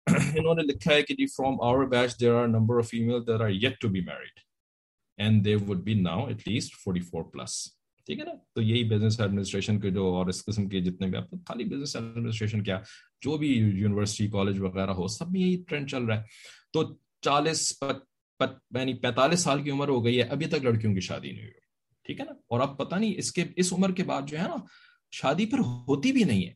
انہوں 0.07 0.55
نے 0.55 0.63
لکھا 0.63 0.95
ہے 0.95 1.03
کہ 1.03 1.15
جی 1.15 1.27
from 1.27 1.61
our 1.61 1.85
batch 1.87 2.19
there 2.21 2.35
are 2.35 2.47
number 2.49 2.79
of 2.79 2.89
female 2.89 3.27
there 3.27 3.41
are 3.41 3.51
yet 3.51 3.81
to 3.81 3.89
be 3.89 4.01
married 4.01 4.41
and 5.19 5.45
they 5.45 5.55
would 5.69 5.83
be 5.83 5.95
now 5.95 6.27
at 6.27 6.49
least 6.49 6.75
forty 6.75 7.01
four 7.01 7.25
plus 7.25 7.57
ٹھیک 8.09 8.19
ہے 8.19 8.25
نا 8.25 8.33
تو 8.55 8.63
یہی 8.63 8.85
بزنس 8.89 9.21
ایڈمنسٹریشن 9.21 9.81
کے 9.81 9.91
جو 9.91 10.07
اور 10.15 10.27
اس 10.27 10.45
قسم 10.45 10.69
کے 10.69 10.81
جتنے 10.81 11.07
بھی 11.07 11.19
آپ 11.19 11.31
خالی 11.49 11.65
بزنس 11.65 11.97
ایڈمنسٹریشن 11.97 12.63
کیا 12.63 12.81
جو 13.23 13.37
بھی 13.39 13.49
یونیورسٹی 13.49 14.29
کالج 14.29 14.61
وغیرہ 14.61 14.91
ہو 14.91 15.07
سب 15.09 15.31
میں 15.33 15.41
یہی 15.41 15.63
ٹرینڈ 15.69 15.91
چل 15.91 16.05
رہا 16.05 16.17
ہے 16.17 16.71
تو 16.73 16.83
چالیس 17.23 17.73
یعنی 17.81 18.95
پینتالیس 18.95 19.41
سال 19.41 19.63
کی 19.63 19.71
عمر 19.71 19.89
ہو 19.89 20.05
گئی 20.05 20.19
ہے 20.19 20.29
ابھی 20.29 20.47
تک 20.47 20.65
لڑکیوں 20.65 20.95
کی 20.95 21.01
شادی 21.01 21.31
نہیں 21.31 21.43
ہوئی 21.43 21.61
ٹھیک 22.07 22.21
ہے 22.21 22.25
نا 22.25 22.33
اور 22.49 22.61
اب 22.61 22.77
پتہ 22.79 22.95
نہیں 22.95 23.15
اس 23.17 23.33
کے 23.33 23.45
اس 23.57 23.73
عمر 23.73 23.93
کے 23.93 24.05
بعد 24.05 24.23
جو 24.23 24.39
ہے 24.39 24.43
نا 24.43 24.57
شادی 25.13 25.47
پھر 25.47 25.59
ہوتی 25.89 26.13
بھی 26.13 26.25
نہیں 26.25 26.47
ہے 26.47 26.53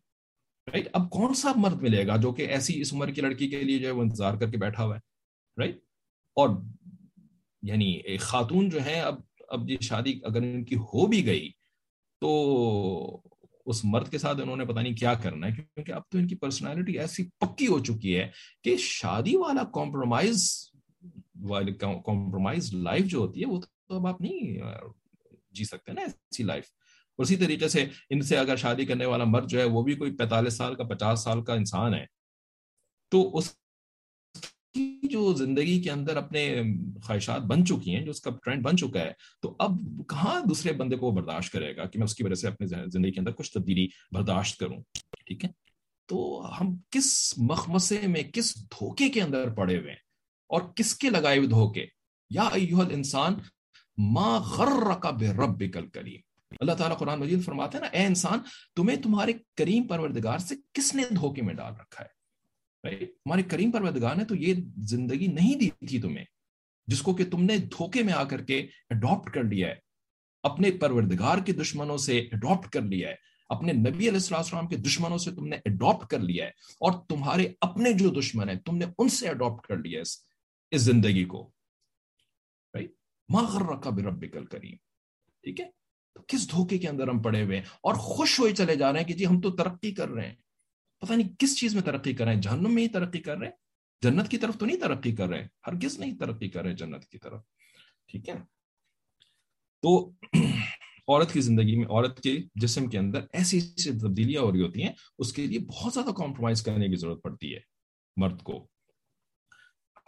رائٹ 0.68 0.88
اب 0.92 1.11
کون 1.11 1.35
سا 1.35 1.52
مرد 1.57 1.83
ملے 1.83 2.07
گا 2.07 2.16
جو 2.16 2.33
کہ 2.33 2.42
ایسی 2.42 2.81
اس 2.81 2.92
عمر 2.92 3.11
کی 3.11 3.20
لڑکی 3.20 3.48
کے 3.48 3.62
لیے 3.62 3.79
جو 3.79 3.87
ہے 3.87 3.92
وہ 3.92 4.02
انتظار 4.02 4.35
کر 4.35 4.50
کے 4.50 4.57
بیٹھا 4.57 4.85
ہوا 4.85 4.96
ہے؟ 4.96 5.00
رائٹ 5.57 5.76
اور 6.37 6.48
یعنی 7.62 7.92
ایک 8.05 8.20
خاتون 8.20 8.68
جو 8.68 8.85
ہے 8.85 9.00
اب 9.00 9.20
اب 9.48 9.70
یہ 9.70 9.76
شادی 9.81 10.18
اگر 10.24 10.42
ان 10.42 10.64
کی 10.64 10.76
ہو 10.76 11.07
بھی 11.07 11.26
گئی 11.26 11.48
تو 12.22 13.22
اس 13.66 13.85
مرد 13.85 14.11
کے 14.11 14.18
ساتھ 14.18 14.40
انہوں 14.40 14.57
نے 14.57 14.64
پتا 14.64 14.81
نہیں 14.81 14.96
کیا 14.96 15.14
کرنا 15.14 15.46
ہے، 15.46 15.52
کیونکہ 15.52 15.92
اب 15.92 16.02
تو 16.09 16.18
ان 16.18 16.26
کی 16.26 16.35
پرسنالٹی 16.35 16.98
ایسی 16.98 17.24
پکی 17.38 17.66
ہو 17.66 17.79
چکی 17.79 18.16
ہے 18.18 18.31
کہ 18.62 18.76
شادی 18.76 19.37
والا 19.37 19.64
کمپرومائز 19.74 20.46
کمپرومائز 21.81 22.74
لائف 22.74 23.05
جو 23.05 23.18
ہوتی 23.18 23.40
ہے 23.40 23.46
وہ 23.46 23.61
تو 23.61 23.96
اب 23.96 24.07
آپ 24.07 24.20
نہیں 24.20 24.59
جی 25.50 25.64
سکتے 25.64 25.92
نا 25.92 26.00
ایسی 26.00 26.42
لائف 26.42 26.64
اسی 27.18 27.37
طریقے 27.37 27.68
سے 27.68 27.88
ان 28.11 28.20
سے 28.20 28.37
اگر 28.37 28.57
شادی 28.57 28.85
کرنے 28.85 29.07
والا 29.07 29.24
مرد 29.24 29.48
جو 29.48 29.59
ہے 29.59 29.64
وہ 29.64 29.83
بھی 29.83 29.94
کوئی 29.94 30.16
پینتالیس 30.16 30.55
سال 30.55 30.74
کا، 30.74 30.85
پچاس 30.85 31.20
سال 31.20 31.44
کا 31.44 31.55
انسان 31.55 31.94
ہے، 31.94 32.07
تو 33.09 33.37
اس 33.37 33.50
کی 34.74 35.09
جو 35.09 35.35
زندگی 35.35 35.83
کے 35.83 35.90
اندر 35.90 36.16
اپنے 36.16 36.62
خواہشات 37.02 37.40
بن 37.40 37.66
چکی 37.66 37.94
ہیں، 37.94 38.05
جو 38.05 38.11
اس 38.11 38.20
کا 38.20 38.31
ٹرینڈ 38.44 38.62
بن 38.62 38.76
چکا 38.76 39.00
ہے، 39.00 39.12
تو 39.42 39.57
اب 39.59 39.70
کہاں 40.09 40.40
دوسرے 40.40 40.72
بندے 40.72 40.96
کو 40.96 41.11
برداشت 41.11 41.52
کرے 41.52 41.76
گا 41.76 41.85
کہ 41.85 41.98
میں 41.98 42.05
اس 42.05 42.14
کی 42.14 42.24
وجہ 42.24 42.35
سے 42.35 42.48
اپنے 42.48 42.66
زندگی 42.66 43.12
کے 43.12 43.20
اندر 43.20 43.33
کچھ 43.33 43.52
تبدیلی 43.52 43.88
برداشت 44.12 44.59
کروں؟ 44.59 44.83
ٹھیک 45.26 45.44
ہے؟ 45.44 45.50
تو 46.07 46.46
ہم 46.61 46.76
کس 46.90 47.35
مخمسے 47.38 48.00
میں، 48.07 48.22
کس 48.22 48.70
دھوکے 48.70 49.09
کے 49.09 49.22
اندر 49.22 49.50
پڑے 49.50 49.79
ہوئے 49.79 49.90
ہیں؟ 49.90 49.98
اور 50.48 50.61
کس 50.61 50.94
کے 50.94 51.11
لگائے 51.11 51.38
ہوئے 51.38 51.48
دھوکے؟ 51.48 51.87
یا 52.31 52.42
ایوہ 52.42 52.85
انسان 52.92 53.35
ما 53.98 54.38
غرک 54.38 55.07
بے 55.07 55.29
رب 55.29 55.74
کل 55.74 55.87
کریم 55.87 56.20
اللہ 56.61 56.73
تعالیٰ 56.73 56.99
قرآن 56.99 57.21
مجید 57.21 57.45
فرماتے 57.45 57.79
ہیں 57.79 57.85
نا، 57.85 57.90
اے 57.92 58.05
انسان، 58.07 58.38
تمہیں 58.77 58.97
تمہارے 59.03 59.33
کریم 59.57 59.87
پروردگار 59.87 60.38
سے 60.38 60.55
کس 60.75 60.95
نے 60.95 61.03
دھوکے 61.14 61.42
میں 61.42 61.55
ڈال 61.55 61.75
رکھا 61.75 62.05
ہے؟ 62.05 62.14
تمہارے 62.85 63.42
کریم 63.51 63.71
پروردگار 63.71 64.16
نے 64.16 64.25
تو 64.25 64.35
یہ 64.37 64.55
زندگی 64.88 65.27
نہیں 65.29 65.55
دی 65.61 65.69
تھی 65.87 66.01
تمہیں، 66.03 66.25
جس 66.88 67.03
کو 67.03 67.14
کہ 67.14 67.25
تم 67.31 67.42
نے 67.45 67.57
دھوکے 67.73 68.03
میں 68.03 68.12
آ 68.12 68.23
کر 68.25 68.42
کے 68.45 68.59
اڈاپٹ 68.90 69.33
کر 69.35 69.45
لیا 69.45 69.69
ہے، 69.69 69.75
اپنے 70.45 70.71
پروردگار 70.81 71.38
کے 71.47 71.53
دشمنوں 71.53 71.97
سے 71.99 72.19
اڈاپٹ 72.33 72.69
کر 72.73 72.83
لیا 72.85 73.09
ہے، 73.09 73.14
اپنے 73.51 73.73
نبی 73.73 74.09
علیہ 74.09 74.33
السلام 74.33 74.69
کے 74.69 74.77
دشمنوں 74.77 75.19
سے 75.19 75.31
تم 75.31 75.47
نے 75.47 75.57
اڈاپٹ 75.64 76.11
کر 76.11 76.21
لیا 76.21 76.45
ہے، 76.45 76.51
اور 76.81 76.92
تمہارے 77.09 77.49
اپنے 77.61 77.92
جو 77.92 78.11
دشمن 78.11 78.49
ہیں، 78.49 78.59
تم 78.61 78.77
نے 78.77 78.87
ان 78.99 79.09
سے 79.09 79.29
اڈاپٹ 79.29 79.66
کر 79.66 79.77
لیا 79.79 79.99
ہے 79.99 80.05
اس 80.73 80.81
زندگی 80.83 81.25
کو. 81.25 81.51
ماغر 83.29 83.62
رکھا 83.66 83.90
برب 83.90 84.25
کل 84.33 84.45
کریم 84.47 84.77
ٹھیک 85.45 85.61
ہے؟ 85.61 85.64
تو 86.16 86.22
کس 86.29 86.50
دھوکے 86.50 86.79
کے 86.79 86.88
اندر 86.88 87.09
ہم 87.09 87.22
پڑے 87.22 87.42
ہوئے 87.42 87.57
ہیں؟ 87.57 87.64
اور 87.64 87.94
خوش 87.94 88.40
ہوئے 88.40 88.55
چلے 88.55 88.76
جا 88.76 88.92
رہے 88.92 89.00
ہیں 89.00 89.07
کہ 89.07 89.14
جی 89.14 89.26
ہم 89.26 89.40
تو 89.40 89.50
ترقی 89.50 89.94
کر 89.94 90.09
رہے 90.09 90.29
ہیں۔ 90.29 90.35
پتہ 91.00 91.12
نہیں 91.12 91.29
کس 91.38 91.59
چیز 91.59 91.74
میں 91.74 91.83
ترقی 91.83 92.14
کر 92.14 92.24
رہے 92.24 92.35
ہیں؟ 92.35 92.40
جہنم 92.40 92.74
میں 92.74 92.83
ہی 92.83 92.88
ترقی 92.88 93.20
کر 93.20 93.38
رہے 93.38 93.46
ہیں؟ 93.46 93.55
جنت 94.02 94.29
کی 94.29 94.38
طرف 94.38 94.59
تو 94.59 94.66
نہیں 94.66 94.81
ترقی 94.81 95.14
کر 95.14 95.29
رہے 95.29 95.46
ہر 95.66 95.79
کس 95.81 95.98
نہیں 95.98 96.18
ترقی 96.18 96.48
کر 96.48 96.62
رہے 96.62 96.74
جنت 96.74 97.07
کی 97.07 97.18
طرف۔ 97.18 97.40
ٹھیک 98.09 98.29
ہے؟ 98.29 98.35
تو 99.83 100.11
عورت 101.09 101.33
کی 101.33 101.40
زندگی 101.40 101.76
میں، 101.76 101.87
عورت 101.87 102.20
کے 102.20 102.38
جسم 102.55 102.87
کے 102.87 102.98
اندر 102.98 103.20
ایسی 103.33 103.59
ایسی 103.59 103.98
تبدیلیاں 103.98 104.42
ہو 104.42 104.52
رہی 104.52 104.62
ہوتی 104.62 104.83
ہیں، 104.83 104.92
اس 105.18 105.33
کے 105.33 105.46
لیے 105.46 105.59
بہت 105.59 105.94
زیادہ 105.94 106.11
کمپرومائز 106.11 106.62
کرنے 106.62 106.88
کی 106.88 106.96
ضرورت 106.96 107.22
پڑتی 107.22 107.55
ہے 107.55 107.61
مرد 108.16 108.42
کو۔ 108.42 108.66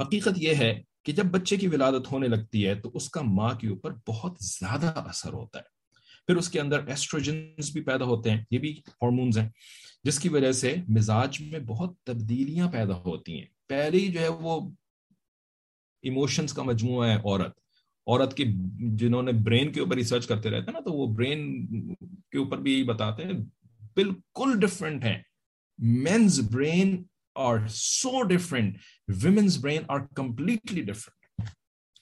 حقیقت 0.01 0.29
یہ 0.37 0.55
ہے 0.55 0.83
کہ 1.05 1.13
جب 1.13 1.25
بچے 1.25 1.57
کی 1.57 1.69
ولادت 1.69 2.13
ہونے 2.13 2.29
لگتی 2.29 2.67
ہے 2.67 2.75
تو 2.75 2.91
اس 2.95 3.09
کا 3.09 3.21
ماں 3.23 3.55
کے 3.55 3.69
اوپر 3.69 3.95
بہت 4.09 4.37
زیادہ 4.41 4.87
اثر 4.87 5.33
ہوتا 5.33 5.59
ہے۔ 5.59 5.78
پھر 6.29 6.37
اس 6.37 6.49
کے 6.49 6.61
اندر 6.61 6.87
ایسٹروجنز 6.87 7.71
بھی 7.73 7.81
پیدا 7.81 8.05
ہوتے 8.05 8.31
ہیں، 8.31 8.45
یہ 8.51 8.59
بھی 8.59 8.81
ہارمونز 8.89 9.39
ہیں، 9.39 9.49
جس 10.05 10.19
کی 10.19 10.29
وجہ 10.29 10.53
سے 10.53 10.75
مزاج 10.89 11.41
میں 11.41 11.59
بہت 11.59 11.99
تبدیلیاں 12.05 12.73
پیدا 12.73 12.95
ہوتی 12.95 13.39
ہیں۔ 13.39 13.47
پہلے 13.69 13.99
ہی 13.99 14.09
جو 14.09 14.21
ہے 14.21 14.29
وہ 14.29 14.71
ایموشنز 16.03 16.53
کا 16.53 16.63
مجموعہ 16.63 17.09
ہے 17.09 17.15
عورت۔ 17.15 17.59
عورت 18.07 18.37
کے 18.37 18.45
جنہوں 18.97 19.23
نے 19.23 19.33
برین 19.33 19.73
کے 19.73 19.81
اوپر 19.81 19.95
ریسرچ 19.95 20.27
کرتے 20.27 20.51
رہتے 20.51 20.67
ہیں 20.67 20.73
نا، 20.73 20.81
تو 20.81 20.93
وہ 20.93 21.15
برین 21.15 21.67
کے 22.31 22.39
اوپر 22.39 22.59
بھی 22.59 22.85
بتاتے 22.85 23.25
ہیں، 23.25 23.33
بالکل 23.95 24.61
ڈفرینٹ 24.61 25.05
ہیں۔ 25.05 25.23
Men's 25.79 26.41
brain 26.53 27.05
are 27.39 27.59
so 27.75 28.13
different 28.15 28.71
women's 29.25 29.57
brain 29.65 29.83
are 29.89 30.03
completely 30.21 30.81
different 30.81 31.47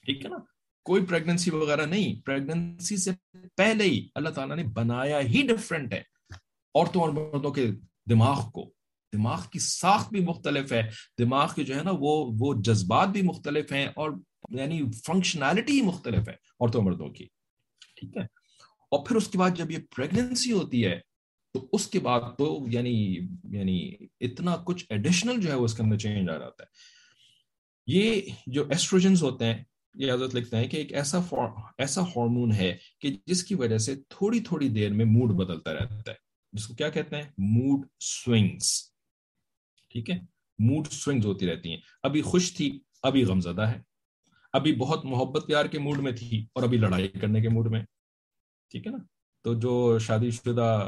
ٹھیک 0.05 0.25
ہے 0.25 0.29
نا؟ 0.29 0.56
کوئی 0.87 1.05
پریگننسی 1.05 1.51
وغیرہ 1.51 1.85
نہیں. 1.85 2.21
پریگننسی 2.25 2.97
سے 2.97 3.11
پہلے 3.57 3.83
ہی 3.83 4.07
اللہ 4.15 4.29
تعالیٰ 4.29 4.55
نے 4.55 4.63
بنایا 4.73 5.19
ہی 5.19 5.41
ڈفرینٹ 5.47 5.93
ہے. 5.93 6.01
عورتوں 6.75 7.01
اور 7.01 7.09
مردوں 7.09 7.51
کے 7.51 7.67
دماغ 8.09 8.49
کو. 8.51 8.71
دماغ 9.13 9.41
کی 9.51 9.59
ساخت 9.59 10.11
بھی 10.11 10.19
مختلف 10.19 10.71
ہے. 10.71 10.81
دماغ 11.19 11.53
کے 11.55 11.63
جو 11.63 11.75
ہے 11.75 11.83
نا 11.83 11.91
وہ 11.99 12.13
وہ 12.39 12.53
جذبات 12.61 13.07
بھی 13.07 13.21
مختلف 13.21 13.71
ہیں 13.71 13.85
اور 13.95 14.11
یعنی 14.49 14.81
فنکشنالٹی 15.05 15.73
ہی 15.73 15.81
مختلف 15.81 16.27
ہے 16.27 16.33
عورتوں 16.33 16.81
مردوں 16.81 17.09
کی. 17.09 17.25
ٹھیک 17.95 18.17
ہے؟ 18.17 18.23
اور 18.91 19.05
پھر 19.05 19.15
اس 19.15 19.27
کے 19.27 19.37
بعد 19.37 19.51
جب 19.55 19.71
یہ 19.71 19.77
پریگننسی 19.95 20.51
ہوتی 20.51 20.85
ہے، 20.85 20.99
تو 21.55 21.67
اس 21.73 21.87
کے 21.87 21.99
بعد 21.99 22.21
تو 22.37 22.65
یعنی 22.69 22.93
یعنی 23.51 23.79
اتنا 24.21 24.55
کچھ 24.65 24.85
ایڈیشنل 24.89 25.41
جو 25.41 25.49
ہے 25.49 25.55
وہ 25.55 25.65
اس 25.65 25.73
کے 25.73 25.83
اندر 25.83 25.97
چینج 25.97 26.29
آ 26.29 26.37
جاتا 26.37 26.63
ہے. 26.63 26.69
یہ 27.87 28.21
جو 28.47 28.63
ایسٹروجنز 28.69 29.23
ہوتے 29.23 29.45
ہیں 29.45 29.63
یہ 29.97 30.13
حضرت 30.13 30.35
لکھتے 30.35 30.57
ہیں 30.57 30.67
کہ 30.67 30.77
ایک 30.77 30.93
ایسا 30.93 31.19
ایسا 31.77 32.01
ہارمون 32.01 32.51
ہے 32.51 32.77
کہ 32.99 33.17
جس 33.25 33.43
کی 33.43 33.55
وجہ 33.55 33.77
سے 33.77 33.95
تھوڑی 33.95 34.39
تھوڑی 34.39 34.69
دیر 34.69 34.93
میں 34.93 35.05
موڈ 35.05 35.31
بدلتا 35.31 35.73
رہتا 35.73 36.11
ہے۔ 36.11 36.15
جس 36.53 36.67
کو 36.67 36.73
کیا 36.73 36.89
کہتے 36.89 37.15
ہیں؟ 37.15 37.23
موڈ 37.37 37.87
سوئنگس 37.99 38.91
ٹھیک 39.91 40.09
ہے؟ 40.09 40.19
موڈ 40.59 40.87
سوئنگز 40.87 41.25
ہوتی 41.25 41.47
رہتی 41.47 41.69
ہیں۔ 41.69 41.77
ابھی 42.03 42.21
خوش 42.21 42.53
تھی، 42.53 42.79
ابھی 43.03 43.23
غمزدہ 43.23 43.61
ہے۔ 43.61 43.81
ابھی 44.53 44.75
بہت 44.75 45.05
محبت 45.05 45.47
پیار 45.47 45.65
کے 45.65 45.79
موڈ 45.79 45.99
میں 45.99 46.11
تھی 46.11 46.45
اور 46.55 46.63
ابھی 46.63 46.77
لڑائی 46.77 47.07
کرنے 47.07 47.41
کے 47.41 47.49
موڈ 47.49 47.71
میں۔ 47.71 47.81
ٹھیک 48.71 48.87
ہے 48.87 48.91
نا؟ 48.91 48.97
تو 49.43 49.53
جو 49.53 49.99
شادی 49.99 50.31
شدہ 50.31 50.87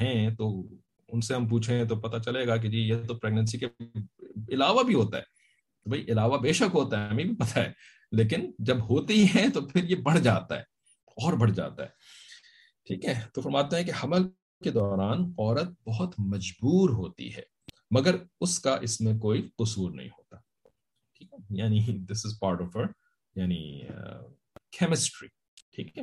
ہیں 0.00 0.30
تو 0.30 0.68
ان 1.08 1.20
سے 1.20 1.34
ہم 1.34 1.48
پوچھیں 1.48 1.84
تو 1.84 1.96
پتہ 1.96 2.16
چلے 2.22 2.46
گا 2.46 2.56
کہ 2.56 2.68
جی 2.68 2.78
یہ 2.78 2.94
تو 3.08 3.14
پریگننسی 3.14 3.58
کے 3.58 3.66
علاوہ 4.48 4.82
بھی 4.82 4.94
ہوتا 4.94 5.18
ہے۔ 5.18 5.22
بھائی، 5.88 6.04
علاوہ 6.08 6.38
بے 6.38 6.52
شک 6.52 6.74
ہوتا 6.74 7.04
ہے، 7.04 7.08
ہمیں 7.08 7.24
بھی 7.24 7.36
پتہ 7.36 7.58
ہے۔ 7.58 7.72
لیکن 8.12 8.50
جب 8.60 8.82
ہوتی 8.90 9.22
ہیں 9.34 9.46
تو 9.48 9.60
پھر 9.68 9.84
یہ 9.84 9.96
بڑھ 10.02 10.18
جاتا 10.20 10.56
ہے، 10.56 10.62
اور 11.16 11.32
بڑھ 11.38 11.50
جاتا 11.52 11.82
ہے۔ 11.82 11.88
ٹھیک 12.88 13.04
ہے، 13.06 13.14
تو 13.34 13.40
فرماتے 13.40 13.76
ہیں 13.76 13.84
کہ 13.84 13.92
حمل 14.02 14.28
کے 14.62 14.70
دوران 14.70 15.22
عورت 15.38 15.68
بہت 15.86 16.14
مجبور 16.26 16.90
ہوتی 16.92 17.34
ہے، 17.36 17.42
مگر 17.90 18.16
اس 18.40 18.58
کا 18.60 18.76
اس 18.82 19.00
میں 19.00 19.18
کوئی 19.18 19.48
قصور 19.58 19.90
نہیں 19.90 20.08
ہوتا۔ 20.08 20.36
ٹھیک 21.16 21.32
ہے 21.32 21.38
یعنی 21.58 21.80
دس 22.10 22.26
از 22.26 22.38
پارٹ 22.40 22.60
آف 22.62 22.76
یعنی 23.36 23.62
کیمسٹری 24.78 25.28
ٹھیک 25.74 25.96
ہے، 25.98 26.02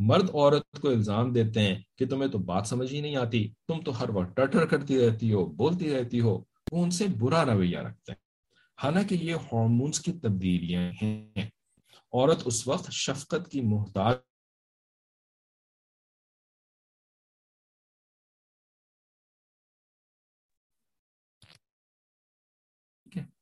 مرد 0.00 0.30
عورت 0.30 0.80
کو 0.82 0.88
الزام 0.88 1.32
دیتے 1.32 1.60
ہیں 1.60 1.76
کہ 1.98 2.06
تمہیں 2.06 2.30
تو 2.30 2.38
بات 2.46 2.66
سمجھ 2.66 2.92
ہی 2.92 3.00
نہیں 3.00 3.16
آتی، 3.16 3.46
تم 3.68 3.80
تو 3.82 4.00
ہر 4.00 4.10
وقت 4.10 4.36
ٹٹر 4.36 4.66
کرتی 4.66 4.98
رہتی 4.98 5.32
ہو، 5.32 5.44
بولتی 5.56 5.94
رہتی 5.94 6.20
ہو، 6.20 6.34
وہ 6.72 6.82
ان 6.84 6.90
سے 6.90 7.06
برا 7.18 7.44
رویہ 7.44 7.78
رکھتے 7.78 8.12
ہیں۔ 8.12 8.18
حالانکہ 8.82 9.14
یہ 9.14 9.34
ہارمونس 9.34 10.00
کی 10.00 10.12
تبدیلیاں 10.12 10.92
ہیں۔ 11.02 11.30
عورت 12.12 12.42
اس 12.44 12.68
وقت 12.68 12.90
شفقت 12.90 13.50
کی 13.50 13.60
محتاج 13.60 14.16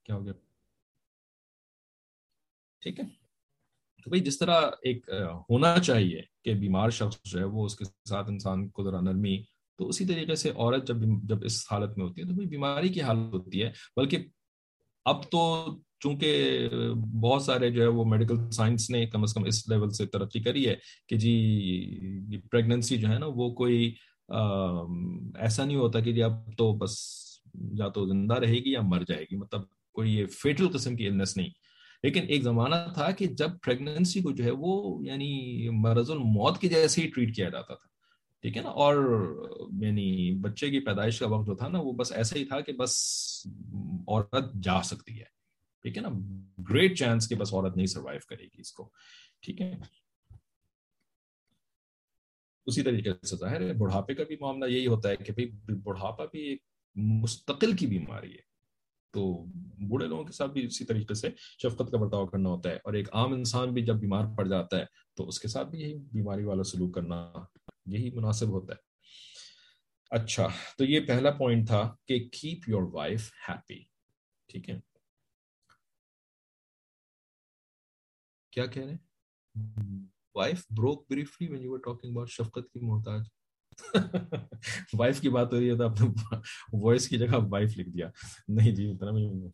کیا 0.02 0.14
ہو 0.14 0.24
گیا؟ 0.24 0.32
ٹھیک 2.80 3.00
ہے۔ 3.00 3.04
تو 4.04 4.10
بھائی، 4.10 4.22
جس 4.22 4.38
طرح 4.38 4.60
ایک 4.82 5.08
ہونا 5.50 5.78
چاہیے 5.86 6.22
کہ 6.44 6.54
بیمار 6.54 6.90
شخص 6.90 7.16
جو 7.24 7.38
ہے 7.38 7.44
وہ 7.44 7.64
اس 7.64 7.76
کے 7.78 7.84
ساتھ 7.84 8.28
انسان 8.28 8.68
کو 8.68 8.84
ذرا 8.84 9.00
نرمی، 9.00 9.42
تو 9.78 9.88
اسی 9.88 10.06
طریقے 10.06 10.34
سے 10.34 10.50
عورت 10.50 10.86
جب 10.88 10.94
جب 11.22 11.36
اس 11.44 11.72
حالت 11.72 11.98
میں 11.98 12.06
ہوتی 12.06 12.20
ہے 12.20 12.26
تو 12.26 12.32
بھائی 12.32 12.48
بیماری 12.48 12.88
کی 12.88 13.02
حالت 13.02 13.34
ہوتی 13.34 13.62
ہے، 13.62 13.72
بلکہ 13.96 14.18
اب 15.04 15.30
تو 15.30 15.66
چونکہ 16.00 16.68
بہت 17.20 17.42
سارے 17.42 17.70
جو 17.70 17.82
ہے 17.82 17.86
وہ 17.86 18.04
میڈیکل 18.04 18.50
سائنس 18.50 18.90
نے 18.90 19.06
کم 19.06 19.22
از 19.22 19.34
کم 19.34 19.44
اس 19.44 19.68
لیول 19.68 19.90
سے 19.90 20.06
ترقی 20.06 20.40
کری 20.40 20.68
ہے 20.68 20.74
کہ 21.08 21.16
جی 21.16 22.40
پریگننسی 22.50 22.96
جو 22.96 23.08
ہے 23.08 23.18
نا 23.18 23.26
وہ 23.26 23.50
کوئی 23.54 23.94
ایسا 25.38 25.64
نہیں 25.64 25.76
ہوتا 25.76 26.00
کہ 26.00 26.12
جی 26.12 26.22
اب 26.22 26.32
تو 26.58 26.72
بس 26.72 26.96
یا 27.54 27.88
تو 27.88 28.06
زندہ 28.06 28.34
رہے 28.34 28.58
گی 28.64 28.72
یا 28.72 28.80
مر 28.80 29.02
جائے 29.08 29.24
گی 29.30 29.36
مطلب 29.36 29.62
کوئی 29.92 30.14
یہ 30.16 30.26
فیٹل 30.26 30.68
قسم 30.72 30.96
کی 30.96 31.06
النس 31.08 31.36
نہیں۔ 31.36 31.48
لیکن 32.02 32.24
ایک 32.28 32.42
زمانہ 32.42 32.74
تھا 32.94 33.10
کہ 33.10 33.26
جب 33.26 33.50
پریگننسی 33.62 34.20
کو 34.20 34.30
جو 34.30 34.44
ہے 34.44 34.50
وہ 34.50 35.04
یعنی 35.04 35.68
مرض 35.70 36.10
الموت 36.10 36.58
کی 36.58 36.68
جیسے 36.68 37.02
ہی 37.02 37.08
ٹریٹ 37.08 37.36
کیا 37.36 37.48
جاتا 37.48 37.74
تھا۔ 37.74 37.91
ٹھیک 38.42 38.56
ہے 38.56 38.62
نا؟ 38.62 38.68
اور 38.68 38.96
یعنی 39.80 40.38
بچے 40.40 40.70
کی 40.70 40.80
پیدائش 40.80 41.18
کا 41.18 41.28
وقت 41.28 41.46
جو 41.46 41.54
تھا 41.54 41.68
نا، 41.68 41.80
وہ 41.80 41.92
بس 41.92 42.12
ایسا 42.12 42.38
ہی 42.38 42.44
تھا 42.44 42.60
کہ 42.60 42.72
بس 42.72 42.92
عورت 44.08 44.34
جا 44.62 44.82
سکتی 44.82 45.18
ہے۔ 45.18 45.24
ٹھیک 45.82 45.96
ہے 45.96 46.02
نا؟ 46.02 46.08
گریٹ 46.70 46.98
چانس 46.98 47.28
کہ 47.28 47.34
بس 47.34 47.54
عورت 47.54 47.76
نہیں 47.76 47.86
سروائیو 47.86 48.20
کرے 48.28 48.44
گی 48.44 48.60
اس 48.60 48.72
کو۔ 48.72 48.90
ٹھیک 49.40 49.60
ہے؟ 49.60 49.74
اسی 52.66 52.82
طریقے 52.82 53.26
سے 53.26 53.36
ظاہر 53.36 53.60
ہے، 53.60 53.72
بڑھاپے 53.72 54.14
کا 54.14 54.24
بھی 54.24 54.36
معاملہ 54.40 54.70
یہی 54.70 54.86
ہوتا 54.86 55.08
ہے 55.08 55.16
کہ 55.16 55.46
بڑھاپا 55.82 56.24
بھی 56.24 56.40
ایک 56.40 56.62
مستقل 56.94 57.76
کی 57.76 57.86
بیماری 57.86 58.32
ہے۔ 58.32 58.52
تو 59.12 59.44
بوڑھے 59.88 60.06
لوگوں 60.06 60.24
کے 60.24 60.32
ساتھ 60.32 60.50
بھی 60.50 60.66
اسی 60.66 60.84
طریقے 60.84 61.14
سے 61.14 61.28
شفقت 61.38 61.90
کا 61.90 61.96
برتاؤ 61.96 62.26
کرنا 62.26 62.48
ہوتا 62.48 62.70
ہے۔ 62.70 62.76
اور 62.76 62.92
ایک 62.94 63.08
عام 63.12 63.32
انسان 63.32 63.72
بھی 63.72 63.84
جب 63.84 63.94
بیمار 63.94 64.36
پڑ 64.36 64.48
جاتا 64.48 64.78
ہے، 64.78 64.84
تو 65.14 65.28
اس 65.28 65.40
کے 65.40 65.48
ساتھ 65.48 65.68
بھی 65.68 65.80
یہی 65.80 65.94
بیماری 65.94 66.44
والا 66.44 66.62
سلوک 66.62 66.94
کرنا 66.94 67.32
یہی 67.86 68.10
مناسب 68.10 68.48
ہوتا 68.48 68.72
ہے۔ 68.72 68.78
اچھا 70.10 70.48
تو 70.78 70.84
یہ 70.84 71.00
پہلا 71.00 71.30
پوائنٹ 71.30 71.66
تھا 71.66 71.96
کہ 72.08 72.28
کیپ 72.28 72.68
یور 72.68 72.82
وائف 72.82 73.30
ہیپی 73.48 73.84
ٹھیک 74.48 74.70
ہے۔ 74.70 74.80
کیا 78.50 78.66
کہہ 78.66 78.82
رہے 78.82 78.92
ہیں؟ 78.92 78.98
Wife 80.34 80.64
broke 80.70 81.06
briefly 81.10 81.48
when 81.48 81.62
you 81.62 81.74
are 81.74 81.78
talking 81.78 82.10
about 82.10 82.30
شفقت 82.30 82.72
کی 82.72 82.80
محتاج۔ 82.80 83.22
وائف 84.98 85.20
کی 85.20 85.28
بات 85.28 85.52
ہو 85.52 85.60
رہی 85.60 85.70
ہے 85.70 85.76
تو 85.76 85.84
آپ 85.84 86.00
نے 86.00 86.08
وائس 86.72 87.08
کی 87.08 87.18
جگہ 87.18 87.36
وائف 87.50 87.78
لکھ 87.78 87.88
دیا۔ 87.88 88.10
نہیں 88.48 88.74
جی 88.74 88.90
اتنا 88.90 89.10
بھی 89.10 89.48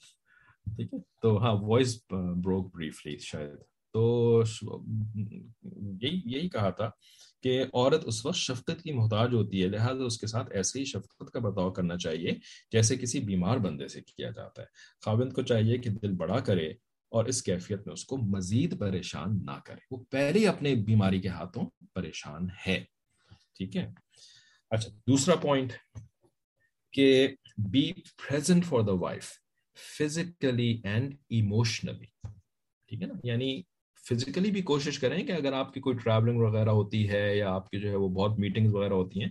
ٹھیک 0.77 0.95
ہے۔ 0.95 0.99
تو 1.23 1.38
ہاں 1.38 1.55
وائس 1.61 2.05
بروک 2.11 2.75
بریفلی 2.75 3.19
شاید۔ 3.19 3.78
تو 3.98 4.82
یہی 6.02 6.20
یہی 6.24 6.48
کہا 6.48 6.70
تھا 6.70 6.90
کہ 7.42 7.62
عورت 7.62 8.02
اس 8.04 8.26
وقت 8.26 8.37
شفقت 8.37 8.82
کی 8.82 8.92
محتاج 8.92 9.34
ہوتی 9.34 9.62
ہے، 9.62 9.66
لہٰذا 9.68 10.04
اس 10.04 10.18
کے 10.18 10.26
ساتھ 10.26 10.50
ایسے 10.50 10.80
ہی 10.80 10.84
شفقت 10.84 11.30
کا 11.30 11.38
برتاؤ 11.38 11.70
کرنا 11.70 11.96
چاہیے 11.96 12.30
جیسے 12.72 12.96
کسی 12.96 13.20
بیمار 13.20 13.56
بندے 13.56 13.88
سے 13.88 14.00
کیا 14.00 14.30
جاتا 14.30 14.62
ہے۔ 14.62 14.66
خاوند 15.04 15.32
کو 15.32 15.42
چاہیے 15.42 15.78
کہ 15.78 15.90
دل 15.90 16.12
بڑا 16.12 16.40
کرے 16.40 16.66
اور 17.08 17.24
اس 17.24 17.42
کیفیت 17.42 17.87
میں 17.87 17.92
اس 17.92 18.04
کو 18.04 18.16
مزید 18.16 18.78
پریشان 18.80 19.46
نہ 19.46 19.58
کرے۔ 19.64 19.80
وہ 19.90 20.04
پہلے 20.11 20.48
اپنے 20.48 20.74
بیماری 20.74 21.20
کے 21.20 21.28
ہاتھوں 21.28 21.87
پریشان 21.94 22.46
ہے۔ 22.66 22.84
ٹھیک 23.54 23.76
ہے؟ 23.76 23.88
اچھا 24.70 24.90
دوسرا 25.08 25.34
پوائنٹ 25.34 25.72
کہ 26.92 27.28
be 27.70 27.92
present 27.92 28.66
for 28.66 28.80
the 28.80 28.92
wife 28.92 29.30
physically 29.98 30.80
and 30.84 31.14
emotionally 31.28 32.28
ٹھیک 32.88 33.02
ہے 33.02 33.06
نا؟ 33.06 33.14
یعنی 33.24 33.62
فزیکلی 34.11 34.51
بھی 34.51 34.62
کوشش 34.62 34.99
کریں 34.99 35.27
کہ 35.27 35.33
اگر 35.33 35.53
آپ 35.53 35.75
کی 35.75 35.81
کوئی 35.81 35.97
ٹریولنگ 35.97 36.40
وغیرہ 36.40 36.68
ہوتی 36.68 37.09
ہے 37.11 37.37
یا 37.37 37.55
آپ 37.55 37.71
کی 37.71 37.81
جو 37.81 37.90
ہے 37.90 37.97
وہ 37.97 38.09
بہت 38.09 38.38
میٹنگ 38.38 38.73
وغیرہ 38.73 38.92
ہوتی 38.92 39.21
ہیں، 39.21 39.29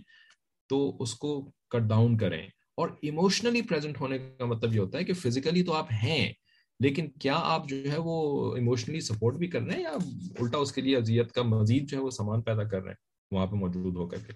تو 0.68 0.96
اس 1.00 1.14
کو 1.14 1.50
کٹ 1.70 1.82
ڈاؤن 1.82 2.16
کریں۔ 2.16 2.46
اور 2.76 2.88
ایموشنلی 3.02 3.62
پریزنٹ 3.62 4.00
ہونے 4.00 4.18
کا 4.18 4.44
مطلب 4.44 4.74
یہ 4.74 4.80
ہوتا 4.80 4.98
ہے 4.98 5.04
کہ 5.04 5.12
فزیکلی 5.12 5.62
تو 5.62 5.72
آپ 5.72 5.86
ہیں، 6.02 6.32
لیکن 6.80 7.10
کیا 7.10 7.34
آپ 7.36 7.68
جو 7.68 7.76
ہے 7.92 7.98
وہ 7.98 8.56
ایموشنلی 8.56 9.00
سپورٹ 9.00 9.34
بھی 9.34 9.46
کر 9.46 9.62
رہے 9.62 9.74
ہیں 9.74 9.82
یا 9.82 9.92
الٹا 10.40 10.58
اس 10.58 10.72
کے 10.72 10.80
لیے 10.80 10.96
اذیت 10.96 11.32
کا 11.32 11.42
مزید 11.42 11.88
جو 11.88 11.96
ہے 11.96 12.02
وہ 12.02 12.10
سامان 12.10 12.42
پیدا 12.42 12.64
کر 12.64 12.82
رہے 12.82 12.90
ہیں 12.90 13.36
وہاں 13.36 13.46
پہ 13.46 13.56
موجود 13.56 13.96
ہو 13.96 14.06
کر 14.06 14.16
کے؟ 14.16 14.32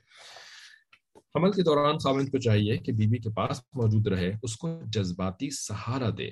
حمل 1.19 1.53
کے 1.53 1.63
دوران 1.63 1.99
خاوند 1.99 2.29
کو 2.29 2.39
چاہیے 2.39 2.77
کہ 2.77 2.93
بیوی 2.93 3.19
کے 3.19 3.31
پاس 3.31 3.61
موجود 3.73 4.07
رہے، 4.07 4.33
اس 4.43 4.57
کو 4.57 4.69
جذباتی 4.87 5.51
سہارا 5.51 6.11
دے۔ 6.19 6.31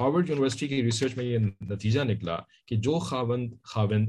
ہارورڈ 0.00 0.30
یونیورسٹی 0.30 0.68
کی 0.68 0.82
ریسرچ 0.82 1.16
میں 1.16 1.24
یہ 1.24 1.38
نتیجہ 1.60 2.00
نکلا 2.00 2.38
کہ 2.66 2.76
جو 2.76 2.98
خاوند 2.98 3.52
خاوند 3.62 4.08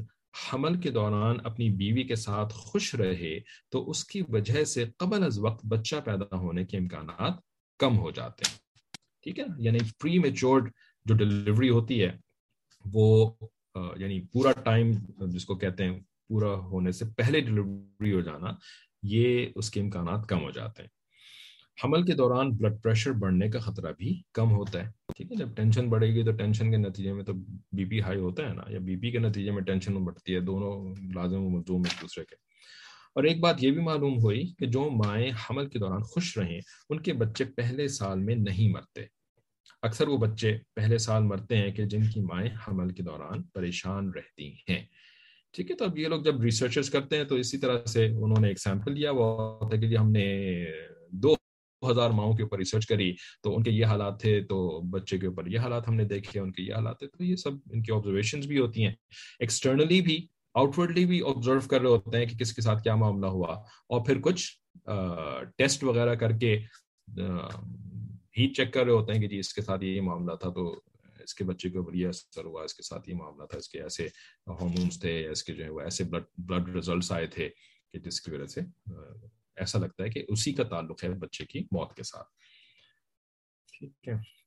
حمل 0.54 0.82
کے 0.82 0.92
دوران 0.92 1.38
اپنی 1.44 1.70
بیوی 1.70 2.04
کے 2.04 2.16
ساتھ 2.16 2.54
خوش 2.54 2.96
رہے، 2.96 3.40
تو 3.70 3.90
اس 3.90 4.06
کی 4.06 4.22
وجہ 4.30 4.64
سے 4.64 4.86
قبل 4.98 5.24
از 5.24 5.40
وقت 5.40 5.66
بچہ 5.66 5.96
پیدا 6.06 6.38
ہونے 6.38 6.66
کے 6.66 6.78
امکانات 6.78 7.34
کم 7.78 7.98
ہو 7.98 8.12
جاتے 8.12 8.44
ہیں۔ 8.50 8.58
ٹھیک 9.24 9.40
ہے؟ 9.40 9.44
یعنی 9.58 9.80
پری 10.00 10.20
میچورڈ 10.20 10.72
جو 11.06 11.16
ڈلیوری 11.16 11.70
ہوتی 11.70 12.04
ہے، 12.04 12.12
وہ 12.86 13.32
یعنی 13.76 14.22
پورا 14.22 14.52
ٹائم 14.52 14.92
جس 15.28 15.46
کو 15.46 15.56
کہتے 15.56 15.84
ہیں، 15.84 16.00
پورا 16.28 16.54
ہونے 16.54 16.92
سے 16.92 17.06
پہلے 17.18 17.40
ڈلیوری 17.40 18.14
ہو 18.14 18.22
جانا، 18.22 18.48
یہ 19.04 19.46
اس 19.56 19.70
کے 19.70 19.82
امکانات 19.82 20.28
کم 20.28 20.42
ہو 20.42 20.52
جاتے 20.52 20.84
ہیں۔ 20.84 20.99
حمل 21.84 22.06
کے 22.06 22.14
دوران 22.14 22.50
بلڈ 22.50 22.82
پریشر 22.84 23.12
بڑھنے 23.12 23.50
کا 23.50 23.60
خطرہ 23.60 23.92
بھی 23.98 24.22
کم 24.34 24.52
ہوتا 24.52 24.86
ہے، 24.86 24.92
ٹھیک 25.18 25.32
ہے؟ 25.32 25.36
جب 25.36 25.56
ٹینشن 25.56 25.90
بڑھے 25.90 26.08
گی 26.08 26.24
تو 26.24 26.32
ٹینشن 26.32 26.72
کے 26.72 26.78
نتیجے 26.78 27.14
میں 27.14 27.24
تو 27.24 27.34
بی 27.72 27.86
پی 27.86 28.02
ہائی 28.02 28.20
ہوتا 28.20 28.50
ہے 28.50 28.54
نا، 28.54 28.64
یا 28.70 28.80
بی 28.80 28.96
پی 28.96 29.12
کے 29.12 29.20
نتیجے 29.20 29.52
میں 29.52 29.62
ٹینشن 29.62 29.94
بڑھتی 29.94 30.36
ہے، 30.36 30.40
دونوں 30.40 30.96
لازم 31.16 31.42
و 31.42 31.50
ملزوم 31.50 31.82
ایک 31.86 32.02
دوسرے 32.02 32.24
کے۔ 32.24 32.36
اور 33.16 33.24
ایک 33.24 33.40
بات 33.40 33.64
یہ 33.64 33.72
بھی 33.72 33.82
معلوم 33.82 34.14
ہوئی 34.14 34.54
کہ 34.60 34.66
جو 34.66 34.90
مائیں 34.90 35.32
حمل 35.32 35.70
کے 35.70 35.80
دوران 35.80 36.02
خوش 36.02 36.38
رہیں، 36.38 36.60
ان 36.90 37.00
کے 37.00 37.14
بچے 37.14 37.44
پہلے 37.46 37.88
سال 37.88 38.20
میں 38.20 38.36
نہیں 38.36 38.70
مرتے۔ 38.70 39.02
اکثر 39.82 40.08
وہ 40.08 40.18
بچے 40.18 40.58
پہلے 40.76 40.98
سال 40.98 41.24
مرتے 41.24 41.58
ہیں 41.58 41.72
کہ 41.72 41.86
جن 41.86 42.02
کی 42.14 42.22
مائیں 42.22 42.50
حمل 42.68 42.90
کے 42.90 43.04
دوران 43.04 43.44
پریشان 43.44 44.12
رہتی 44.16 44.54
ہیں۔ 44.70 44.86
ٹھیک 45.54 45.72
ہے؟ 45.72 45.76
تو 45.76 45.86
اب 45.86 45.98
یہ 45.98 46.08
لوگ 46.08 46.22
جب 46.22 46.42
ریسرچرز 46.42 46.90
کرتے 46.90 47.18
ہیں 47.18 47.24
تو 47.24 47.36
اسی 47.36 47.58
طرح 47.58 47.86
سے 47.86 48.06
انہوں 48.06 48.42
نے 48.42 48.48
ایک 48.48 48.60
سیمپل 48.60 48.94
لیا 48.94 49.12
وہ 49.12 49.60
کہ 49.70 49.78
جی 49.78 49.98
ہم 49.98 50.12
نے 50.12 50.66
دو 51.12 51.36
ہزار 51.88 52.10
ماؤں 52.10 52.34
کے 52.34 52.44
اوپر 52.44 52.58
ریسرچ 52.58 52.88
کری 52.88 53.14
تو 53.44 53.56
ان 53.56 53.64
کے 53.64 53.72
یہ 53.72 53.86
حالات 53.86 54.20
تھے، 54.22 54.44
تو 54.44 54.82
بچے 54.82 55.18
کے 55.18 55.28
اوپر 55.28 55.48
یہ 55.48 55.60
حالات 55.60 55.88
ہم 55.88 55.96
نے 55.96 56.06
دیکھے، 56.06 56.40
ان 56.40 56.52
کے 56.52 56.64
یہ 56.64 56.74
حالات 56.74 57.00
تھے، 57.00 57.08
تو 57.08 57.24
یہ 57.24 57.36
سب 57.36 57.52
ان 57.72 57.84
کی 57.84 57.92
آبزرویشن 57.92 58.40
بھی 58.40 58.60
ہوتی 58.60 58.86
ہیں۔ 58.86 58.94
ایکسٹرنلی 59.40 60.02
بھی 60.02 60.28
آؤٹ 60.54 60.78
ورڈلی 60.78 61.06
بھی 61.06 61.22
آبزرو 61.28 61.60
کر 61.70 61.82
رہے 61.82 61.90
ہوتے 61.90 62.18
ہیں 62.18 62.26
کہ 62.26 62.38
کس 62.38 62.54
کے 62.54 62.62
ساتھ 62.62 62.84
کیا 62.84 62.96
معاملہ 62.96 63.26
ہوا۔ 63.26 63.54
اور 63.88 64.06
پھر 64.06 64.22
کچھ 64.22 64.52
ٹیسٹ 65.58 65.84
وغیرہ 65.84 66.16
کر 66.16 66.32
کے 66.32 66.58
ہیٹ 68.38 68.56
چیک 68.56 68.74
کر 68.74 68.84
رہے 68.84 68.92
ہوتے 68.92 69.14
ہیں 69.14 69.22
کہ 69.22 69.28
جی 69.28 69.40
اس 69.40 69.54
کے 69.54 69.62
ساتھ 69.62 69.84
یہ 69.84 70.02
معاملہ 70.02 70.36
تھا 70.36 70.50
تو 70.50 70.82
اس 71.20 71.34
کے 71.36 71.44
بچے 71.44 71.70
کو 71.70 71.92
یہ 71.94 72.08
اثر 72.08 72.46
ہوا، 72.46 72.64
اس 72.64 72.74
کے 72.74 72.84
ساتھ 72.84 73.10
یہ 73.10 73.16
معاملہ 73.16 73.46
تھا، 73.46 73.58
اس 73.58 73.70
کے 73.70 73.82
ایسے 73.84 74.08
ہارمونس 74.48 75.00
تھے، 75.00 75.28
اس 75.28 75.44
کے 75.44 75.54
جو 75.54 75.64
ہے 75.64 75.70
وہ 75.70 75.82
ایسے 75.82 76.04
بلڈ 76.04 76.24
بلڈ 76.38 76.76
ریزلٹس 76.76 77.12
آئے 77.12 77.28
تھے 77.28 77.50
کہ 77.94 78.00
جس 78.00 78.22
کی 78.22 78.32
وجہ 78.32 78.46
سے 78.46 78.62
ایسا 79.60 79.80
لگتا 79.80 80.04
ہے 80.04 80.10
کہ 80.10 80.26
اسی 80.28 80.54
کا 80.54 80.64
تعلق 80.64 81.04
ہے 81.04 81.10
بچے 81.10 81.46
کی 81.46 81.60
موت 81.60 81.96
کے 81.96 82.04
ساتھ۔ 82.04 82.28
ٹھیک 83.78 84.08
ہے۔ 84.08 84.40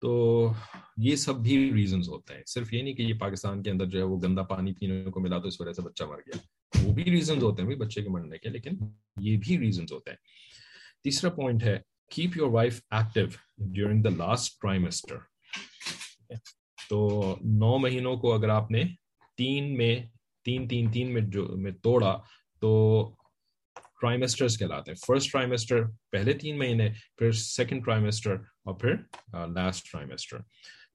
تو 0.00 0.52
یہ 0.96 1.16
سب 1.16 1.34
بھی 1.34 1.72
ریزنز 1.72 2.08
ہوتے 2.08 2.34
ہیں۔ 2.34 2.42
صرف 2.46 2.72
یہ 2.72 2.82
نہیں 2.82 2.94
کہ 2.94 3.02
یہ 3.02 3.14
پاکستان 3.18 3.62
کے 3.62 3.70
اندر 3.70 3.86
جو 3.86 3.98
ہے 3.98 4.04
وہ 4.04 4.20
گندا 4.22 4.42
پانی 4.42 4.72
پینے 4.72 5.10
کو 5.10 5.20
ملا 5.20 5.38
تو 5.38 5.48
اس 5.48 5.60
وجہ 5.60 5.72
سے 5.72 5.82
بچہ 5.82 6.04
مر 6.04 6.18
گیا۔ 6.18 6.38
وہ 6.82 6.94
بھی 6.94 7.04
ریزنز 7.04 7.42
ہوتے 7.42 7.62
ہیں 7.62 7.76
بچے 7.76 8.02
کے 8.02 8.08
مرنے 8.08 8.38
کے 8.38 8.48
لیکن 8.48 8.70
یہ 9.20 9.36
بھی 9.36 9.58
ریزنز 9.58 9.92
ہوتے 9.92 10.10
ہیں۔ 10.10 10.16
تیسرا 11.02 11.30
پوائنٹ 11.30 11.62
ہے 11.62 11.80
keep 12.08 12.36
your 12.36 12.48
wife 12.48 12.80
active 12.90 13.26
during 13.58 14.02
the 14.02 14.10
last 14.10 14.60
trimester 14.60 15.16
تو 16.92 17.36
نو 17.44 17.78
مہینوں 17.78 18.16
کو 18.16 18.34
اگر 18.34 18.48
آپ 18.48 18.70
نے 18.70 18.82
تین 19.36 19.76
میں 19.76 19.96
تین 20.44 20.68
تین 20.68 20.90
تین 20.90 21.14
میں 21.14 21.22
جو 21.22 21.48
میں 21.56 21.70
توڑا 21.70 22.20
تو 22.60 23.14
ٹرائمسٹرز 24.00 24.58
کہلاتے 24.58 24.90
ہیں۔ 24.90 25.04
فرسٹ 25.06 25.32
ٹرائمسٹر 25.32 25.82
پہلے 26.10 26.32
تین 26.32 26.58
مہینے، 26.58 26.88
پھر 27.16 27.32
سیکنڈ 27.32 27.84
ٹرائمسٹر 27.84 28.32
اور 28.34 28.74
پھر 28.74 28.94
لاسٹ 29.46 29.90
ٹرائمسٹر 29.92 30.38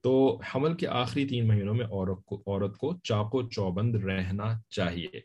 تو 0.02 0.40
حمل 0.54 0.76
کے 0.76 0.88
آخری 0.88 1.28
تین 1.28 1.48
مہینوں 1.48 1.74
میں 1.74 1.86
عورت 1.86 2.24
کو 2.24 2.42
عورت 2.46 2.76
کو 2.76 2.98
چاقو 3.04 3.48
چوبند 3.48 4.04
رہنا 4.04 4.44
چاہیے۔ 4.68 5.20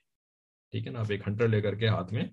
ٹھیک 0.72 0.88
ہے 0.88 0.92
نا؟ 0.92 1.00
آپ 1.00 1.06
ایک 1.10 1.22
ہنٹر 1.28 1.48
لے 1.48 1.62
کر 1.62 1.76
کے 1.76 1.88
ہاتھ 1.88 2.14
میں 2.14 2.24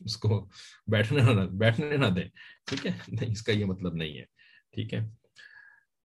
اس 0.00 0.16
کو 0.16 0.48
بیٹھنے 0.86 1.22
نہ 1.22 1.40
بیٹھنے 1.40 1.96
نہ 1.96 2.06
دیں۔ 2.06 2.28
ٹھیک 2.66 2.86
ہے؟ 2.86 2.90
نہیں، 3.08 3.30
اس 3.30 3.42
کا 3.42 3.52
یہ 3.52 3.64
مطلب 3.64 3.94
نہیں 3.94 4.18
ہے۔ 4.18 4.24
ٹھیک 4.72 4.94
ہے؟ 4.94 5.21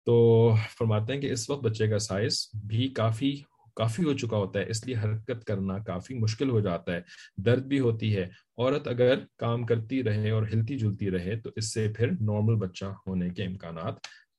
تو 0.07 0.55
فرماتے 0.77 1.13
ہیں 1.13 1.21
کہ 1.21 1.31
اس 1.31 1.49
وقت 1.49 1.63
بچے 1.63 1.87
کا 1.87 1.99
سائز 1.99 2.49
بھی 2.67 2.87
کافی 2.87 3.41
کافی 3.75 4.03
ہو 4.03 4.13
چکا 4.13 4.37
ہوتا 4.37 4.59
ہے، 4.59 4.69
اس 4.69 4.87
لیے 4.87 4.95
حرکت 4.95 5.45
کرنا 5.45 5.77
کافی 5.79 6.13
مشکل 6.13 6.49
ہو 6.49 6.59
جاتا 6.59 6.93
ہے، 6.93 7.01
درد 7.37 7.65
بھی 7.65 7.79
ہوتی 7.79 8.15
ہے۔ 8.15 8.23
عورت 8.57 8.87
اگر 8.87 9.19
کام 9.37 9.65
کرتی 9.65 10.03
رہے 10.03 10.29
اور 10.29 10.43
ہلتی 10.43 10.77
جلتی 10.77 11.11
رہے 11.11 11.35
تو 11.35 11.49
اس 11.55 11.73
سے 11.73 11.93
پھر 11.97 12.11
نارمل 12.11 12.55
بچہ 12.55 12.85
ہونے 12.85 13.29
کے 13.29 13.43
امکانات 13.43 13.93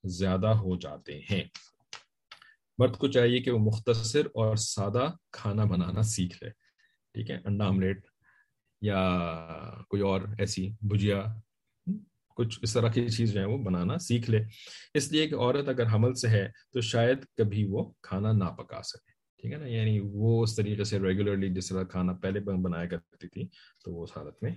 زیادہ 0.05 0.47
ہو 0.47 0.77
جاتے 0.77 1.21
ہیں۔ 1.31 1.43
مرد 2.79 2.97
کو 2.97 3.09
چاہیے 3.09 3.39
کہ 3.39 3.51
وہ 3.51 3.59
مختصر 3.59 4.27
اور 4.27 4.57
سادہ 4.57 5.07
کھانا 5.33 5.65
بنانا 5.65 6.03
سیکھ 6.03 6.45
لے، 6.45 6.51
ٹھیک 7.15 7.31
ہے، 7.31 7.39
انڈا 7.45 7.67
آملیٹ 7.67 8.07
یا 8.83 9.01
کوئی 9.89 10.03
اور 10.03 10.21
ایسی 10.39 10.69
بھجیا 10.83 11.25
کچھ 12.39 12.61
اس 12.63 12.73
طرح 12.73 12.89
کی 12.89 13.09
چیز 13.09 13.33
جو 13.33 13.41
ہے 13.41 13.45
وہ 13.45 13.59
بنانا 13.59 13.99
سیکھ 13.99 14.31
لے۔ 14.31 14.41
اس 14.95 15.13
لیے 15.13 15.29
کہ 15.29 15.35
عورت 15.35 15.69
اگر 15.69 15.87
حمل 15.87 16.15
سے 16.15 16.29
ہے 16.29 16.49
تو 16.73 16.81
شاید 16.81 17.19
کبھی 17.37 17.65
وہ 17.65 17.93
کھانا 18.03 18.33
نہ 18.33 18.45
پکا 18.45 18.83
سکے۔ 18.83 19.13
ٹھیک 19.43 19.53
ہے 19.53 19.59
نا؟ 19.59 19.67
یعنی 19.67 20.01
وہ 20.05 20.43
اس 20.43 20.57
طریقے 20.57 20.85
سے 20.85 20.99
ریگولرلی 20.99 21.49
جس 21.49 21.69
طرح 21.69 21.83
کھانا 21.83 22.13
پہلے 22.13 22.41
بنایا 22.41 22.87
کرتی 22.87 23.29
تھی 23.29 23.49
تو 23.85 23.93
وہ 23.93 24.05
اس 24.05 24.11
حالت 24.17 24.43
میں 24.43 24.51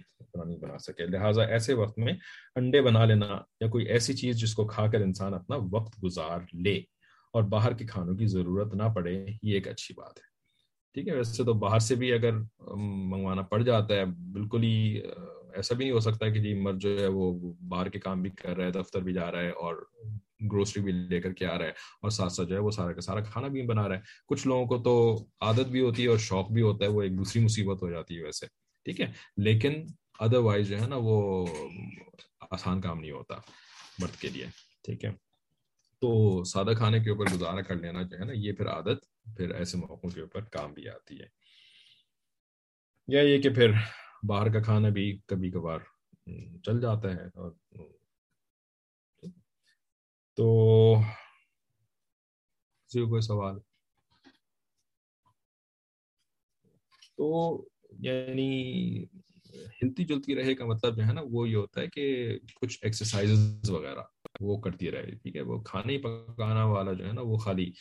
نہیں 0.46 0.58
بنا 0.58 0.78
سکے۔ 0.78 1.06
لہٰذا 1.06 1.44
ایسے 1.44 1.74
وقت 1.74 2.00
میں 2.00 2.14
انڈے 2.56 2.82
بنا 2.82 3.06
لینا 3.06 3.42
یا 3.60 3.68
کوئی 3.68 3.86
ایسی 3.86 4.14
چیز 4.14 4.40
جس 4.40 4.54
کو 4.54 4.68
کھا 4.68 4.88
کر 4.88 5.02
انسان 5.02 5.34
اپنا 5.34 5.56
وقت 5.72 6.04
گزار 6.04 6.40
لے 6.54 6.76
اور 7.34 7.44
باہر 7.44 7.74
کے 7.74 7.86
کھانوں 7.86 8.16
کی 8.16 8.28
ضرورت 8.28 8.76
نہ 8.76 8.84
پڑے، 8.96 9.26
یہ 9.44 9.54
ایک 9.54 9.68
اچھی 9.68 9.94
بات 9.98 10.18
ہے۔ 10.18 10.32
ٹھیک 10.94 11.08
ہے؟ 11.08 11.16
ویسے 11.16 11.44
تو 11.44 11.54
باہر 11.54 11.80
سے 11.80 11.96
بھی 11.96 12.14
اگر 12.14 12.32
منگوانا 12.76 13.42
پڑ 13.42 13.62
جاتا 13.62 13.94
ہے، 13.94 14.06
بالکل 14.06 14.64
ہی 14.64 15.02
ایسا 15.56 15.76
بھی 15.76 15.86
نہیں 15.86 15.93
ہو 15.93 15.99
سکتا 15.99 16.30
کہ 16.30 16.39
جی 16.39 16.54
مرد 16.54 16.82
جو 16.82 16.99
ہے 16.99 17.08
وہ 17.08 17.54
باہر 17.68 17.89
کے 17.89 17.99
کام 17.99 18.22
بھی 18.22 18.30
کر 18.30 18.58
رہا 18.58 18.66
ہے، 18.66 18.72
دفتر 18.72 19.02
بھی 19.02 19.14
جا 19.14 19.32
رہا 19.32 19.41
ہے 19.41 19.49
اور 19.49 19.86
گروسری 20.52 20.84
بھی 20.84 20.91
لے 20.91 21.22
کر 21.22 21.34
کے 21.34 21.45
آ 21.45 21.58
رہا 21.58 21.66
ہے 21.66 21.72
اور 22.02 22.10
ساتھ 22.10 22.34
ساتھ 22.34 22.49
جو 22.49 22.56
ہے 22.56 22.60
وہ 22.60 22.72
سارا 22.72 22.93
کا 22.93 23.02
سارا 23.02 23.20
کھانا 23.20 23.47
بھی 23.47 23.62
بنا 23.62 23.88
رہا 23.88 23.95
ہے۔ 23.95 24.02
کچھ 24.28 24.47
لوگوں 24.47 24.66
کو 24.66 24.78
تو 24.78 25.26
عادت 25.41 25.68
بھی 25.68 25.82
ہوتی 25.82 26.04
ہے 26.04 26.08
اور 26.08 26.18
شوق 26.18 26.52
بھی 26.52 26.62
ہوتا 26.62 26.86
ہے، 26.86 26.89
وہ 26.89 27.02
ایک 27.02 27.18
دوسری 27.18 27.43
مصیبت 27.43 27.82
ہو 27.82 27.89
جاتی 27.89 28.18
ہے 28.18 28.24
ویسے، 28.24 28.45
ٹھیک 28.86 29.02
ہے؟ 29.02 29.12
لیکن 29.38 29.86
ادر 30.20 30.38
وائز 30.38 30.70
جو 30.70 30.82
ہے 30.82 30.88
نا 30.88 30.95
وہ 30.99 31.45
آسان 32.52 32.82
کام 32.82 32.99
نہیں 32.99 33.12
ہوتا 33.12 33.36
مرد 33.99 34.22
کے 34.22 34.30
لیے، 34.30 34.45
ٹھیک 34.84 35.06
ہے؟ 35.06 35.12
تو 35.99 36.43
سادہ 36.43 36.72
کھانے 36.78 36.99
کے 36.99 37.10
اوپر 37.10 37.26
گزارا 37.34 37.62
کر 37.62 37.76
لینا 37.76 38.02
جو 38.02 38.20
ہے 38.20 38.26
نا، 38.26 38.32
یہ 38.36 38.52
پھر 38.52 38.68
عادت، 38.68 39.28
پھر 39.38 39.52
ایسے 39.52 39.78
موقعوں 39.78 40.12
کے 40.12 40.22
اوپر 40.22 40.41
کام 40.41 40.74
بھی 40.74 40.89
آتی 40.89 41.20
ہے۔ 41.20 41.26
یا 43.08 43.22
یہ 43.22 43.41
کہ 43.41 43.49
پھر 43.49 43.72
باہر 44.28 44.52
کا 44.54 44.62
کھانا 44.62 44.90
بھی 44.90 45.20
کبھی 45.26 45.52
کبھار 45.52 45.80
چل 46.64 46.82
جاتا 46.82 47.12
ہے 47.12 47.26
اور 47.36 47.52
تو 50.38 51.00
کوئی 53.10 53.22
سوال؟ 53.22 53.60
تو 57.18 57.28
یعنی 58.00 59.04
ہلتی 59.84 60.04
جلتی 60.06 60.36
رہے 60.36 60.56
کا 60.56 60.66
مطلب 60.66 60.98
جو 60.98 61.04
ہے 61.04 61.14
نا، 61.14 61.22
وہ 61.32 61.50
یہ 61.50 61.56
ہوتا 61.56 61.82
ہے 61.82 61.88
کہ 61.88 62.38
کچھ 62.62 62.78
ایکسرسائز 62.82 63.70
وغیرہ 63.70 64.04
وہ 64.40 64.58
کرتی 64.62 64.92
رہے، 64.92 65.16
ٹھیک 65.16 65.36
ہے؟ 65.36 65.42
وہ 65.42 65.62
کھانے 65.62 65.98
پکانا 65.98 66.66
والا 66.66 66.94
جو 66.94 67.08
ہے 67.08 67.12
نا، 67.12 67.22
وہ 67.22 67.38
خالی 67.38 67.72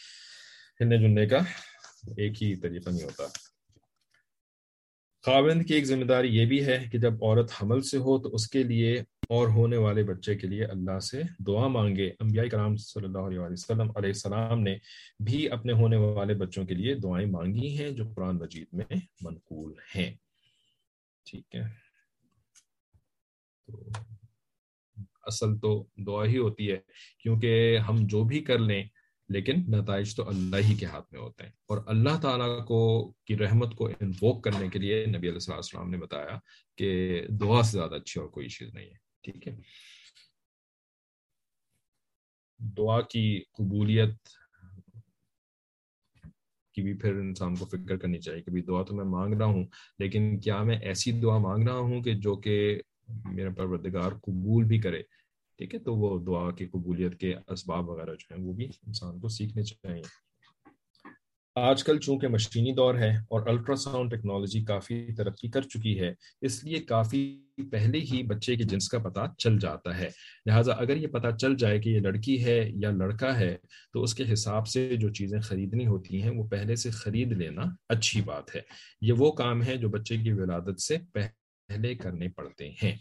ہلنے 0.80 0.99
جلنے 0.99 1.26
کا 1.26 1.38
ایک 2.16 2.43
ہی 2.43 2.55
طریقہ 2.57 2.91
نہیں 2.91 3.05
ہوتا۔ 3.05 3.24
خاوند 5.26 5.62
کی 5.62 5.74
ایک 5.74 5.84
ذمہ 5.84 6.04
داری 6.04 6.36
یہ 6.36 6.46
بھی 6.46 6.66
ہے 6.66 6.84
کہ 6.92 6.98
جب 6.98 7.24
عورت 7.24 7.50
حمل 7.62 7.82
سے 7.82 7.96
ہو 7.96 8.18
تو 8.18 8.34
اس 8.34 8.48
کے 8.48 8.62
لیے 8.62 9.02
اور 9.28 9.48
ہونے 9.48 9.76
والے 9.76 10.02
بچے 10.02 10.34
کے 10.34 10.46
لیے 10.46 10.64
اللہ 10.64 10.98
سے 10.98 11.22
دعا 11.46 11.66
مانگے۔ 11.66 12.10
انبیاء 12.20 12.44
کرام 12.44 12.76
صلی 12.76 13.04
اللہ 13.04 13.18
علیہ 13.18 13.38
وسلم 13.38 13.80
علیہ 13.80 14.08
السلام 14.08 14.60
نے 14.60 14.76
بھی 15.24 15.50
اپنے 15.50 15.72
ہونے 15.72 15.96
والے 15.96 16.34
بچوں 16.34 16.66
کے 16.66 16.74
لیے 16.74 16.94
دعائیں 16.94 17.30
مانگی 17.30 17.78
ہیں 17.78 17.90
جو 17.90 18.04
قرآن 18.16 18.36
مجید 18.36 18.66
میں 18.72 18.96
منقول 19.20 19.74
ہیں۔ 19.96 20.14
ٹھیک 21.24 21.54
ہے۔ 21.54 21.62
تو 23.66 23.88
اصل 25.22 25.58
تو 25.58 25.86
دعا 26.06 26.24
ہی 26.24 26.38
ہوتی 26.38 26.72
ہے، 26.72 26.78
کیونکہ 27.22 27.78
ہم 27.78 27.96
جو 28.00 28.24
بھی 28.24 28.40
کر 28.40 28.58
لیں 28.58 28.84
لیکن 29.30 29.52
نتائج 29.68 30.16
تو 30.16 30.28
اللہ 30.28 30.56
ہی 30.56 30.74
کے 30.74 30.86
ہاتھ 30.86 31.12
میں 31.12 31.20
ہوتے 31.20 31.44
ہیں۔ 31.44 31.50
اور 31.66 31.78
اللہ 31.86 32.20
تعالیٰ 32.22 32.66
کو، 32.66 33.12
کی 33.24 33.38
رحمت 33.38 33.74
کو 33.74 33.86
انووک 33.86 34.44
کرنے 34.44 34.68
کے 34.68 34.78
لیے 34.78 35.06
نبی 35.06 35.28
علیہ 35.28 35.52
السلام 35.52 35.90
نے 35.90 35.96
بتایا 35.96 36.38
کہ 36.76 37.20
دعا 37.40 37.62
سے 37.62 37.78
زیادہ 37.78 37.94
اچھی 37.94 38.20
اور 38.20 38.28
کوئی 38.28 38.48
چیز 38.48 38.74
نہیں 38.74 38.86
ہے، 38.86 38.98
ٹھیک 39.22 39.48
ہے؟ 39.48 39.56
دعا 42.58 43.00
کی 43.00 43.42
قبولیت 43.52 44.14
کی 46.72 46.82
بھی 46.82 46.94
پھر 46.94 47.14
انسان 47.14 47.54
کو 47.56 47.64
فکر 47.64 47.96
کرنی 47.96 48.18
چاہیے 48.18 48.42
کہ 48.42 48.62
دعا 48.62 48.82
تو 48.82 48.96
میں 48.96 49.04
مانگ 49.04 49.34
رہا 49.34 49.46
ہوں، 49.46 49.64
لیکن 49.98 50.40
کیا 50.40 50.62
میں 50.62 50.78
ایسی 50.78 51.12
دعا 51.12 51.38
مانگ 51.38 51.68
رہا 51.68 51.78
ہوں 51.78 52.02
کہ 52.02 52.14
جو 52.14 52.36
کہ 52.36 52.80
میرا 53.08 53.50
پروردگار 53.50 54.10
قبول 54.12 54.64
بھی 54.64 54.78
کرے۔ 54.78 55.02
ٹھیک 55.61 55.74
ہے، 55.74 55.78
تو 55.78 55.94
وہ 55.94 56.24
دعا 56.24 56.50
کی 56.50 56.66
قبولیت 56.66 57.20
کے 57.20 57.34
اسباب 57.48 57.88
وغیرہ 57.88 58.14
جو 58.14 58.34
ہیں 58.34 58.44
وہ 58.44 58.52
بھی 58.52 58.64
انسان 58.64 59.20
کو 59.20 59.28
سیکھنے 59.28 59.62
چاہیے۔ 59.62 60.02
آج 61.54 61.84
کل 61.84 61.98
چونکہ 61.98 62.28
مشینی 62.28 62.72
دور 62.72 62.94
ہے 62.94 63.16
اور 63.16 63.46
الٹرا 63.46 63.76
ساؤنڈ 63.76 64.11
ٹیکنالوجی 64.11 64.64
کافی 64.64 65.14
ترقی 65.14 65.48
کر 65.48 65.62
چکی 65.62 66.00
ہے، 66.00 66.14
اس 66.40 66.64
لیے 66.64 66.78
کافی 66.78 67.42
پہلے 67.70 67.98
ہی 67.98 68.22
بچے 68.22 68.56
کے 68.56 68.64
جنس 68.64 68.88
کا 68.88 68.98
پتہ 68.98 69.20
چل 69.38 69.58
جاتا 69.58 69.98
ہے۔ 69.98 70.08
لہٰذا 70.46 70.72
اگر 70.72 70.96
یہ 70.96 71.06
پتہ 71.06 71.36
چل 71.36 71.56
جائے 71.56 71.78
کہ 71.78 71.88
یہ 71.88 72.00
لڑکی 72.00 72.44
ہے 72.44 72.70
یا 72.74 72.90
لڑکا 72.90 73.38
ہے، 73.38 73.56
تو 73.92 74.02
اس 74.02 74.14
کے 74.14 74.24
حساب 74.32 74.68
سے 74.68 74.96
جو 74.96 75.08
چیزیں 75.08 75.40
خریدنی 75.40 75.86
ہوتی 75.86 76.22
ہیں، 76.22 76.30
وہ 76.30 76.48
پہلے 76.48 76.76
سے 76.76 76.90
خرید 76.90 77.32
لینا 77.32 77.62
اچھی 77.88 78.20
بات 78.20 78.56
ہے۔ 78.56 78.61
یہ 79.00 79.12
وہ 79.12 79.32
کام 79.32 79.62
ہے 79.62 79.76
جو 79.76 79.88
بچے 79.88 80.16
کی 80.16 80.32
ولادت 80.32 80.80
سے 80.80 80.96
پہلے 81.12 81.94
کرنے 81.94 82.28
پڑتے 82.28 82.70
ہیں۔ 82.82 82.96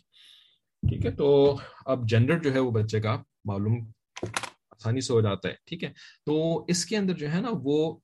ٹھیک 0.84 1.05
ہے؟ 1.05 1.11
تو 1.11 1.57
اب 1.86 2.07
جینڈر 2.09 2.39
جو 2.39 2.53
ہے 2.53 2.59
وہ 2.59 2.71
بچے 2.71 3.01
کا 3.01 3.21
معلوم 3.45 3.80
آسانی 4.23 5.01
سے 5.01 5.13
ہو 5.13 5.21
جاتا 5.21 5.49
ہے، 5.49 5.53
ٹھیک 5.65 5.84
ہے؟ 5.84 5.91
تو 6.25 6.65
اس 6.67 6.86
کے 6.86 6.97
اندر 6.97 7.13
جو 7.13 7.32
ہے 7.32 7.39
نا 7.41 7.49
وہ 7.63 7.99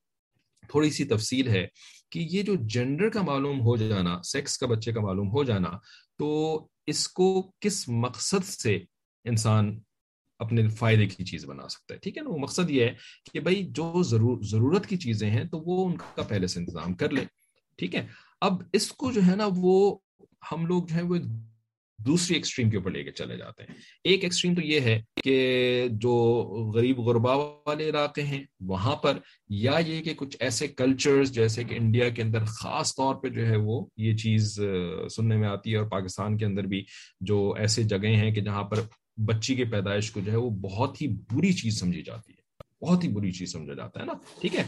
تھوڑی 0.70 0.90
سی 0.90 1.04
تفصیل 1.04 1.48
ہے 1.48 1.66
کہ 2.12 2.20
یہ 2.32 2.44
جو 2.44 2.56
جینڈر 2.66 3.10
کا 3.10 3.22
معلوم 3.22 3.60
ہو 3.62 3.76
جانا 3.78 4.22
سیکس 4.24 4.58
کا 4.58 4.68
بچے 4.68 4.92
کا 4.92 5.02
معلوم 5.02 5.28
ہو 5.30 5.44
جانا، 5.44 5.70
تو 6.18 6.28
اس 6.88 7.08
کو 7.08 7.52
کس 7.60 7.88
مقصد 7.88 8.46
سے 8.46 8.80
انسان 9.26 9.80
اپنے 10.40 10.68
فائدے 10.70 11.06
کی 11.06 11.26
چیز 11.26 11.46
بنا 11.46 11.68
سکتا 11.68 11.94
ہے؟ 11.94 12.00
ٹھیک 12.00 12.18
ہے 12.18 12.24
نا؟ 12.24 12.30
وہ 12.30 12.38
مقصد 12.38 12.70
یہ 12.70 12.86
ہے 12.86 12.94
کہ 13.34 13.40
بھائی 13.40 13.64
جو 13.72 14.04
ضرور 14.04 14.42
ضرورت 14.44 14.88
کی 14.88 14.98
چیزیں 14.98 15.30
ہیں 15.30 15.44
تو 15.44 15.60
وہ 15.60 15.86
ان 15.86 15.96
کا 15.98 16.24
پہلے 16.24 16.48
سے 16.48 16.60
انتظام 16.60 16.94
کر 16.94 17.10
لے 17.10 17.26
ٹھیک 17.80 17.96
ہے؟ 17.96 18.06
اب 18.42 18.62
اس 18.74 18.92
کو 18.92 19.12
جو 19.12 19.22
ہے 19.28 19.36
نا 19.36 19.48
وہ 19.58 19.98
ہم 20.52 20.66
لوگ 20.66 20.84
جو 20.84 20.96
ہے 20.96 21.02
وہ 21.02 21.18
دوسری 21.98 22.36
ایکسٹریم 22.36 22.70
کے 22.70 22.78
اوپر 22.78 22.92
لے 22.92 23.04
کے 23.04 23.12
چلے 23.12 23.38
جاتے 23.38 23.64
ہیں۔ 23.64 23.76
ایک 24.04 24.24
ایکسٹریم 24.24 24.56
تو 24.56 24.62
یہ 24.62 24.80
ہے 24.80 25.02
کہ 25.24 25.88
جو 25.92 26.12
غریب 26.76 27.00
غربا 27.00 27.36
والے 27.36 27.90
علاقے 27.90 28.24
ہیں، 28.24 28.44
وہاں 28.60 28.96
پر 28.96 29.18
یا 29.50 29.80
یہ 29.88 30.02
کہ 30.02 30.14
کچھ 30.14 30.38
ایسے 30.40 30.68
کلچرز 30.68 31.32
جیسے 31.32 31.64
کہ 31.64 31.76
انڈیا 31.76 32.10
کے 32.10 32.22
اندر 32.22 32.46
خاص 32.46 32.96
طور 32.96 33.16
پہ 33.16 33.28
جو 33.28 33.48
ہے 33.48 33.56
وہ 33.56 33.86
یہ 33.98 34.16
چیز 34.16 34.62
سننے 35.16 35.38
میں 35.38 35.48
آتی 35.48 35.72
ہے 35.72 35.78
اور 35.78 35.88
پاکستان 35.88 36.38
کے 36.38 36.46
اندر 36.46 36.64
بھی 36.64 36.86
جو 37.22 37.54
ایسے 37.58 37.84
جگہیں 37.84 38.16
ہیں 38.16 38.32
کہ 38.32 38.42
جہاں 38.42 38.64
پر 38.64 38.80
بچی 39.18 39.56
کی 39.56 39.64
پیدائش 39.64 40.12
کو 40.12 40.20
جو 40.20 40.32
ہے 40.32 40.38
وہ 40.38 40.50
بہت 40.50 41.02
ہی 41.02 41.08
بری 41.08 41.54
چیز 41.54 41.80
سمجھی 41.80 42.04
جاتی 42.04 42.34
ہے۔ 42.34 42.46
بہت 42.86 43.04
ہی 43.04 43.10
بری 43.10 43.32
چیز 43.32 43.52
سمجھا 43.52 43.74
جاتا 43.74 44.00
ہے 44.00 44.06
نا۔ 44.06 44.14
ٹھیک 44.42 44.56
ہے؟ 44.56 44.64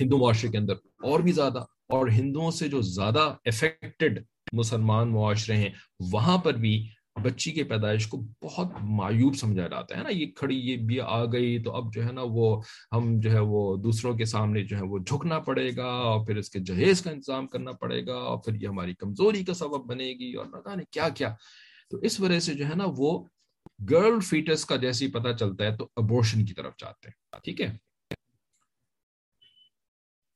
ہندو 0.00 0.18
معاشرے 0.18 0.50
کے 0.50 0.58
اندر 0.58 0.72
اور 1.02 1.20
بھی 1.20 1.32
زیادہ 1.32 1.58
اور 1.88 2.08
ہندوؤں 2.08 2.50
سے 2.50 2.68
جو 2.68 2.80
زیادہ 2.80 3.36
افیکٹڈ 3.44 4.22
مسلمان 4.52 5.12
معاشرے 5.12 5.56
ہیں، 5.56 5.70
وہاں 6.12 6.38
پر 6.38 6.54
بھی 6.54 6.88
بچی 7.24 7.52
کے 7.52 7.64
پیدائش 7.64 8.06
کو 8.06 8.16
بہت 8.42 8.72
معیوب 8.82 9.36
سمجھا 9.36 9.66
جاتا 9.68 9.96
ہے 9.96 10.02
نا، 10.02 10.08
یہ 10.08 10.26
کھڑی، 10.26 10.58
یہ 10.58 10.76
بھی 10.76 11.00
آ 11.00 11.24
گئی 11.24 11.62
تو 11.62 11.74
اب 11.76 11.92
جو 11.94 12.04
ہے 12.06 12.12
نا 12.12 12.20
وہ 12.24 12.60
ہم 12.92 13.20
جو 13.20 13.32
ہے 13.32 13.38
وہ 13.38 13.76
دوسروں 13.76 14.16
کے 14.16 14.24
سامنے 14.24 14.62
جو 14.62 14.76
ہے 14.76 14.82
وہ 14.82 14.98
جھکنا 14.98 15.38
پڑے 15.38 15.70
گا 15.76 15.84
اور 15.84 16.26
پھر 16.26 16.36
اس 16.36 16.50
کے 16.50 16.58
جہیز 16.58 17.02
کا 17.02 17.10
انتظام 17.10 17.46
کرنا 17.46 17.72
پڑے 17.72 18.06
گا 18.06 18.14
اور 18.14 18.38
پھر 18.38 18.54
یہ 18.54 18.68
ہماری 18.68 18.94
کمزوری 18.94 19.44
کا 19.44 19.54
سبب 19.54 19.84
بنے 19.86 20.08
گی 20.20 20.32
اور 20.34 20.46
نہ 20.46 20.56
جانے 20.56 20.82
کیا 20.90 21.08
کیا۔ 21.08 21.34
تو 21.90 21.96
اس 21.96 22.20
وجہ 22.20 22.40
سے 22.40 22.54
جو 22.54 22.66
ہے 22.66 22.74
نا 22.74 22.84
وہ 22.96 23.24
گرل 23.90 24.20
فیٹس 24.20 24.64
کا 24.64 24.76
جیسے 24.76 25.06
ہی 25.06 25.10
پتا 25.10 25.32
چلتا 25.32 25.64
ہے 25.64 25.76
تو 25.76 25.88
ابورشن 25.96 26.44
کی 26.44 26.54
طرف 26.54 26.72
جاتے 26.78 27.08
ہیں، 27.08 27.40
ٹھیک 27.44 27.60
ہے۔ 27.60 27.76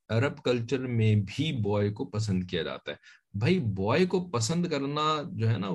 عرب 0.08 0.42
کلچر 0.42 0.78
میں 0.78 1.14
بھی 1.26 1.52
بوائے 1.62 1.90
کو 1.90 2.04
پسند 2.04 2.44
کیا 2.44 2.62
جاتا 2.62 2.92
ہے۔ 2.92 2.96
بھائی 3.34 3.58
بوائے 3.58 4.06
کو 4.06 4.28
پسند 4.28 4.66
کرنا 4.66 5.22
جو 5.32 5.50
ہے 5.50 5.58
نا، 5.58 5.70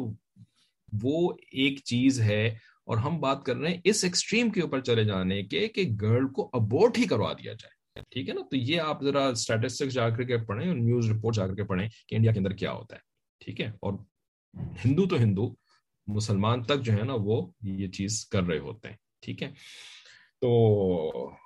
وہ 1.01 1.33
ایک 1.51 1.79
چیز 1.83 2.21
ہے۔ 2.21 2.57
اور 2.79 2.97
ہم 2.97 3.19
بات 3.19 3.43
کر 3.43 3.55
رہے 3.55 3.71
ہیں 3.71 3.81
اس 3.83 4.03
ایکسٹریم 4.03 4.49
کے 4.49 4.61
اوپر 4.61 4.79
چلے 4.79 5.03
جانے 5.03 5.43
کے 5.43 5.67
کہ 5.67 5.89
گرل 6.01 6.27
کو 6.27 6.49
ابورٹ 6.53 6.97
ہی 6.97 7.03
کروا 7.03 7.33
دیا 7.33 7.53
جائے۔ 7.53 8.03
ٹھیک 8.09 8.29
ہے 8.29 8.33
نا؟ 8.33 8.41
تو 8.41 8.57
یہ 8.57 8.81
آپ 8.81 9.03
ذرا 9.03 9.27
اسٹیٹسٹکس 9.27 9.93
جا 9.93 10.09
کر 10.09 10.23
کے 10.23 10.37
پڑھیں 10.37 10.67
اور 10.69 10.77
نیوز 10.77 11.11
رپورٹ 11.11 11.35
جا 11.35 11.47
کر 11.47 11.55
کے 11.55 11.63
پڑھیں 11.63 11.89
کہ 12.07 12.15
انڈیا 12.15 12.31
کے 12.31 12.39
اندر 12.39 12.51
کیا 12.51 12.71
ہوتا 12.71 12.95
ہے۔ 12.95 13.01
ٹھیک 13.45 13.61
ہے؟ 13.61 13.65
اور 13.65 13.93
ہندو 14.85 15.07
تو 15.07 15.15
ہندو، 15.15 15.55
مسلمان 16.07 16.63
تک 16.63 16.81
جو 16.81 16.93
ہے 16.93 17.03
نا 17.03 17.13
وہ 17.15 17.51
یہ 17.61 17.87
چیز 17.87 18.25
کر 18.25 18.43
رہے 18.43 18.59
ہوتے 18.59 18.89
ہیں۔ 18.89 18.95
ٹھیک 19.21 19.43
ہے؟ 19.43 19.51
تو 20.41 20.49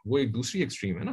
وہ 0.05 0.18
ایک 0.18 0.36
دوسری 0.36 0.61
ایکسٹریم 0.61 0.99
ہے 0.99 1.03
نا۔ 1.03 1.11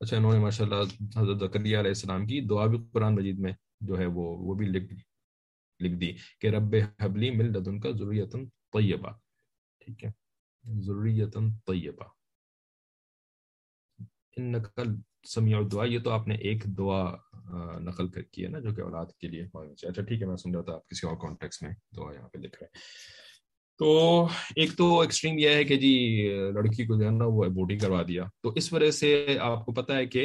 اچھا 0.00 0.16
انہوں 0.16 0.32
نے 0.32 0.38
ماشاء 0.38 0.64
اللہ 0.64 0.82
حضرت 1.16 1.56
علیہ 1.56 1.76
السلام 1.76 2.26
کی 2.26 2.40
دعا 2.40 2.66
بھی 2.66 2.78
قرآن 2.92 3.14
مجید 3.14 3.38
میں 3.38 3.52
جو 3.80 3.98
ہے 3.98 4.06
وہ 4.06 4.26
وہ 4.38 4.54
بھی 4.54 4.66
لکھ 4.66 4.84
دی 4.84 4.96
لکھ 5.80 5.94
دی 6.00 6.12
کہ 6.40 6.46
رب 6.46 6.74
حبلی 7.00 7.30
مل 7.30 7.52
لدن 7.52 7.80
کا 7.80 7.90
ضروریت 7.90 8.32
طیبہ۔ 8.72 9.10
ٹھیک 9.80 10.04
ہے؟ 10.04 10.10
ضروریت 10.80 11.36
طیبہ۔ 11.66 12.04
ان 14.36 14.52
نقل 14.52 14.94
سمیع 15.28 15.60
دعا 15.72 15.84
یہ 15.84 15.98
تو 15.98 16.10
آپ 16.10 16.28
نے 16.28 16.34
ایک 16.34 16.64
دعا 16.78 17.02
نقل 17.80 18.08
کر 18.08 18.22
کی 18.22 18.44
ہے 18.44 18.48
نا، 18.48 18.58
جو 18.58 18.74
کہ 18.74 18.80
اولاد 18.80 19.06
کے 19.20 19.28
لیے 19.28 19.42
اچھا 19.88 20.02
ٹھیک 20.02 20.22
ہے، 20.22 20.26
میں 20.26 20.36
سن 20.36 20.54
رہا 20.54 20.62
تھا 20.62 20.74
آپ 20.74 20.88
کسی 20.88 21.06
اور 21.06 21.16
کانٹیکس 21.16 21.62
میں 21.62 21.70
دعا 21.96 22.14
یہاں 22.14 22.28
پہ 22.28 22.38
لکھ 22.38 22.56
رہے 22.62 22.66
ہیں۔ 22.66 22.76
تو 23.78 24.26
ایک 24.56 24.70
تو 24.76 25.00
ایکسٹریم 25.00 25.38
یہ 25.38 25.48
ہے 25.48 25.64
کہ 25.64 25.76
جی 25.76 25.92
لڑکی 26.54 26.86
کو 26.86 26.98
جو 26.98 27.06
ہے 27.06 27.10
نا 27.10 27.24
وہ 27.24 27.44
ابوٹی 27.44 27.78
کروا 27.78 28.02
دیا۔ 28.08 28.24
تو 28.42 28.52
اس 28.56 28.72
وجہ 28.72 28.90
سے 28.90 29.36
آپ 29.40 29.66
کو 29.66 29.72
پتا 29.72 29.96
ہے 29.96 30.06
کہ 30.06 30.24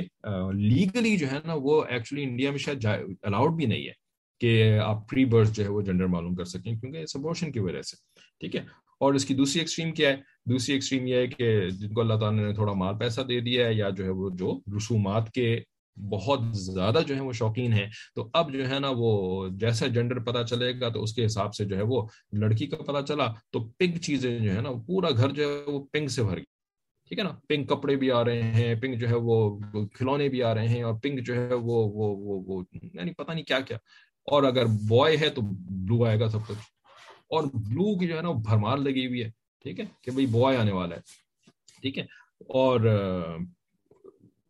لیگلی 0.53 1.17
جو 1.17 1.27
ہے 1.31 1.37
نا 1.45 1.53
وہ 1.55 1.83
ایکچولی 1.89 2.23
انڈیا 2.23 2.51
میں 2.51 2.57
شاید 2.57 2.85
الاؤڈ 3.21 3.55
بھی 3.55 3.65
نہیں 3.65 3.87
ہے 3.87 3.91
کہ 4.39 4.79
آپ 4.79 5.09
پری 5.09 5.25
برتھ 5.25 5.51
جو 5.53 5.63
ہے 5.63 5.69
وہ 5.69 5.81
جنڈر 5.81 6.05
معلوم 6.05 6.35
کر 6.35 6.45
سکیں 6.45 6.75
کیونکہ 6.75 7.05
سبورشن 7.05 7.51
کی 7.51 7.59
وجہ 7.59 7.81
سے۔ 7.81 7.95
ٹھیک 8.39 8.55
ہے؟ 8.55 8.61
اور 8.99 9.13
اس 9.13 9.25
کی 9.25 9.33
دوسری 9.33 9.59
ایکسٹریم 9.59 9.91
کیا 9.91 10.09
ہے؟ 10.09 10.15
دوسری 10.45 10.73
ایکسٹریم 10.73 11.07
یہ 11.07 11.15
ہے 11.15 11.27
کہ 11.27 11.69
جن 11.69 11.93
کو 11.93 12.01
اللہ 12.01 12.13
تعالیٰ 12.13 12.47
نے 12.47 12.53
تھوڑا 12.53 12.73
مال 12.73 12.97
پیسہ 12.99 13.21
دے 13.21 13.39
دیا 13.39 13.67
ہے 13.67 13.73
یا 13.73 13.89
جو 13.89 14.03
ہے 14.03 14.09
وہ 14.09 14.29
جو 14.29 14.59
رسومات 14.77 15.31
کے 15.31 15.59
بہت 15.95 16.39
زیادہ 16.51 16.99
جو 17.07 17.15
ہے 17.15 17.21
وہ 17.21 17.33
شوقین 17.33 17.73
ہیں۔ 17.73 17.89
تو 18.15 18.29
اب 18.33 18.53
جو 18.53 18.69
ہے 18.69 18.79
نا 18.79 18.87
وہ 18.95 19.47
جیسا 19.49 19.87
جینڈر 19.87 20.19
پتا 20.19 20.43
چلے 20.43 20.79
گا 20.79 20.89
تو 20.89 21.03
اس 21.03 21.13
کے 21.13 21.25
حساب 21.25 21.55
سے 21.55 21.65
جو 21.65 21.77
ہے 21.77 21.81
وہ 21.81 22.07
لڑکی 22.31 22.67
کا 22.67 22.77
پتا 22.77 23.01
چلا 23.01 23.33
تو 23.51 23.59
پنک 23.69 24.01
چیزیں 24.01 24.39
جو 24.39 24.55
ہے 24.55 24.61
نا 24.61 24.69
پورا 24.87 25.09
گھر 25.09 25.29
جو 25.29 25.49
ہے 25.49 25.71
وہ 25.71 25.85
پنک 25.91 26.09
سے 26.09 26.23
بھر 26.23 26.35
گئی 26.35 26.43
ٹھیک 27.07 27.19
ہے 27.19 27.23
نا؟ 27.23 27.39
پنک 27.47 27.69
کپڑے 27.69 27.95
بھی 27.95 28.11
آ 28.11 28.23
رہے 28.23 28.43
ہیں 28.43 28.75
پنک 28.75 28.99
جو 28.99 29.09
ہے 29.09 29.15
وہ 29.15 29.59
کھلونے 29.93 30.29
بھی 30.29 30.43
آ 30.43 30.53
رہے 30.53 30.67
ہیں 30.67 30.83
اور 30.83 30.93
پنک 31.03 31.25
جو 31.25 31.35
ہے 31.35 31.53
وہ 31.53 31.73
وہ 31.73 32.15
وہ 32.17 32.43
وہ 32.47 32.63
یعنی 32.93 33.13
پتا 33.13 33.33
نہیں 33.33 33.43
کیا 33.43 33.59
کیا۔ 33.59 33.77
اور 34.31 34.43
اگر 34.43 34.65
بوائے 34.65 35.17
ہے 35.17 35.29
تو 35.29 35.41
بلو 35.41 36.05
آئے 36.05 36.19
گا 36.19 36.29
سب 36.29 36.39
کچھ۔ 36.47 36.57
اور 37.29 37.43
بلو 37.43 37.99
کی 37.99 38.07
جو 38.07 38.17
ہے 38.17 38.21
نا 38.21 38.29
وہ 38.29 38.33
بھرمار 38.33 38.77
لگی 38.77 39.07
ہوئی 39.07 39.23
ہے۔ 39.23 39.29
ٹھیک 39.63 39.79
ہے؟ 39.79 39.85
کہ 40.01 40.11
بھائی 40.11 40.25
بوائے 40.25 40.57
آنے 40.57 40.71
والا 40.71 40.95
ہے۔ 40.95 41.01
ٹھیک 41.81 41.97
ہے؟ 41.97 42.03
اور 42.39 42.79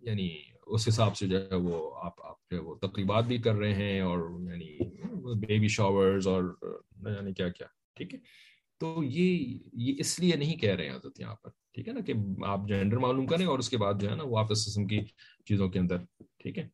یعنی 0.02 0.53
اس 0.68 0.88
حساب 0.88 1.18
سے 1.18 1.28
جو 1.28 1.42
ہے 1.42 1.56
وہ 1.56 1.80
آپ 2.04 2.22
آپ 2.22 2.50
جو 2.52 2.58
ہے 2.58 2.62
وہ 2.64 2.76
تقریبات 2.82 3.26
بھی 3.26 3.38
کر 3.38 3.56
رہے 3.56 3.74
ہیں 3.74 4.00
اور 4.02 4.20
یعنی 4.44 5.36
بیبی 5.40 5.68
شاورز 5.68 6.28
اور 6.28 6.44
یعنی 7.06 7.34
کیا 7.34 7.50
کیا، 7.50 7.68
ٹھیک 7.96 8.14
ہے؟ 8.14 8.20
تو 8.82 9.04
یہ 9.04 9.58
یہ 9.74 9.94
اس 10.00 10.20
لیے 10.20 10.36
نہیں 10.36 10.58
کہہ 10.60 10.76
رہے 10.76 10.88
ہیں 10.88 10.96
حضرت 10.96 11.20
یہاں 11.20 11.36
پر، 11.36 11.50
ٹھیک 11.74 11.88
ہے 11.88 11.94
نا 11.94 12.02
کہ 12.02 12.14
آپ 12.48 12.68
جینڈر 12.68 12.98
معلوم 12.98 13.26
کریں 13.28 13.46
اور 13.46 13.60
اس 13.60 13.70
کے 13.70 13.78
بعد 13.78 14.02
جو 14.02 14.10
ہے 14.10 14.16
نا 14.16 14.24
وہ 14.24 14.38
آپ 14.40 14.52
اس 14.52 14.66
قسم 14.66 14.88
کی 14.88 15.00
چیزوں 15.46 15.70
کے 15.70 15.80
اندر، 15.80 16.04
ٹھیک 16.40 16.58
ہے؟ 16.58 16.68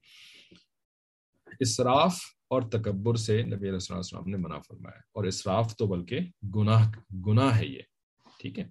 اسراف 1.59 2.19
اور 2.49 2.61
تکبر 2.71 3.15
سے 3.15 3.41
نبی 3.43 3.55
علیہ 3.55 3.71
السلام 3.71 3.99
السلام 3.99 4.29
نے 4.29 4.37
منع 4.37 4.57
فرمایا 4.67 4.99
اور 5.13 5.23
اسراف 5.23 5.75
تو 5.75 5.87
بلکہ 5.87 6.19
گناہ 6.55 6.89
گناہ 7.27 7.57
ہے 7.57 7.65
یہ، 7.65 7.81
ٹھیک 8.39 8.59
ہے؟ 8.59 8.67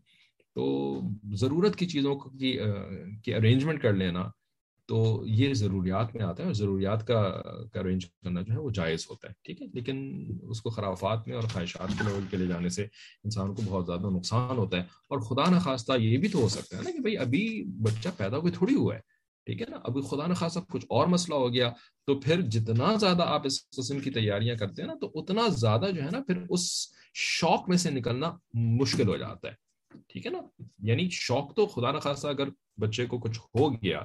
تو 0.57 1.01
ضرورت 1.37 1.77
کی 1.77 1.87
چیزوں 1.87 2.15
کی 2.19 2.59
ارینجمنٹ 3.35 3.83
کر 3.83 3.93
لینا 3.93 4.25
تو 4.89 5.23
یہ 5.27 5.55
ضروریات 5.55 6.15
میں 6.15 6.25
آتا 6.25 6.43
ہے 6.43 6.47
اور 6.47 6.55
ضروریات 6.55 7.07
کا 7.07 7.19
ارینج 7.75 8.07
کرنا 8.07 8.43
جو 8.43 8.53
ہے 8.53 8.59
وہ 8.59 8.71
جائز 8.71 9.07
ہوتا 9.11 9.29
ہے، 9.29 9.33
ٹھیک 9.45 9.63
ہے؟ 9.63 9.67
لیکن 9.75 9.97
اس 10.43 10.61
کو 10.61 10.71
خرافات 10.71 11.29
میں 11.29 11.35
اور 11.35 11.43
خواہشات 11.43 11.89
کے 11.89 12.05
لیول 12.07 12.25
کے 12.31 12.37
لے 12.37 12.47
جانے 12.47 12.69
سے 12.69 12.83
انسان 13.25 13.55
کو 13.55 13.63
بہت 13.65 13.87
زیادہ 13.87 14.11
نقصان 14.11 14.57
ہوتا 14.57 14.77
ہے۔ 14.77 14.83
اور 14.83 15.19
خدا 15.19 15.51
نخواستہ 15.51 15.93
یہ 15.99 16.17
بھی 16.19 16.29
تو 16.29 16.39
ہو 16.39 16.49
سکتا 16.49 16.77
ہے 16.77 16.83
نا 16.83 16.91
کہ 16.91 16.99
بھائی 16.99 17.19
ابھی 17.19 17.65
بچہ 17.83 18.09
پیدا 18.17 18.37
ہوئی 18.37 18.53
تھوڑی 18.53 18.75
ہوا 18.75 18.95
ہے، 18.95 19.01
ٹھیک 19.47 19.61
ہے 19.61 19.67
نا؟ 19.71 19.77
ابھی 19.85 20.03
خدا 20.03 20.27
نخواستہ 20.27 20.61
کچھ 20.73 20.87
اور 20.89 21.07
مسئلہ 21.07 21.35
ہو 21.35 21.53
گیا 21.53 21.71
تو 22.07 22.21
پھر 22.21 22.41
جتنا 22.41 22.95
زیادہ 22.95 23.23
آپ 23.23 23.43
اس 23.45 23.71
قسم 23.71 24.01
کی 24.01 24.11
تیاریاں 24.11 24.57
کرتے 24.57 24.83
ہیں 24.83 24.89
نا 24.89 24.95
تو 25.01 25.11
اتنا 25.15 25.49
زیادہ 25.49 25.87
جو 25.95 26.03
ہے 26.03 26.09
نا 26.13 26.21
پھر 26.27 26.43
اس 26.51 26.89
شوق 27.15 27.69
میں 27.69 27.77
سے 27.77 27.91
نکلنا 27.91 28.37
مشکل 28.55 29.09
ہو 29.09 29.17
جاتا 29.17 29.49
ہے، 29.49 29.55
ٹھیک 30.09 30.27
ہے 30.27 30.31
نا؟ 30.31 30.63
یعنی 30.79 31.09
شوق 31.11 31.55
تو 31.55 31.67
خدا 31.67 31.93
نخواستہ 31.93 32.27
اگر 32.27 32.49
بچے 32.81 33.07
کو 33.07 33.19
کچھ 33.19 33.39
ہو 33.39 33.73
گیا 33.75 34.01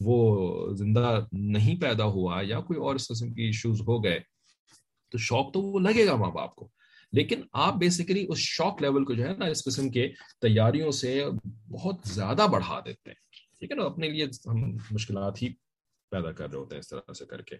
وہ 0.00 0.74
زندہ 0.74 1.26
نہیں 1.32 1.80
پیدا 1.80 2.04
ہوا 2.04 2.42
یا 2.44 2.60
کوئی 2.60 2.78
اور 2.78 2.94
اس 2.94 3.08
قسم 3.08 3.34
کی 3.34 3.42
ایشوز 3.42 3.80
ہو 3.80 4.04
گئے، 4.04 4.20
تو 5.10 5.18
شوق 5.18 5.52
تو 5.52 5.62
وہ 5.62 5.78
لگے 5.78 6.06
گا 6.06 6.16
ماں 6.16 6.30
باپ 6.30 6.54
کو۔ 6.54 6.68
لیکن 7.12 7.40
آپ 7.52 7.74
بیسیکلی 7.74 8.26
اس 8.28 8.38
شوق 8.38 8.82
لیول 8.82 9.04
کو 9.04 9.14
جو 9.14 9.24
ہے 9.28 9.36
نا، 9.36 9.44
اس 9.44 9.64
قسم 9.64 9.90
کے 9.90 10.08
تیاریوں 10.40 10.90
سے 10.90 11.24
بہت 11.70 11.96
زیادہ 12.04 12.46
بڑھا 12.52 12.80
دیتے 12.80 13.10
ہیں۔ 13.10 13.24
ٹھیک 13.58 13.70
ہے 13.70 13.76
نا؟ 13.76 13.84
اپنے 13.84 14.08
لیے 14.08 14.24
ہم 14.24 14.76
مشکلات 14.90 15.42
ہی 15.42 15.48
پیدا 16.10 16.32
کر 16.32 16.50
رہے 16.50 16.58
ہوتے 16.58 16.74
ہیں 16.74 16.80
اس 16.80 16.88
طرح 16.88 17.12
سے 17.12 17.24
کر 17.26 17.42
کے۔ 17.42 17.56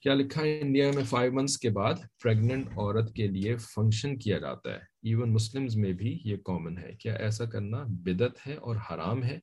کیا 0.00 0.14
لکھا 0.14 0.42
ہے 0.42 0.60
انڈیا 0.60 0.90
میں 0.94 1.04
فائیو 1.04 1.32
منتھس 1.32 1.58
کے 1.58 1.70
بعد 1.70 1.94
پریگننٹ 2.22 2.68
عورت 2.68 3.14
کے 3.14 3.26
لیے 3.26 3.56
فنکشن 3.56 4.18
کیا 4.18 4.38
جاتا 4.38 4.70
ہے؟ 4.70 4.78
ایون 4.78 5.32
مسلمز 5.32 5.76
میں 5.76 5.92
بھی 5.92 6.20
یہ 6.24 6.36
کامن 6.36 6.78
ہے۔ 6.78 6.92
کیا 6.92 7.14
ایسا 7.14 7.44
کرنا 7.44 7.84
بدت 7.88 8.46
ہے 8.46 8.54
اور 8.54 8.76
حرام 8.76 9.24
ہے؟ 9.24 9.38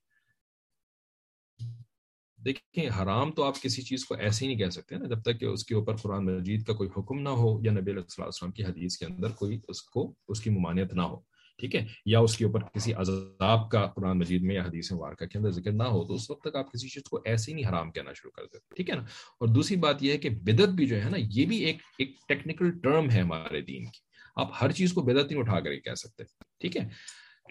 دیکھیں، 2.46 2.90
حرام 3.02 3.32
تو 3.32 3.44
آپ 3.44 3.62
کسی 3.62 3.82
چیز 3.82 4.06
کو 4.06 4.16
ایسے 4.16 4.46
ہی 4.46 4.50
نہیں 4.50 4.60
کہہ 4.60 4.70
سکتے 4.70 4.96
نا، 4.96 5.08
جب 5.08 5.22
تک 5.22 5.40
کہ 5.40 5.46
اس 5.46 5.66
کے 5.66 5.76
اوپر 5.76 5.96
قرآن 5.96 6.26
مجید 6.26 6.64
کا 6.64 6.74
کوئی 6.74 6.90
حکم 6.98 7.22
نہ 7.22 7.30
ہو 7.30 7.66
یا 7.66 7.72
نبی 7.72 7.92
علیہ 7.92 8.02
السلام 8.18 8.52
کی 8.52 8.64
حدیث 8.64 8.98
کے 8.98 9.06
اندر 9.06 9.30
کوئی 9.30 9.60
اس 9.68 9.82
کو، 9.82 10.14
اس 10.28 10.42
کی 10.42 10.50
ممانعت 10.50 10.94
نہ 10.94 11.02
ہو، 11.02 11.20
ٹھیک 11.58 11.76
ہے؟ 11.76 11.86
یا 12.06 12.20
اس 12.20 12.38
کے 12.38 12.46
اوپر 12.46 12.60
کسی 12.74 12.94
عذاب 12.94 13.72
کا 13.72 13.88
قرآن 13.88 14.18
مجید 14.18 14.42
میں 14.42 14.56
یا 14.56 14.64
حدیث 14.64 14.92
مبارکہ 14.92 15.26
کے 15.26 15.38
اندر 15.38 15.52
ذکر 15.52 15.72
نہ 15.72 15.84
ہو، 15.84 16.08
تو 16.08 16.14
اس 16.14 16.32
وقت 16.32 16.42
تک 16.42 16.56
آپ 16.56 16.74
کسی 16.74 16.88
چیز 16.88 17.04
کو 17.04 17.20
ایسے 17.26 17.52
ہی 17.52 17.56
نہیں 17.56 17.70
حرام 17.70 17.92
کہنا 17.92 18.14
شروع 18.14 18.32
کر 18.32 18.44
دیتے، 18.44 18.76
ٹھیک 18.76 18.90
ہے 18.90 18.96
نا؟ 18.96 19.02
اور 19.40 19.48
دوسری 19.48 19.78
بات 19.78 20.04
یہ 20.04 20.12
ہے 20.12 20.18
کہ 20.18 20.30
بدت 20.30 20.70
بھی 20.70 20.88
جو 20.88 21.04
ہے 21.04 21.10
نا، 21.10 21.18
یہ 21.20 21.46
بھی 21.46 21.58
ایک 21.58 21.78
ایک 21.98 22.16
ٹیکنیکل 22.28 22.80
ٹرم 22.80 23.10
ہے 23.10 23.22
ہمارے 23.22 23.62
دین 23.62 23.86
کی۔ 23.86 24.00
آپ 24.36 24.52
ہر 24.62 24.72
چیز 24.72 24.94
کو 24.94 25.02
بدت 25.02 25.32
نہیں 25.32 25.40
اٹھا 25.40 25.60
کر 25.60 25.72
ہی 25.72 25.80
کہہ 25.80 25.94
سکتے، 25.94 26.24
ٹھیک 26.60 26.78
ہے؟ 26.78 26.88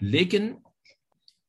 لیکن 0.01 0.53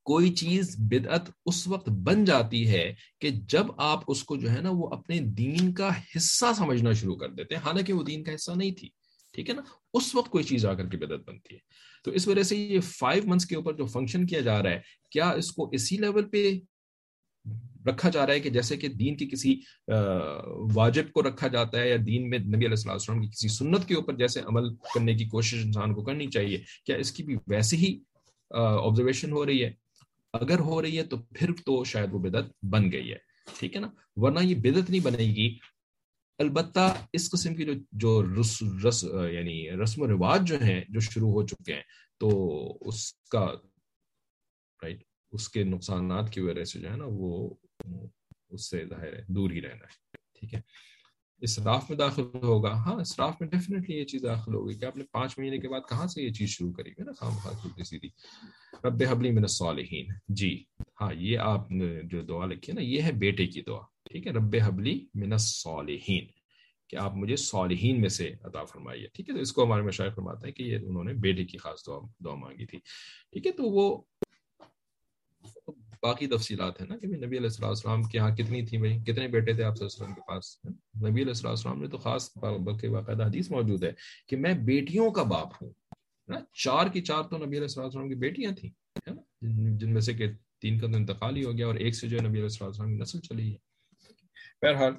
کوئی 0.06 0.30
چیز 0.34 0.74
بدعت 0.90 1.30
اس 1.46 1.66
وقت 1.68 1.88
بن 2.04 2.24
جاتی 2.24 2.66
ہے 2.68 2.84
کہ 3.20 3.30
جب 3.50 3.66
آپ 3.76 4.02
اس 4.08 4.22
کو 4.24 4.36
جو 4.36 4.50
ہے 4.50 4.60
نا 4.60 4.70
وہ 4.72 4.88
اپنے 4.92 5.18
دین 5.38 5.72
کا 5.72 5.88
حصہ 6.16 6.52
سمجھنا 6.56 6.92
شروع 6.92 7.16
کر 7.16 7.30
دیتے 7.30 7.54
ہیں۔ 7.54 7.62
حالانکہ 7.62 7.92
وہ 7.92 8.02
دین 8.02 8.22
کا 8.24 8.34
حصہ 8.34 8.52
نہیں 8.56 8.70
تھی، 8.70 8.88
ٹھیک 9.34 9.48
ہے 9.50 9.54
نا؟ 9.54 9.62
اس 9.94 10.14
وقت 10.14 10.30
کوئی 10.30 10.44
چیز 10.44 10.66
آ 10.66 10.74
کر 10.74 10.88
کے 10.88 10.96
بدعت 10.96 11.20
بنتی 11.26 11.54
ہے۔ 11.54 11.58
تو 12.04 12.10
اس 12.10 12.28
وجہ 12.28 12.42
سے 12.42 12.56
یہ 12.56 12.80
فائیو 12.80 13.22
منتھس 13.26 13.46
کے 13.46 13.56
اوپر 13.56 13.72
جو 13.76 13.86
فنکشن 13.86 14.26
کیا 14.26 14.40
جا 14.40 14.62
رہا 14.62 14.70
ہے، 14.70 14.80
کیا 15.10 15.28
اس 15.30 15.50
کو 15.52 15.68
اسی 15.72 15.96
لیول 15.96 16.28
پہ 16.28 16.50
رکھا 17.86 18.08
جا 18.10 18.26
رہا 18.26 18.34
ہے 18.34 18.40
کہ 18.40 18.50
جیسے 18.50 18.76
کہ 18.76 18.88
دین 18.88 19.16
کی 19.16 19.26
کسی 19.26 19.54
واجب 20.74 21.10
کو 21.12 21.22
رکھا 21.22 21.48
جاتا 21.48 21.78
ہے 21.80 21.88
یا 21.88 21.96
دین 22.06 22.28
میں 22.30 22.38
نبی 22.38 22.66
علیہ 22.66 22.84
السلام 22.88 23.20
کی 23.20 23.28
کسی 23.28 23.48
سنت 23.48 23.86
کے 23.88 23.94
اوپر 23.94 24.16
جیسے 24.16 24.40
عمل 24.40 24.74
کرنے 24.94 25.14
کی 25.14 25.24
کوشش 25.24 25.64
انسان 25.64 25.94
کو 25.94 26.02
کرنی 26.02 26.26
چاہیے، 26.26 26.58
کیا 26.86 26.96
اس 26.96 27.12
کی 27.12 27.22
بھی 27.22 27.36
ویسے 27.46 27.76
ہی 27.76 27.98
آبزرویشن 28.50 29.32
ہو 29.32 29.44
رہی 29.46 29.64
ہے؟ 29.64 29.70
اگر 30.40 30.58
ہو 30.58 30.82
رہی 30.82 30.98
ہے 30.98 31.02
تو 31.02 31.16
پھر 31.18 31.50
تو 31.52 31.84
شاید 31.84 32.08
وہ 32.12 32.18
بدت 32.18 32.64
بن 32.64 32.92
گئی 32.92 33.12
ہے۔ 33.12 33.18
ٹھیک 33.58 33.74
ہے 33.74 33.80
نا؟ 33.80 33.88
ورنہ 34.16 34.38
یہ 34.42 34.54
بدت 34.54 34.90
نہیں 34.90 35.00
بنے 35.00 35.24
گی۔ 35.24 35.58
البتہ 36.38 36.96
اس 37.12 37.30
قسم 37.30 37.54
کی 37.54 37.64
جو 37.64 37.72
جو 37.92 38.40
رس 38.40 38.62
رس 38.88 39.04
یعنی 39.32 39.70
رسم 39.70 40.02
و 40.02 40.06
رواج 40.06 40.48
جو 40.48 40.60
ہیں، 40.60 40.84
جو 40.88 41.00
شروع 41.00 41.30
ہو 41.30 41.46
چکے 41.46 41.74
ہیں، 41.74 41.82
تو 42.20 42.28
اس 42.80 43.12
کا 43.14 43.46
رائٹ 44.82 45.04
اس 45.32 45.48
کے 45.48 45.64
نقصانات 45.64 46.30
کی 46.30 46.40
وجہ 46.40 46.64
سے 46.64 46.80
جو 46.80 46.90
ہے 46.90 46.96
نا 46.96 47.04
وہ 47.06 47.54
اس 48.50 48.70
سے 48.70 48.86
ظاہر 48.86 49.12
ہے، 49.12 49.22
دور 49.28 49.50
ہی 49.50 49.60
رہنا 49.60 49.84
ہے۔ 49.84 50.16
ٹھیک 50.40 50.54
ہے؟ 50.54 50.60
اسراف 51.40 51.90
میں 51.90 51.98
داخل 51.98 52.22
ہوگا۔ 52.42 52.72
ہاں 52.72 52.94
اسراف 52.94 53.34
میں 53.40 53.48
ڈیفینیٹلی 53.48 53.96
یہ 53.96 54.04
چیز 54.04 54.22
داخل 54.22 54.54
ہوگی 54.54 54.74
کہ 54.74 54.84
آپ 54.84 54.96
نے 54.96 55.04
پانچ 55.12 55.38
مہینے 55.38 55.58
کے 55.58 55.68
بعد 55.68 55.80
کہاں 55.88 56.06
سے 56.06 56.22
یہ 56.22 56.32
چیز 56.32 56.48
شروع 56.48 56.72
کری؟ 56.72 56.90
گے 56.90 57.04
نا، 57.04 57.12
خام 57.12 57.32
خاص 57.32 57.88
سیدھی 57.88 58.08
رب 58.84 59.02
حبلی 59.10 59.30
من 59.30 59.42
الصالحین۔ 59.42 60.06
جی 60.28 60.64
ہاں 61.00 61.14
یہ 61.14 61.38
آپ 61.38 61.70
نے 61.70 62.00
جو 62.02 62.22
دعا 62.22 62.46
لکھی 62.46 62.72
ہے 62.72 62.74
نا، 62.74 62.80
یہ 62.80 63.02
ہے 63.02 63.12
بیٹے 63.12 63.46
کی 63.46 63.62
دعا۔ 63.62 63.80
ٹھیک 64.04 64.26
ہے، 64.26 64.32
رب 64.32 64.56
حبلی 64.66 65.06
من 65.14 65.32
الصالحین۔ 65.32 66.24
کہ 66.88 66.96
آپ 66.96 67.16
مجھے 67.16 67.36
صالحین 67.36 68.00
میں 68.00 68.08
سے 68.08 68.34
عطا 68.42 68.64
فرمائیے۔ 68.64 69.06
ٹھیک 69.12 69.28
ہے، 69.28 69.34
تو 69.34 69.40
اس 69.40 69.52
کو 69.52 69.64
ہمارے 69.64 69.82
مشاعر 69.82 70.10
فرماتا 70.10 70.46
ہے 70.46 70.52
کہ 70.52 70.62
یہ 70.62 70.78
انہوں 70.86 71.04
نے 71.04 71.12
بیٹے 71.14 71.44
کی 71.44 71.58
خاص 71.58 71.86
دعا 71.86 71.98
دعا 72.24 72.34
مانگی 72.34 72.66
تھی۔ 72.66 72.78
ٹھیک 73.32 73.46
ہے، 73.46 73.52
تو 73.52 73.64
وہ 73.64 74.02
باقی 76.02 76.26
تفصیلات 76.26 76.80
ہیں 76.80 76.88
نا 76.88 76.96
کہ 76.98 77.06
نبی 77.06 77.36
علیہ 77.38 77.64
السلام 77.64 78.02
کے 78.02 78.18
یہاں 78.18 78.34
کتنی 78.36 78.64
تھی 78.66 78.78
بھائی؟ 78.78 78.98
کتنے 78.98 79.28
بیٹے 79.28 79.52
تھے 79.52 79.64
آپ 79.64 79.76
صلی 79.76 79.86
اللہ 79.86 80.04
علیہ 80.04 80.04
وسلم 80.04 80.14
کے 80.14 80.20
پاس؟ 80.28 80.58
نبی 81.10 81.22
علیہ 81.22 81.48
السلام 81.48 81.80
نے 81.82 81.88
تو 81.88 81.98
خاص 81.98 82.30
بلکہ 82.36 82.88
باقاعدہ 82.88 83.24
حدیث 83.26 83.50
موجود 83.50 83.84
ہے 83.84 83.92
کہ 84.28 84.36
میں 84.36 84.52
بیٹیوں 84.64 85.10
کا 85.10 85.22
باپ 85.22 85.62
ہوں 85.62 85.70
نا؟ 86.28 86.38
چار 86.64 86.86
کی 86.92 87.00
چار 87.00 87.22
تو 87.22 87.36
نبی 87.36 87.56
علیہ 87.56 87.60
السلام 87.60 88.08
کی 88.08 88.14
بیٹیاں 88.14 88.52
تھیں 88.52 88.70
جن 89.78 89.92
میں 89.92 90.00
سے 90.00 90.12
کہ 90.14 90.26
تین 90.60 90.78
کا 90.78 90.86
تو 90.86 90.96
انتقال 90.96 91.36
ہی 91.36 91.44
ہو 91.44 91.52
گیا 91.52 91.66
اور 91.66 91.74
ایک 91.74 91.94
سے 91.94 92.08
جو 92.08 92.18
ہے 92.18 92.28
نبی 92.28 92.38
علیہ 92.38 92.64
السلام 92.64 92.88
کی 92.88 93.02
نسل 93.02 93.20
چلی 93.20 93.52
ہے۔ 93.52 93.56
بہرحال 94.62 94.94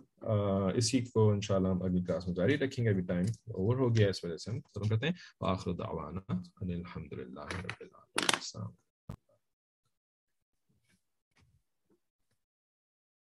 اسی 0.75 0.99
کو 1.01 1.29
انشاءاللہ 1.31 1.67
ہم 1.67 1.81
اگلی 1.81 2.01
کلاس 2.03 2.27
میں 2.27 2.35
جاری 2.35 2.57
رکھیں 2.57 2.83
گے، 2.85 2.89
ابھی 2.89 3.01
ٹائم 3.01 3.25
اوور 3.53 3.75
ہو 3.77 3.95
گیا 3.95 4.09
اس 4.09 4.23
وجہ 4.23 4.37
سے 4.37 4.51
ہم 4.51 4.59
ختم 4.59 4.87
کرتے 4.89 5.05
ہیں۔ 5.05 5.13
آخر 5.41 5.73
دعوانا 5.73 6.33
الحمد 6.61 7.13
للہ 7.13 7.47
رب 7.53 7.79
العالمین۔ 7.79 8.33
السلام 8.33 8.71